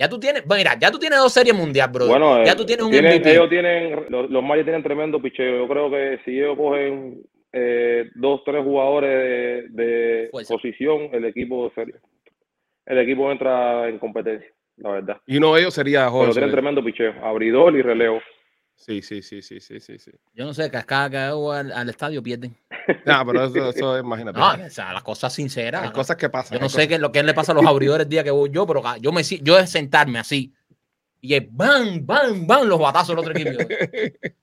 ya 0.00 0.08
tú 0.08 0.18
tienes 0.18 0.42
mira 0.46 0.78
ya 0.80 0.90
tú 0.90 0.98
tienes 0.98 1.18
dos 1.18 1.30
series 1.32 1.54
mundial 1.54 1.90
bro 1.92 2.06
Bueno, 2.06 2.42
ya 2.42 2.52
eh, 2.52 2.56
tú 2.56 2.64
tienes 2.64 2.86
un 2.86 2.90
tienen- 2.90 3.16
MVP 3.16 3.32
ellos 3.32 3.50
tienen, 3.50 4.06
los, 4.08 4.30
los 4.30 4.42
tienen 4.64 4.82
tremendo 4.82 5.20
picheo. 5.20 5.58
Yo 5.58 5.68
creo 5.68 5.90
que 5.90 6.18
si 6.24 6.38
ellos 6.38 6.56
cogen 6.56 7.22
eh, 7.52 8.08
dos, 8.14 8.42
tres 8.44 8.64
jugadores 8.64 9.74
de, 9.74 10.30
posición, 10.48 11.10
el 11.12 11.26
equipo 11.26 11.70
sería, 11.74 11.96
el 12.86 12.98
equipo 12.98 13.30
entra 13.30 13.88
en 13.88 13.98
competencia, 13.98 14.48
la 14.78 14.90
verdad. 14.92 15.16
Y 15.26 15.36
uno 15.36 15.54
de 15.54 15.60
ellos 15.60 15.74
sería 15.74 16.00
Pero 16.00 16.10
Jorge. 16.12 16.32
tienen 16.32 16.50
tremendo 16.50 16.82
picheo, 16.82 17.12
abridor 17.22 17.76
y 17.76 17.82
relevo. 17.82 18.20
Sí, 18.82 19.02
sí, 19.02 19.20
sí, 19.20 19.42
sí, 19.42 19.60
sí, 19.60 19.78
sí, 19.78 19.98
sí. 19.98 20.10
yo 20.32 20.46
no 20.46 20.54
sé 20.54 20.70
cascada 20.70 21.10
que 21.10 21.16
hago 21.18 21.52
al, 21.52 21.70
al 21.70 21.90
estadio 21.90 22.22
pierden 22.22 22.56
Nah, 23.04 23.22
pero 23.26 23.44
eso, 23.44 23.68
eso 23.68 23.96
es, 23.98 24.02
imagínate. 24.02 24.38
no 24.38 24.48
o 24.66 24.70
sea 24.70 24.92
las 24.94 25.02
cosas 25.02 25.34
sinceras 25.34 25.82
Hay 25.84 25.90
cosas 25.92 26.16
que 26.16 26.30
pasan. 26.30 26.56
Yo 26.58 26.62
no 26.62 26.68
sé 26.70 26.88
qué, 26.88 26.98
lo 26.98 27.12
que 27.12 27.22
le 27.22 27.34
pasa 27.34 27.52
a 27.52 27.54
los 27.54 27.66
abridores 27.66 28.04
el 28.06 28.10
día 28.10 28.24
que 28.24 28.30
voy 28.30 28.48
yo, 28.50 28.66
pero 28.66 28.80
ca- 28.82 28.96
yo 28.96 29.12
me 29.12 29.22
yo 29.22 29.58
es 29.58 29.68
sentarme 29.70 30.18
así. 30.18 30.54
Y 31.20 31.34
es 31.34 31.42
van, 31.50 32.06
van, 32.06 32.46
van 32.46 32.66
los 32.66 32.78
batazos 32.80 33.08
del 33.10 33.18
otro 33.18 33.32
equipo. 33.32 33.58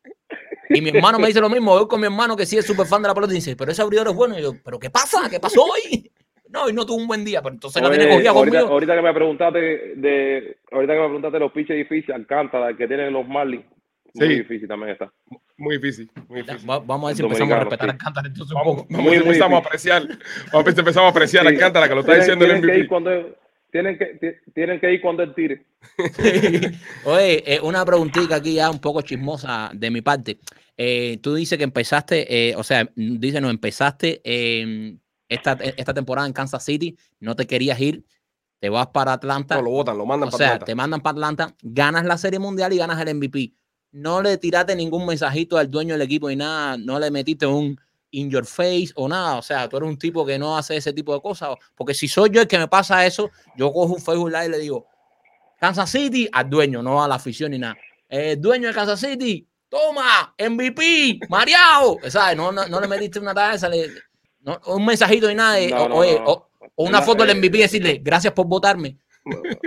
Y 0.70 0.82
mi 0.82 0.90
hermano 0.90 1.18
me 1.18 1.28
dice 1.28 1.40
lo 1.40 1.50
mismo. 1.50 1.72
Voy 1.78 1.88
con 1.88 2.00
mi 2.02 2.08
hermano 2.08 2.36
que 2.36 2.46
sí 2.46 2.58
es 2.58 2.66
súper 2.66 2.86
fan 2.86 3.02
de 3.02 3.08
la 3.08 3.14
pelota 3.16 3.32
y 3.32 3.38
dice, 3.38 3.56
pero 3.56 3.72
ese 3.72 3.82
abridor 3.82 4.08
es 4.10 4.14
bueno. 4.14 4.38
Y 4.38 4.42
yo, 4.42 4.52
¿pero 4.64 4.78
qué 4.78 4.90
pasa? 4.90 5.30
¿Qué 5.30 5.40
pasó 5.40 5.64
hoy? 5.64 6.12
No, 6.50 6.70
y 6.70 6.74
no 6.74 6.86
tuvo 6.86 6.96
un 6.96 7.08
buen 7.08 7.26
día, 7.26 7.42
pero 7.42 7.56
entonces 7.56 7.82
la 7.84 7.90
Oye, 7.90 7.98
tiene 7.98 8.14
cogida 8.14 8.30
ahorita, 8.30 8.58
conmigo. 8.60 8.74
ahorita 8.74 8.96
que 8.96 9.02
me 9.02 9.14
preguntaste 9.14 9.60
de, 9.98 10.58
ahorita 10.72 10.94
que 10.94 11.00
me 11.00 11.06
preguntaste 11.06 11.36
de 11.36 11.40
los 11.42 11.52
piches 11.52 11.76
difíciles, 11.76 12.16
Alcántara, 12.16 12.70
el 12.70 12.78
que 12.78 12.88
tienen 12.88 13.12
los 13.12 13.28
Marlins, 13.28 13.66
muy 14.18 14.28
Sí. 14.28 14.36
difícil 14.36 14.68
también 14.68 14.92
está. 14.92 15.12
Muy 15.58 15.78
difícil, 15.78 16.10
muy 16.28 16.40
Ya, 16.44 16.54
difícil. 16.54 16.70
va- 16.70 16.80
Vamos 16.80 17.06
a 17.06 17.08
ver 17.08 17.16
si 17.18 17.22
empezamos 17.24 17.52
a 17.52 17.56
Dominicano, 17.56 17.70
respetar 17.70 17.86
sí. 17.86 17.90
a 17.90 17.94
Alcántara 17.94 18.28
entonces 18.28 18.52
un 18.56 18.60
Vamos, 18.62 18.76
poco. 18.76 18.88
vamos, 18.90 19.04
Muy, 19.06 19.14
si 19.14 19.20
muy 19.20 19.28
empezamos 19.28 19.56
a 19.58 19.66
apreciar. 19.68 20.02
Vamos 20.08 20.54
a 20.54 20.64
ver 20.64 20.74
si 20.74 20.80
empezamos 20.80 21.08
a 21.08 21.12
apreciar 21.12 21.46
a. 21.46 21.50
Alcántara, 21.50 21.88
que 21.90 21.96
lo 21.96 22.02
está 22.02 22.16
diciendo 22.16 22.46
el 22.46 22.52
tienen 22.52 22.62
que 22.70 22.74
ir 22.78 22.84
MVP. 22.84 22.88
cuando 22.90 23.36
tienen 23.72 23.98
que 23.98 24.06
ti- 24.06 24.52
tienen 24.54 24.80
que 24.80 24.94
ir 24.94 25.02
cuando 25.02 25.24
él 25.24 25.34
tire. 25.36 25.66
Oye, 27.06 27.44
eh, 27.56 27.60
una 27.62 27.86
preguntita 27.86 28.36
aquí 28.36 28.54
ya 28.56 28.70
un 28.70 28.80
poco 28.80 29.02
chismosa 29.02 29.72
de 29.74 29.92
mi 29.92 30.02
parte. 30.02 30.40
Eh, 30.78 31.18
tú 31.22 31.34
dices 31.36 31.58
que 31.58 31.64
empezaste, 31.64 32.50
eh, 32.52 32.56
o 32.56 32.64
sea, 32.64 32.88
dice 32.96 33.42
no, 33.42 33.50
empezaste 33.50 34.22
eh, 34.24 34.96
esta, 35.28 35.54
esta 35.76 35.94
temporada 35.94 36.28
en 36.28 36.34
Kansas 36.34 36.64
City, 36.64 36.96
no 37.20 37.36
te 37.36 37.48
querías 37.48 37.80
ir, 37.80 38.04
te 38.60 38.70
vas 38.70 38.88
para 38.88 39.14
Atlanta, 39.14 39.56
No, 39.56 39.64
lo 39.64 39.72
votan, 39.72 39.98
lo 39.98 40.06
mandan 40.06 40.30
o 40.30 40.32
para 40.32 40.38
sea, 40.38 40.48
Atlanta. 40.50 40.66
te 40.66 40.76
mandan 40.76 41.02
para 41.02 41.12
Atlanta, 41.14 41.56
ganas 41.64 42.06
la 42.06 42.18
Serie 42.18 42.40
Mundial 42.40 42.74
y 42.74 42.78
ganas 42.78 43.00
el 43.02 43.16
MVP. 43.16 43.54
No 43.92 44.22
le 44.22 44.38
tiraste 44.38 44.76
ningún 44.76 45.06
mensajito 45.06 45.58
al 45.58 45.70
dueño 45.72 45.94
del 45.94 46.02
equipo 46.04 46.30
y 46.30 46.36
nada, 46.36 46.78
no 46.78 47.00
le 47.00 47.10
metiste 47.10 47.46
un 47.46 47.80
in 48.12 48.30
your 48.30 48.46
face 48.46 48.90
o 48.96 49.08
nada, 49.08 49.38
o 49.38 49.42
sea, 49.42 49.68
tú 49.68 49.78
eres 49.78 49.90
un 49.90 49.98
tipo 49.98 50.26
que 50.26 50.40
no 50.40 50.58
hace 50.58 50.78
ese 50.78 50.94
tipo 50.94 51.14
de 51.14 51.22
cosas, 51.22 51.50
porque 51.76 51.94
si 51.94 52.08
soy 52.08 52.30
yo 52.30 52.42
el 52.42 52.48
que 52.48 52.58
me 52.58 52.68
pasa 52.68 53.06
eso, 53.06 53.30
yo 53.58 53.72
cojo 53.74 53.94
un 53.96 54.02
Facebook 54.02 54.30
Live 54.32 54.46
y 54.46 54.50
le 54.50 54.60
digo, 54.60 54.88
Kansas 55.60 55.90
City 55.90 56.30
al 56.32 56.50
dueño, 56.50 56.82
no 56.82 57.04
a 57.04 57.08
la 57.08 57.16
afición 57.16 57.52
ni 57.52 57.60
nada. 57.60 57.76
El 58.08 58.40
dueño 58.40 58.68
de 58.70 58.74
Kansas 58.74 59.00
City, 59.00 59.46
toma, 59.70 60.34
MVP, 60.38 61.20
mareado. 61.30 61.98
¿Sabes? 62.08 62.38
No, 62.38 62.52
no, 62.52 62.68
no 62.68 62.80
le 62.80 62.88
metiste 62.88 63.20
una 63.20 63.34
taza, 63.34 63.68
le- 63.68 63.90
no, 64.42 64.60
un 64.68 64.86
mensajito 64.86 65.28
ni 65.28 65.36
nada. 65.36 65.56
de, 65.56 65.70
No, 65.70 65.84
o- 65.84 65.96
oye, 65.98 66.22
o, 66.26 66.50
o 66.76 66.84
una 66.86 67.02
foto 67.02 67.26
del 67.26 67.32
eh, 67.36 67.40
MVP 67.40 67.58
y 67.58 67.62
decirle, 67.62 68.02
gracias 68.04 68.34
por 68.34 68.46
votarme. 68.48 68.98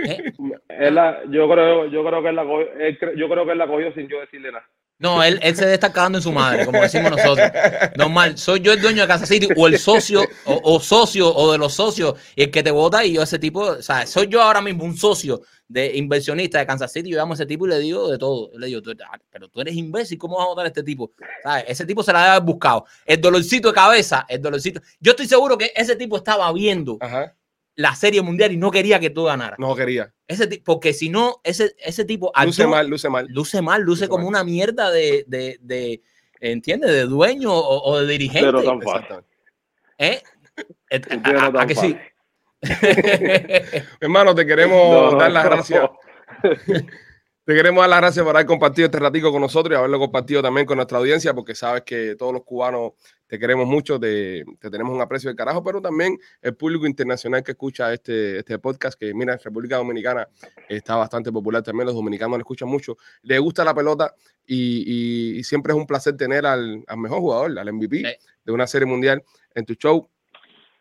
¿Eh? 0.05 0.33
Él 0.69 0.95
la- 0.95 1.19
yo 1.29 1.49
creo 1.49 1.85
yo 1.87 2.03
creo 2.05 2.21
que 2.23 2.29
él 2.29 2.35
la 2.35 2.43
cogió, 2.43 2.67
él 2.79 2.99
cre- 2.99 3.15
yo 3.17 3.29
creo 3.29 3.45
que 3.45 3.51
él 3.51 3.57
la 3.57 3.67
cogió 3.67 3.93
sin 3.93 4.07
yo 4.07 4.19
decirle 4.19 4.51
nada. 4.51 4.65
No, 4.99 5.23
él, 5.23 5.39
él 5.41 5.55
se 5.55 5.63
debe 5.63 5.73
estar 5.73 5.91
cagando 5.91 6.19
en 6.19 6.21
su 6.21 6.31
madre, 6.31 6.63
como 6.63 6.79
decimos 6.79 7.09
nosotros. 7.09 7.49
Normal, 7.97 8.37
soy 8.37 8.59
yo 8.59 8.71
el 8.71 8.79
dueño 8.81 9.01
de 9.01 9.07
Kansas 9.07 9.29
City 9.29 9.47
o 9.57 9.65
el 9.67 9.79
socio 9.79 10.21
o, 10.45 10.61
o 10.63 10.79
socio 10.79 11.27
o 11.33 11.51
de 11.51 11.57
los 11.57 11.73
socios 11.73 12.13
y 12.35 12.43
el 12.43 12.51
que 12.51 12.61
te 12.61 12.69
vota 12.69 13.03
y 13.03 13.13
yo 13.13 13.23
ese 13.23 13.39
tipo, 13.39 13.61
o 13.61 13.81
sea, 13.81 14.05
soy 14.05 14.27
yo 14.27 14.43
ahora 14.43 14.61
mismo 14.61 14.83
un 14.83 14.95
socio 14.95 15.41
de 15.67 15.97
inversionista 15.97 16.59
de 16.59 16.67
Kansas 16.67 16.91
City, 16.93 17.09
yo 17.09 17.17
llamo 17.17 17.33
a 17.33 17.35
ese 17.35 17.47
tipo 17.47 17.65
y 17.65 17.69
le 17.69 17.79
digo 17.79 18.11
de 18.11 18.19
todo. 18.19 18.51
Le 18.59 18.67
digo, 18.67 18.81
tú- 18.83 18.93
ah, 19.09 19.17
pero 19.31 19.47
tú 19.47 19.59
eres 19.61 19.73
imbécil, 19.75 20.19
¿cómo 20.19 20.37
vas 20.37 20.45
a 20.45 20.49
votar 20.49 20.65
a 20.65 20.67
este 20.67 20.83
tipo? 20.83 21.11
¿Sabes? 21.41 21.63
Ese 21.67 21.85
tipo 21.87 22.03
se 22.03 22.13
la 22.13 22.19
debe 22.19 22.31
haber 22.33 22.43
buscado. 22.43 22.85
El 23.03 23.19
dolorcito 23.21 23.69
de 23.69 23.73
cabeza, 23.73 24.25
el 24.29 24.39
dolorcito. 24.39 24.81
Yo 24.99 25.11
estoy 25.13 25.25
seguro 25.27 25.57
que 25.57 25.71
ese 25.75 25.95
tipo 25.95 26.17
estaba 26.17 26.51
viendo 26.53 26.97
Ajá. 26.99 27.33
La 27.81 27.95
serie 27.95 28.21
mundial 28.21 28.51
y 28.51 28.57
no 28.57 28.71
quería 28.71 28.99
que 28.99 29.09
tú 29.09 29.23
ganaras. 29.25 29.57
No 29.59 29.75
quería. 29.75 30.13
Ese 30.27 30.61
porque 30.63 30.93
si 30.93 31.09
no, 31.09 31.41
ese, 31.43 31.75
ese 31.79 32.05
tipo 32.05 32.31
Luce 32.45 32.63
actúa- 32.63 32.69
mal, 32.69 32.87
luce 32.87 33.09
mal. 33.09 33.27
luce 33.29 33.61
mal, 33.61 33.81
luce 33.81 34.01
Luce 34.03 34.09
como 34.09 34.23
mal. 34.23 34.29
una 34.29 34.43
mierda 34.43 34.89
de, 34.91 35.25
de, 35.27 35.57
de 35.61 36.01
¿entiendes? 36.39 36.91
De 36.91 37.03
dueño 37.05 37.51
o, 37.53 37.91
o 37.91 37.99
de 37.99 38.07
dirigente. 38.07 38.45
Pero 38.45 38.63
tan 38.63 38.81
fácil. 38.81 39.17
¿Eh? 39.97 40.21
Entiendo 40.89 41.39
¿A, 41.39 41.45
a 41.47 41.51
tan 41.53 41.67
que 41.67 41.75
sí? 41.75 41.97
Hermano, 43.99 44.35
te 44.35 44.45
queremos 44.45 45.17
dar 45.17 45.31
las 45.31 45.43
gracias. 45.45 45.89
Te 47.43 47.55
queremos 47.55 47.81
dar 47.81 47.89
las 47.89 48.01
gracias 48.01 48.23
por 48.23 48.35
haber 48.35 48.45
compartido 48.45 48.85
este 48.85 48.99
ratico 48.99 49.31
con 49.31 49.41
nosotros 49.41 49.73
y 49.73 49.77
haberlo 49.77 49.97
compartido 49.97 50.43
también 50.43 50.67
con 50.67 50.75
nuestra 50.77 50.99
audiencia, 50.99 51.33
porque 51.33 51.55
sabes 51.55 51.81
que 51.81 52.15
todos 52.15 52.31
los 52.33 52.43
cubanos 52.43 52.91
te 53.25 53.39
queremos 53.39 53.65
mucho, 53.65 53.99
te, 53.99 54.45
te 54.59 54.69
tenemos 54.69 54.93
un 54.93 55.01
aprecio 55.01 55.31
de 55.31 55.35
carajo, 55.35 55.63
pero 55.63 55.81
también 55.81 56.19
el 56.39 56.55
público 56.55 56.85
internacional 56.85 57.41
que 57.43 57.53
escucha 57.53 57.91
este, 57.93 58.37
este 58.39 58.59
podcast, 58.59 58.97
que 58.99 59.11
mira, 59.15 59.33
en 59.33 59.39
República 59.39 59.77
Dominicana 59.77 60.27
está 60.69 60.95
bastante 60.97 61.31
popular 61.31 61.63
también, 61.63 61.87
los 61.87 61.95
dominicanos 61.95 62.37
lo 62.37 62.41
escuchan 62.41 62.69
mucho, 62.69 62.95
le 63.23 63.39
gusta 63.39 63.63
la 63.65 63.73
pelota 63.73 64.13
y, 64.45 65.33
y- 65.35 65.39
y 65.39 65.43
siempre 65.43 65.73
es 65.73 65.79
un 65.79 65.87
placer 65.87 66.15
tener 66.15 66.45
al, 66.45 66.83
al 66.87 66.97
mejor 66.99 67.19
jugador, 67.21 67.57
al 67.57 67.73
MVP 67.73 67.97
Sí. 67.97 68.27
de 68.45 68.51
una 68.51 68.67
serie 68.67 68.85
mundial 68.85 69.23
en 69.55 69.65
tu 69.65 69.73
show. 69.73 70.07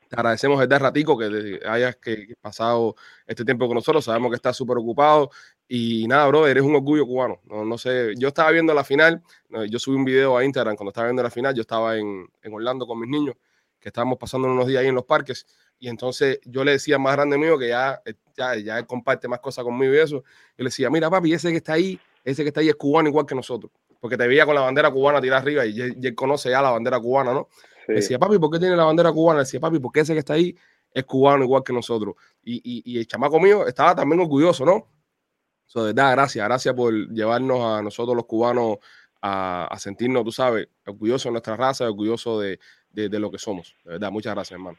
Te 0.08 0.16
agradecemos 0.16 0.60
el 0.60 0.68
ratico 0.68 1.16
que 1.16 1.60
hayas 1.64 1.94
que 1.96 2.34
pasado 2.40 2.96
este 3.28 3.44
tiempo 3.44 3.68
con 3.68 3.76
nosotros. 3.76 4.04
Sabemos 4.04 4.30
que 4.30 4.36
estás 4.36 4.56
súper 4.56 4.76
ocupado. 4.76 5.30
Y 5.72 6.08
nada, 6.08 6.26
bro, 6.26 6.48
eres 6.48 6.64
un 6.64 6.74
orgullo 6.74 7.06
cubano. 7.06 7.38
No, 7.44 7.64
no 7.64 7.78
sé, 7.78 8.14
yo 8.18 8.26
estaba 8.26 8.50
viendo 8.50 8.74
la 8.74 8.82
final. 8.82 9.22
Yo 9.68 9.78
subí 9.78 9.94
un 9.94 10.04
video 10.04 10.36
a 10.36 10.44
Instagram 10.44 10.74
cuando 10.74 10.90
estaba 10.90 11.06
viendo 11.06 11.22
la 11.22 11.30
final. 11.30 11.54
Yo 11.54 11.60
estaba 11.60 11.96
en, 11.96 12.28
en 12.42 12.52
Orlando 12.52 12.88
con 12.88 12.98
mis 12.98 13.08
niños, 13.08 13.36
que 13.78 13.90
estábamos 13.90 14.18
pasando 14.18 14.48
unos 14.48 14.66
días 14.66 14.80
ahí 14.80 14.88
en 14.88 14.96
los 14.96 15.04
parques. 15.04 15.46
Y 15.78 15.86
entonces 15.86 16.40
yo 16.44 16.64
le 16.64 16.72
decía 16.72 16.96
al 16.96 17.02
más 17.02 17.14
grande 17.14 17.38
mío 17.38 17.56
que 17.56 17.68
ya, 17.68 18.02
eh, 18.04 18.14
ya, 18.36 18.56
ya 18.56 18.78
él 18.80 18.86
comparte 18.88 19.28
más 19.28 19.38
cosas 19.38 19.62
conmigo 19.62 19.94
y 19.94 19.98
eso. 19.98 20.16
Yo 20.16 20.24
le 20.56 20.64
decía, 20.64 20.90
mira, 20.90 21.08
papi, 21.08 21.34
ese 21.34 21.52
que 21.52 21.58
está 21.58 21.74
ahí, 21.74 22.00
ese 22.24 22.42
que 22.42 22.48
está 22.48 22.58
ahí 22.62 22.68
es 22.68 22.74
cubano 22.74 23.08
igual 23.08 23.24
que 23.24 23.36
nosotros. 23.36 23.70
Porque 24.00 24.16
te 24.16 24.26
veía 24.26 24.44
con 24.46 24.56
la 24.56 24.62
bandera 24.62 24.90
cubana 24.90 25.20
tirada 25.20 25.40
arriba 25.40 25.64
y 25.66 25.78
y 25.78 26.04
él 26.04 26.14
conoce 26.16 26.50
ya 26.50 26.60
la 26.62 26.70
bandera 26.72 26.98
cubana, 26.98 27.32
¿no? 27.32 27.46
Sí. 27.52 27.92
Le 27.92 27.94
decía, 27.94 28.18
papi, 28.18 28.40
¿por 28.40 28.50
qué 28.50 28.58
tiene 28.58 28.74
la 28.74 28.86
bandera 28.86 29.12
cubana? 29.12 29.38
Le 29.38 29.44
decía, 29.44 29.60
papi, 29.60 29.78
porque 29.78 30.00
ese 30.00 30.14
que 30.14 30.18
está 30.18 30.32
ahí 30.32 30.52
es 30.92 31.04
cubano 31.04 31.44
igual 31.44 31.62
que 31.62 31.72
nosotros. 31.72 32.16
Y, 32.42 32.56
y, 32.56 32.82
y 32.92 32.98
el 32.98 33.06
chamaco 33.06 33.38
mío 33.38 33.68
estaba 33.68 33.94
también 33.94 34.20
orgulloso, 34.20 34.64
¿no? 34.64 34.88
So, 35.72 35.84
de 35.84 35.92
verdad, 35.92 36.10
gracias, 36.12 36.44
gracias 36.44 36.74
por 36.74 36.92
llevarnos 37.12 37.60
a 37.64 37.80
nosotros 37.80 38.16
los 38.16 38.26
cubanos 38.26 38.78
a, 39.22 39.68
a 39.70 39.78
sentirnos, 39.78 40.24
tú 40.24 40.32
sabes, 40.32 40.66
orgullosos 40.84 41.26
de 41.26 41.30
nuestra 41.30 41.56
raza, 41.56 41.84
orgullosos 41.84 42.42
de, 42.42 42.58
de, 42.90 43.08
de 43.08 43.20
lo 43.20 43.30
que 43.30 43.38
somos. 43.38 43.76
De 43.84 43.92
verdad, 43.92 44.10
muchas 44.10 44.34
gracias, 44.34 44.58
hermano. 44.58 44.76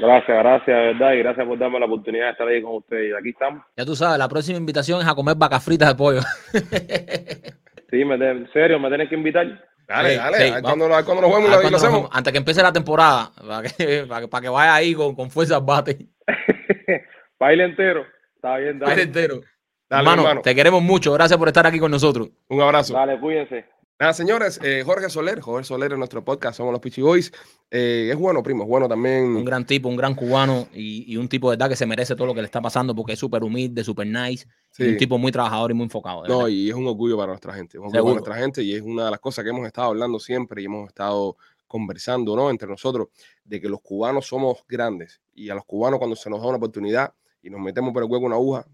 Gracias, 0.00 0.36
gracias, 0.36 0.66
de 0.66 0.82
verdad, 0.94 1.12
y 1.12 1.18
gracias 1.18 1.46
por 1.46 1.56
darme 1.58 1.78
la 1.78 1.86
oportunidad 1.86 2.24
de 2.26 2.30
estar 2.32 2.48
ahí 2.48 2.60
con 2.60 2.74
ustedes. 2.74 3.14
Aquí 3.16 3.28
estamos. 3.28 3.62
Ya 3.76 3.84
tú 3.84 3.94
sabes, 3.94 4.18
la 4.18 4.28
próxima 4.28 4.58
invitación 4.58 5.00
es 5.00 5.06
a 5.06 5.14
comer 5.14 5.36
vacas 5.36 5.64
fritas 5.64 5.88
de 5.90 5.94
pollo. 5.94 6.20
Sí, 7.88 8.04
me 8.04 8.18
te- 8.18 8.30
en 8.30 8.50
serio, 8.52 8.80
me 8.80 8.88
tienes 8.88 9.08
que 9.08 9.14
invitar. 9.14 9.46
Dale, 9.86 10.10
Sí, 10.10 10.16
dale, 10.16 10.36
sí, 10.38 10.42
ahí 10.54 10.60
cuando, 10.60 10.86
ahí 10.92 11.04
cuando 11.04 11.22
nos 11.22 11.30
vemos 11.32 11.50
Ah, 11.50 11.60
y 11.60 11.70
lo 11.70 11.78
nos 11.78 12.08
antes 12.10 12.32
que 12.32 12.38
empiece 12.38 12.60
la 12.60 12.72
temporada, 12.72 13.30
para 13.36 13.62
que, 13.62 14.04
para 14.08 14.20
que, 14.22 14.28
para 14.28 14.42
que 14.42 14.48
vaya 14.48 14.74
ahí 14.74 14.92
con, 14.92 15.14
con 15.14 15.30
fuerza 15.30 15.56
al 15.58 15.62
bate. 15.64 16.08
Baile 17.38 17.64
entero. 17.64 18.04
Está 18.34 18.56
bien, 18.56 18.80
Baile 18.80 18.90
dale. 18.96 19.02
entero. 19.02 19.40
Dale, 19.88 20.02
hermano, 20.02 20.22
hermano. 20.22 20.42
te 20.42 20.54
queremos 20.54 20.82
mucho. 20.82 21.12
Gracias 21.12 21.38
por 21.38 21.48
estar 21.48 21.66
aquí 21.66 21.78
con 21.78 21.90
nosotros. 21.90 22.30
Un 22.48 22.60
abrazo. 22.60 22.94
Dale, 22.94 23.18
cuídense. 23.20 23.64
Nada, 23.98 24.12
señores, 24.12 24.60
eh, 24.62 24.82
Jorge 24.84 25.08
Soler, 25.08 25.40
Jorge 25.40 25.64
Soler 25.64 25.92
en 25.92 25.98
nuestro 25.98 26.22
podcast, 26.22 26.58
somos 26.58 26.70
los 26.70 26.82
Pichi 26.82 27.00
Boys. 27.00 27.32
Eh, 27.70 28.10
es 28.12 28.18
bueno, 28.18 28.42
primo, 28.42 28.64
es 28.64 28.68
bueno 28.68 28.86
también. 28.86 29.24
Un 29.36 29.44
gran 29.44 29.64
tipo, 29.64 29.88
un 29.88 29.96
gran 29.96 30.14
cubano 30.14 30.68
y, 30.74 31.10
y 31.10 31.16
un 31.16 31.28
tipo 31.30 31.50
de 31.50 31.56
verdad 31.56 31.70
que 31.70 31.76
se 31.76 31.86
merece 31.86 32.14
todo 32.14 32.26
lo 32.26 32.34
que 32.34 32.42
le 32.42 32.44
está 32.44 32.60
pasando 32.60 32.94
porque 32.94 33.14
es 33.14 33.18
súper 33.18 33.42
humilde, 33.42 33.82
súper 33.82 34.06
nice. 34.06 34.46
Y 34.76 34.88
un 34.88 34.96
tipo 34.98 35.16
muy 35.16 35.32
trabajador 35.32 35.70
y 35.70 35.74
muy 35.74 35.84
enfocado. 35.84 36.26
No, 36.26 36.38
verdad. 36.40 36.48
y 36.50 36.68
es 36.68 36.74
un 36.74 36.86
orgullo 36.86 37.16
para 37.16 37.28
nuestra 37.28 37.54
gente, 37.54 37.78
es 37.78 37.80
un 37.80 37.86
orgullo 37.86 37.98
Seguro. 38.00 38.14
para 38.16 38.26
nuestra 38.26 38.42
gente 38.44 38.62
y 38.64 38.74
es 38.74 38.82
una 38.82 39.06
de 39.06 39.10
las 39.12 39.20
cosas 39.20 39.44
que 39.44 39.50
hemos 39.50 39.66
estado 39.66 39.88
hablando 39.88 40.18
siempre 40.18 40.60
y 40.60 40.66
hemos 40.66 40.88
estado 40.88 41.38
conversando, 41.66 42.36
¿no? 42.36 42.50
Entre 42.50 42.68
nosotros, 42.68 43.08
de 43.44 43.62
que 43.62 43.68
los 43.70 43.80
cubanos 43.80 44.26
somos 44.26 44.58
grandes 44.68 45.22
y 45.34 45.48
a 45.48 45.54
los 45.54 45.64
cubanos 45.64 45.98
cuando 45.98 46.16
se 46.16 46.28
nos 46.28 46.42
da 46.42 46.48
una 46.48 46.58
oportunidad 46.58 47.14
y 47.42 47.48
nos 47.48 47.62
metemos 47.62 47.94
por 47.94 48.02
el 48.02 48.10
hueco 48.10 48.26
una 48.26 48.36
aguja, 48.36 48.66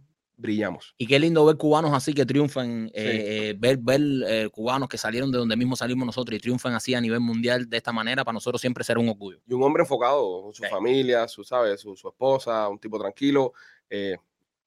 brillamos. 0.42 0.94
Y 0.98 1.06
qué 1.06 1.18
lindo 1.18 1.44
ver 1.46 1.56
cubanos 1.56 1.92
así 1.94 2.12
que 2.12 2.26
triunfan, 2.26 2.90
eh, 2.92 3.50
eh, 3.50 3.54
ver, 3.58 3.78
ver 3.78 4.00
eh, 4.26 4.48
cubanos 4.52 4.88
que 4.88 4.98
salieron 4.98 5.32
de 5.32 5.38
donde 5.38 5.56
mismo 5.56 5.76
salimos 5.76 6.04
nosotros 6.04 6.36
y 6.36 6.40
triunfan 6.40 6.74
así 6.74 6.94
a 6.94 7.00
nivel 7.00 7.20
mundial 7.20 7.70
de 7.70 7.76
esta 7.78 7.92
manera, 7.92 8.24
para 8.24 8.34
nosotros 8.34 8.60
siempre 8.60 8.84
será 8.84 9.00
un 9.00 9.08
orgullo. 9.08 9.38
Y 9.48 9.54
un 9.54 9.62
hombre 9.62 9.82
enfocado, 9.84 10.50
su 10.52 10.62
Sí. 10.64 10.68
familia, 10.68 11.26
su, 11.28 11.44
¿sabes? 11.44 11.80
Su, 11.80 11.96
su 11.96 12.08
esposa, 12.08 12.68
un 12.68 12.78
tipo 12.78 12.98
tranquilo. 12.98 13.52
eh, 13.88 14.16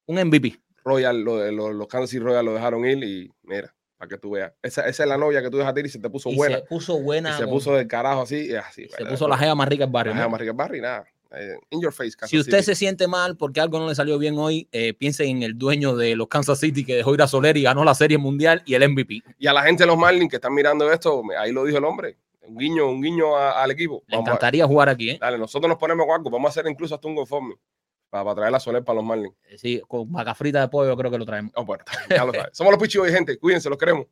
Un 0.06 0.18
MVP. 0.18 0.58
Royal, 0.84 1.20
lo, 1.20 1.50
lo- 1.52 1.72
los 1.72 1.86
Kansas 1.88 2.10
City 2.10 2.22
Royal 2.22 2.44
lo 2.44 2.54
dejaron 2.54 2.84
ir 2.86 3.02
y 3.04 3.30
mira, 3.42 3.74
para 3.98 4.08
que 4.08 4.18
tú 4.18 4.30
veas. 4.30 4.52
Esa, 4.62 4.88
esa 4.88 5.02
es 5.02 5.08
la 5.08 5.18
novia 5.18 5.42
que 5.42 5.50
tú 5.50 5.56
dejaste 5.58 5.80
ir 5.80 5.86
y 5.86 5.88
se 5.88 5.98
te 5.98 6.08
puso 6.08 6.30
Y 6.30 6.36
buena. 6.36 6.56
se 6.58 6.62
puso 6.62 6.98
y 6.98 7.02
buena. 7.02 7.36
se 7.36 7.42
con- 7.44 7.52
puso 7.52 7.74
del 7.74 7.88
carajo 7.88 8.22
así 8.22 8.46
y 8.50 8.54
así. 8.54 8.86
se 8.88 9.04
puso 9.04 9.26
la 9.28 9.36
jeva 9.36 9.54
más 9.54 9.68
rica 9.68 9.84
del 9.84 9.92
barrio. 9.92 10.12
La 10.14 10.20
¿no? 10.20 10.26
Jeva 10.26 10.38
Rica 10.38 10.52
Barry, 10.52 10.80
nada. 10.80 11.04
Eh, 11.38 11.58
in 11.70 11.80
your 11.80 11.92
face, 11.92 12.12
Kansas 12.16 12.30
Si 12.30 12.38
usted 12.38 12.58
City. 12.58 12.64
se 12.64 12.74
siente 12.74 13.06
mal 13.08 13.36
porque 13.36 13.60
algo 13.60 13.78
no 13.78 13.88
le 13.88 13.94
salió 13.94 14.18
bien 14.18 14.38
hoy, 14.38 14.68
eh, 14.72 14.94
piense 14.94 15.24
en 15.24 15.42
el 15.42 15.56
dueño 15.58 15.94
de 15.96 16.16
los 16.16 16.28
Kansas 16.28 16.58
City 16.60 16.84
que 16.84 16.94
dejó 16.96 17.14
ir 17.14 17.22
a 17.22 17.28
Soler 17.28 17.56
y 17.56 17.62
ganó 17.62 17.84
la 17.84 17.94
Serie 17.94 18.18
Mundial 18.18 18.62
y 18.66 18.74
el 18.74 18.82
MVP. 18.88 19.22
Y 19.38 19.46
a 19.46 19.52
la 19.52 19.62
gente 19.62 19.82
de 19.84 19.86
los 19.88 19.96
Marlins 19.98 20.30
que 20.30 20.36
están 20.36 20.54
mirando 20.54 20.90
esto, 20.92 21.22
ahí 21.38 21.52
lo 21.52 21.64
dijo 21.64 21.78
el 21.78 21.84
hombre. 21.84 22.16
Un 22.48 22.56
guiño, 22.56 22.88
un 22.88 23.02
guiño 23.02 23.36
a- 23.36 23.62
al 23.62 23.70
equipo. 23.72 24.04
Le 24.06 24.16
Vamos 24.16 24.28
a- 24.28 24.30
encantaría 24.32 24.66
jugar 24.66 24.88
aquí, 24.88 25.10
¿eh? 25.10 25.18
dale, 25.20 25.36
nosotros 25.38 25.68
nos 25.68 25.78
ponemos 25.78 26.06
algo. 26.14 26.30
Vamos 26.30 26.48
a 26.48 26.50
hacer 26.50 26.70
incluso 26.70 26.94
hasta 26.94 27.08
un 27.08 27.16
GoFundMe 27.16 27.54
para, 28.08 28.22
para 28.22 28.34
traer 28.36 28.52
la 28.52 28.60
Soler 28.60 28.84
para 28.84 28.96
los 28.96 29.04
Marlins. 29.04 29.34
Sí, 29.56 29.82
con 29.88 30.10
vaca 30.12 30.32
frita 30.34 30.60
de 30.60 30.68
pollo 30.68 30.96
creo 30.96 31.10
que 31.10 31.18
lo 31.18 31.26
traemos. 31.26 31.50
Oh, 31.56 31.64
bueno, 31.64 31.82
ya 32.08 32.24
lo 32.24 32.32
sabes. 32.32 32.56
Somos 32.56 32.72
los 32.72 32.80
Pichi 32.80 32.98
Boys, 32.98 33.12
gente. 33.12 33.36
Cuídense, 33.38 33.68
los 33.68 33.76
queremos. 33.78 34.06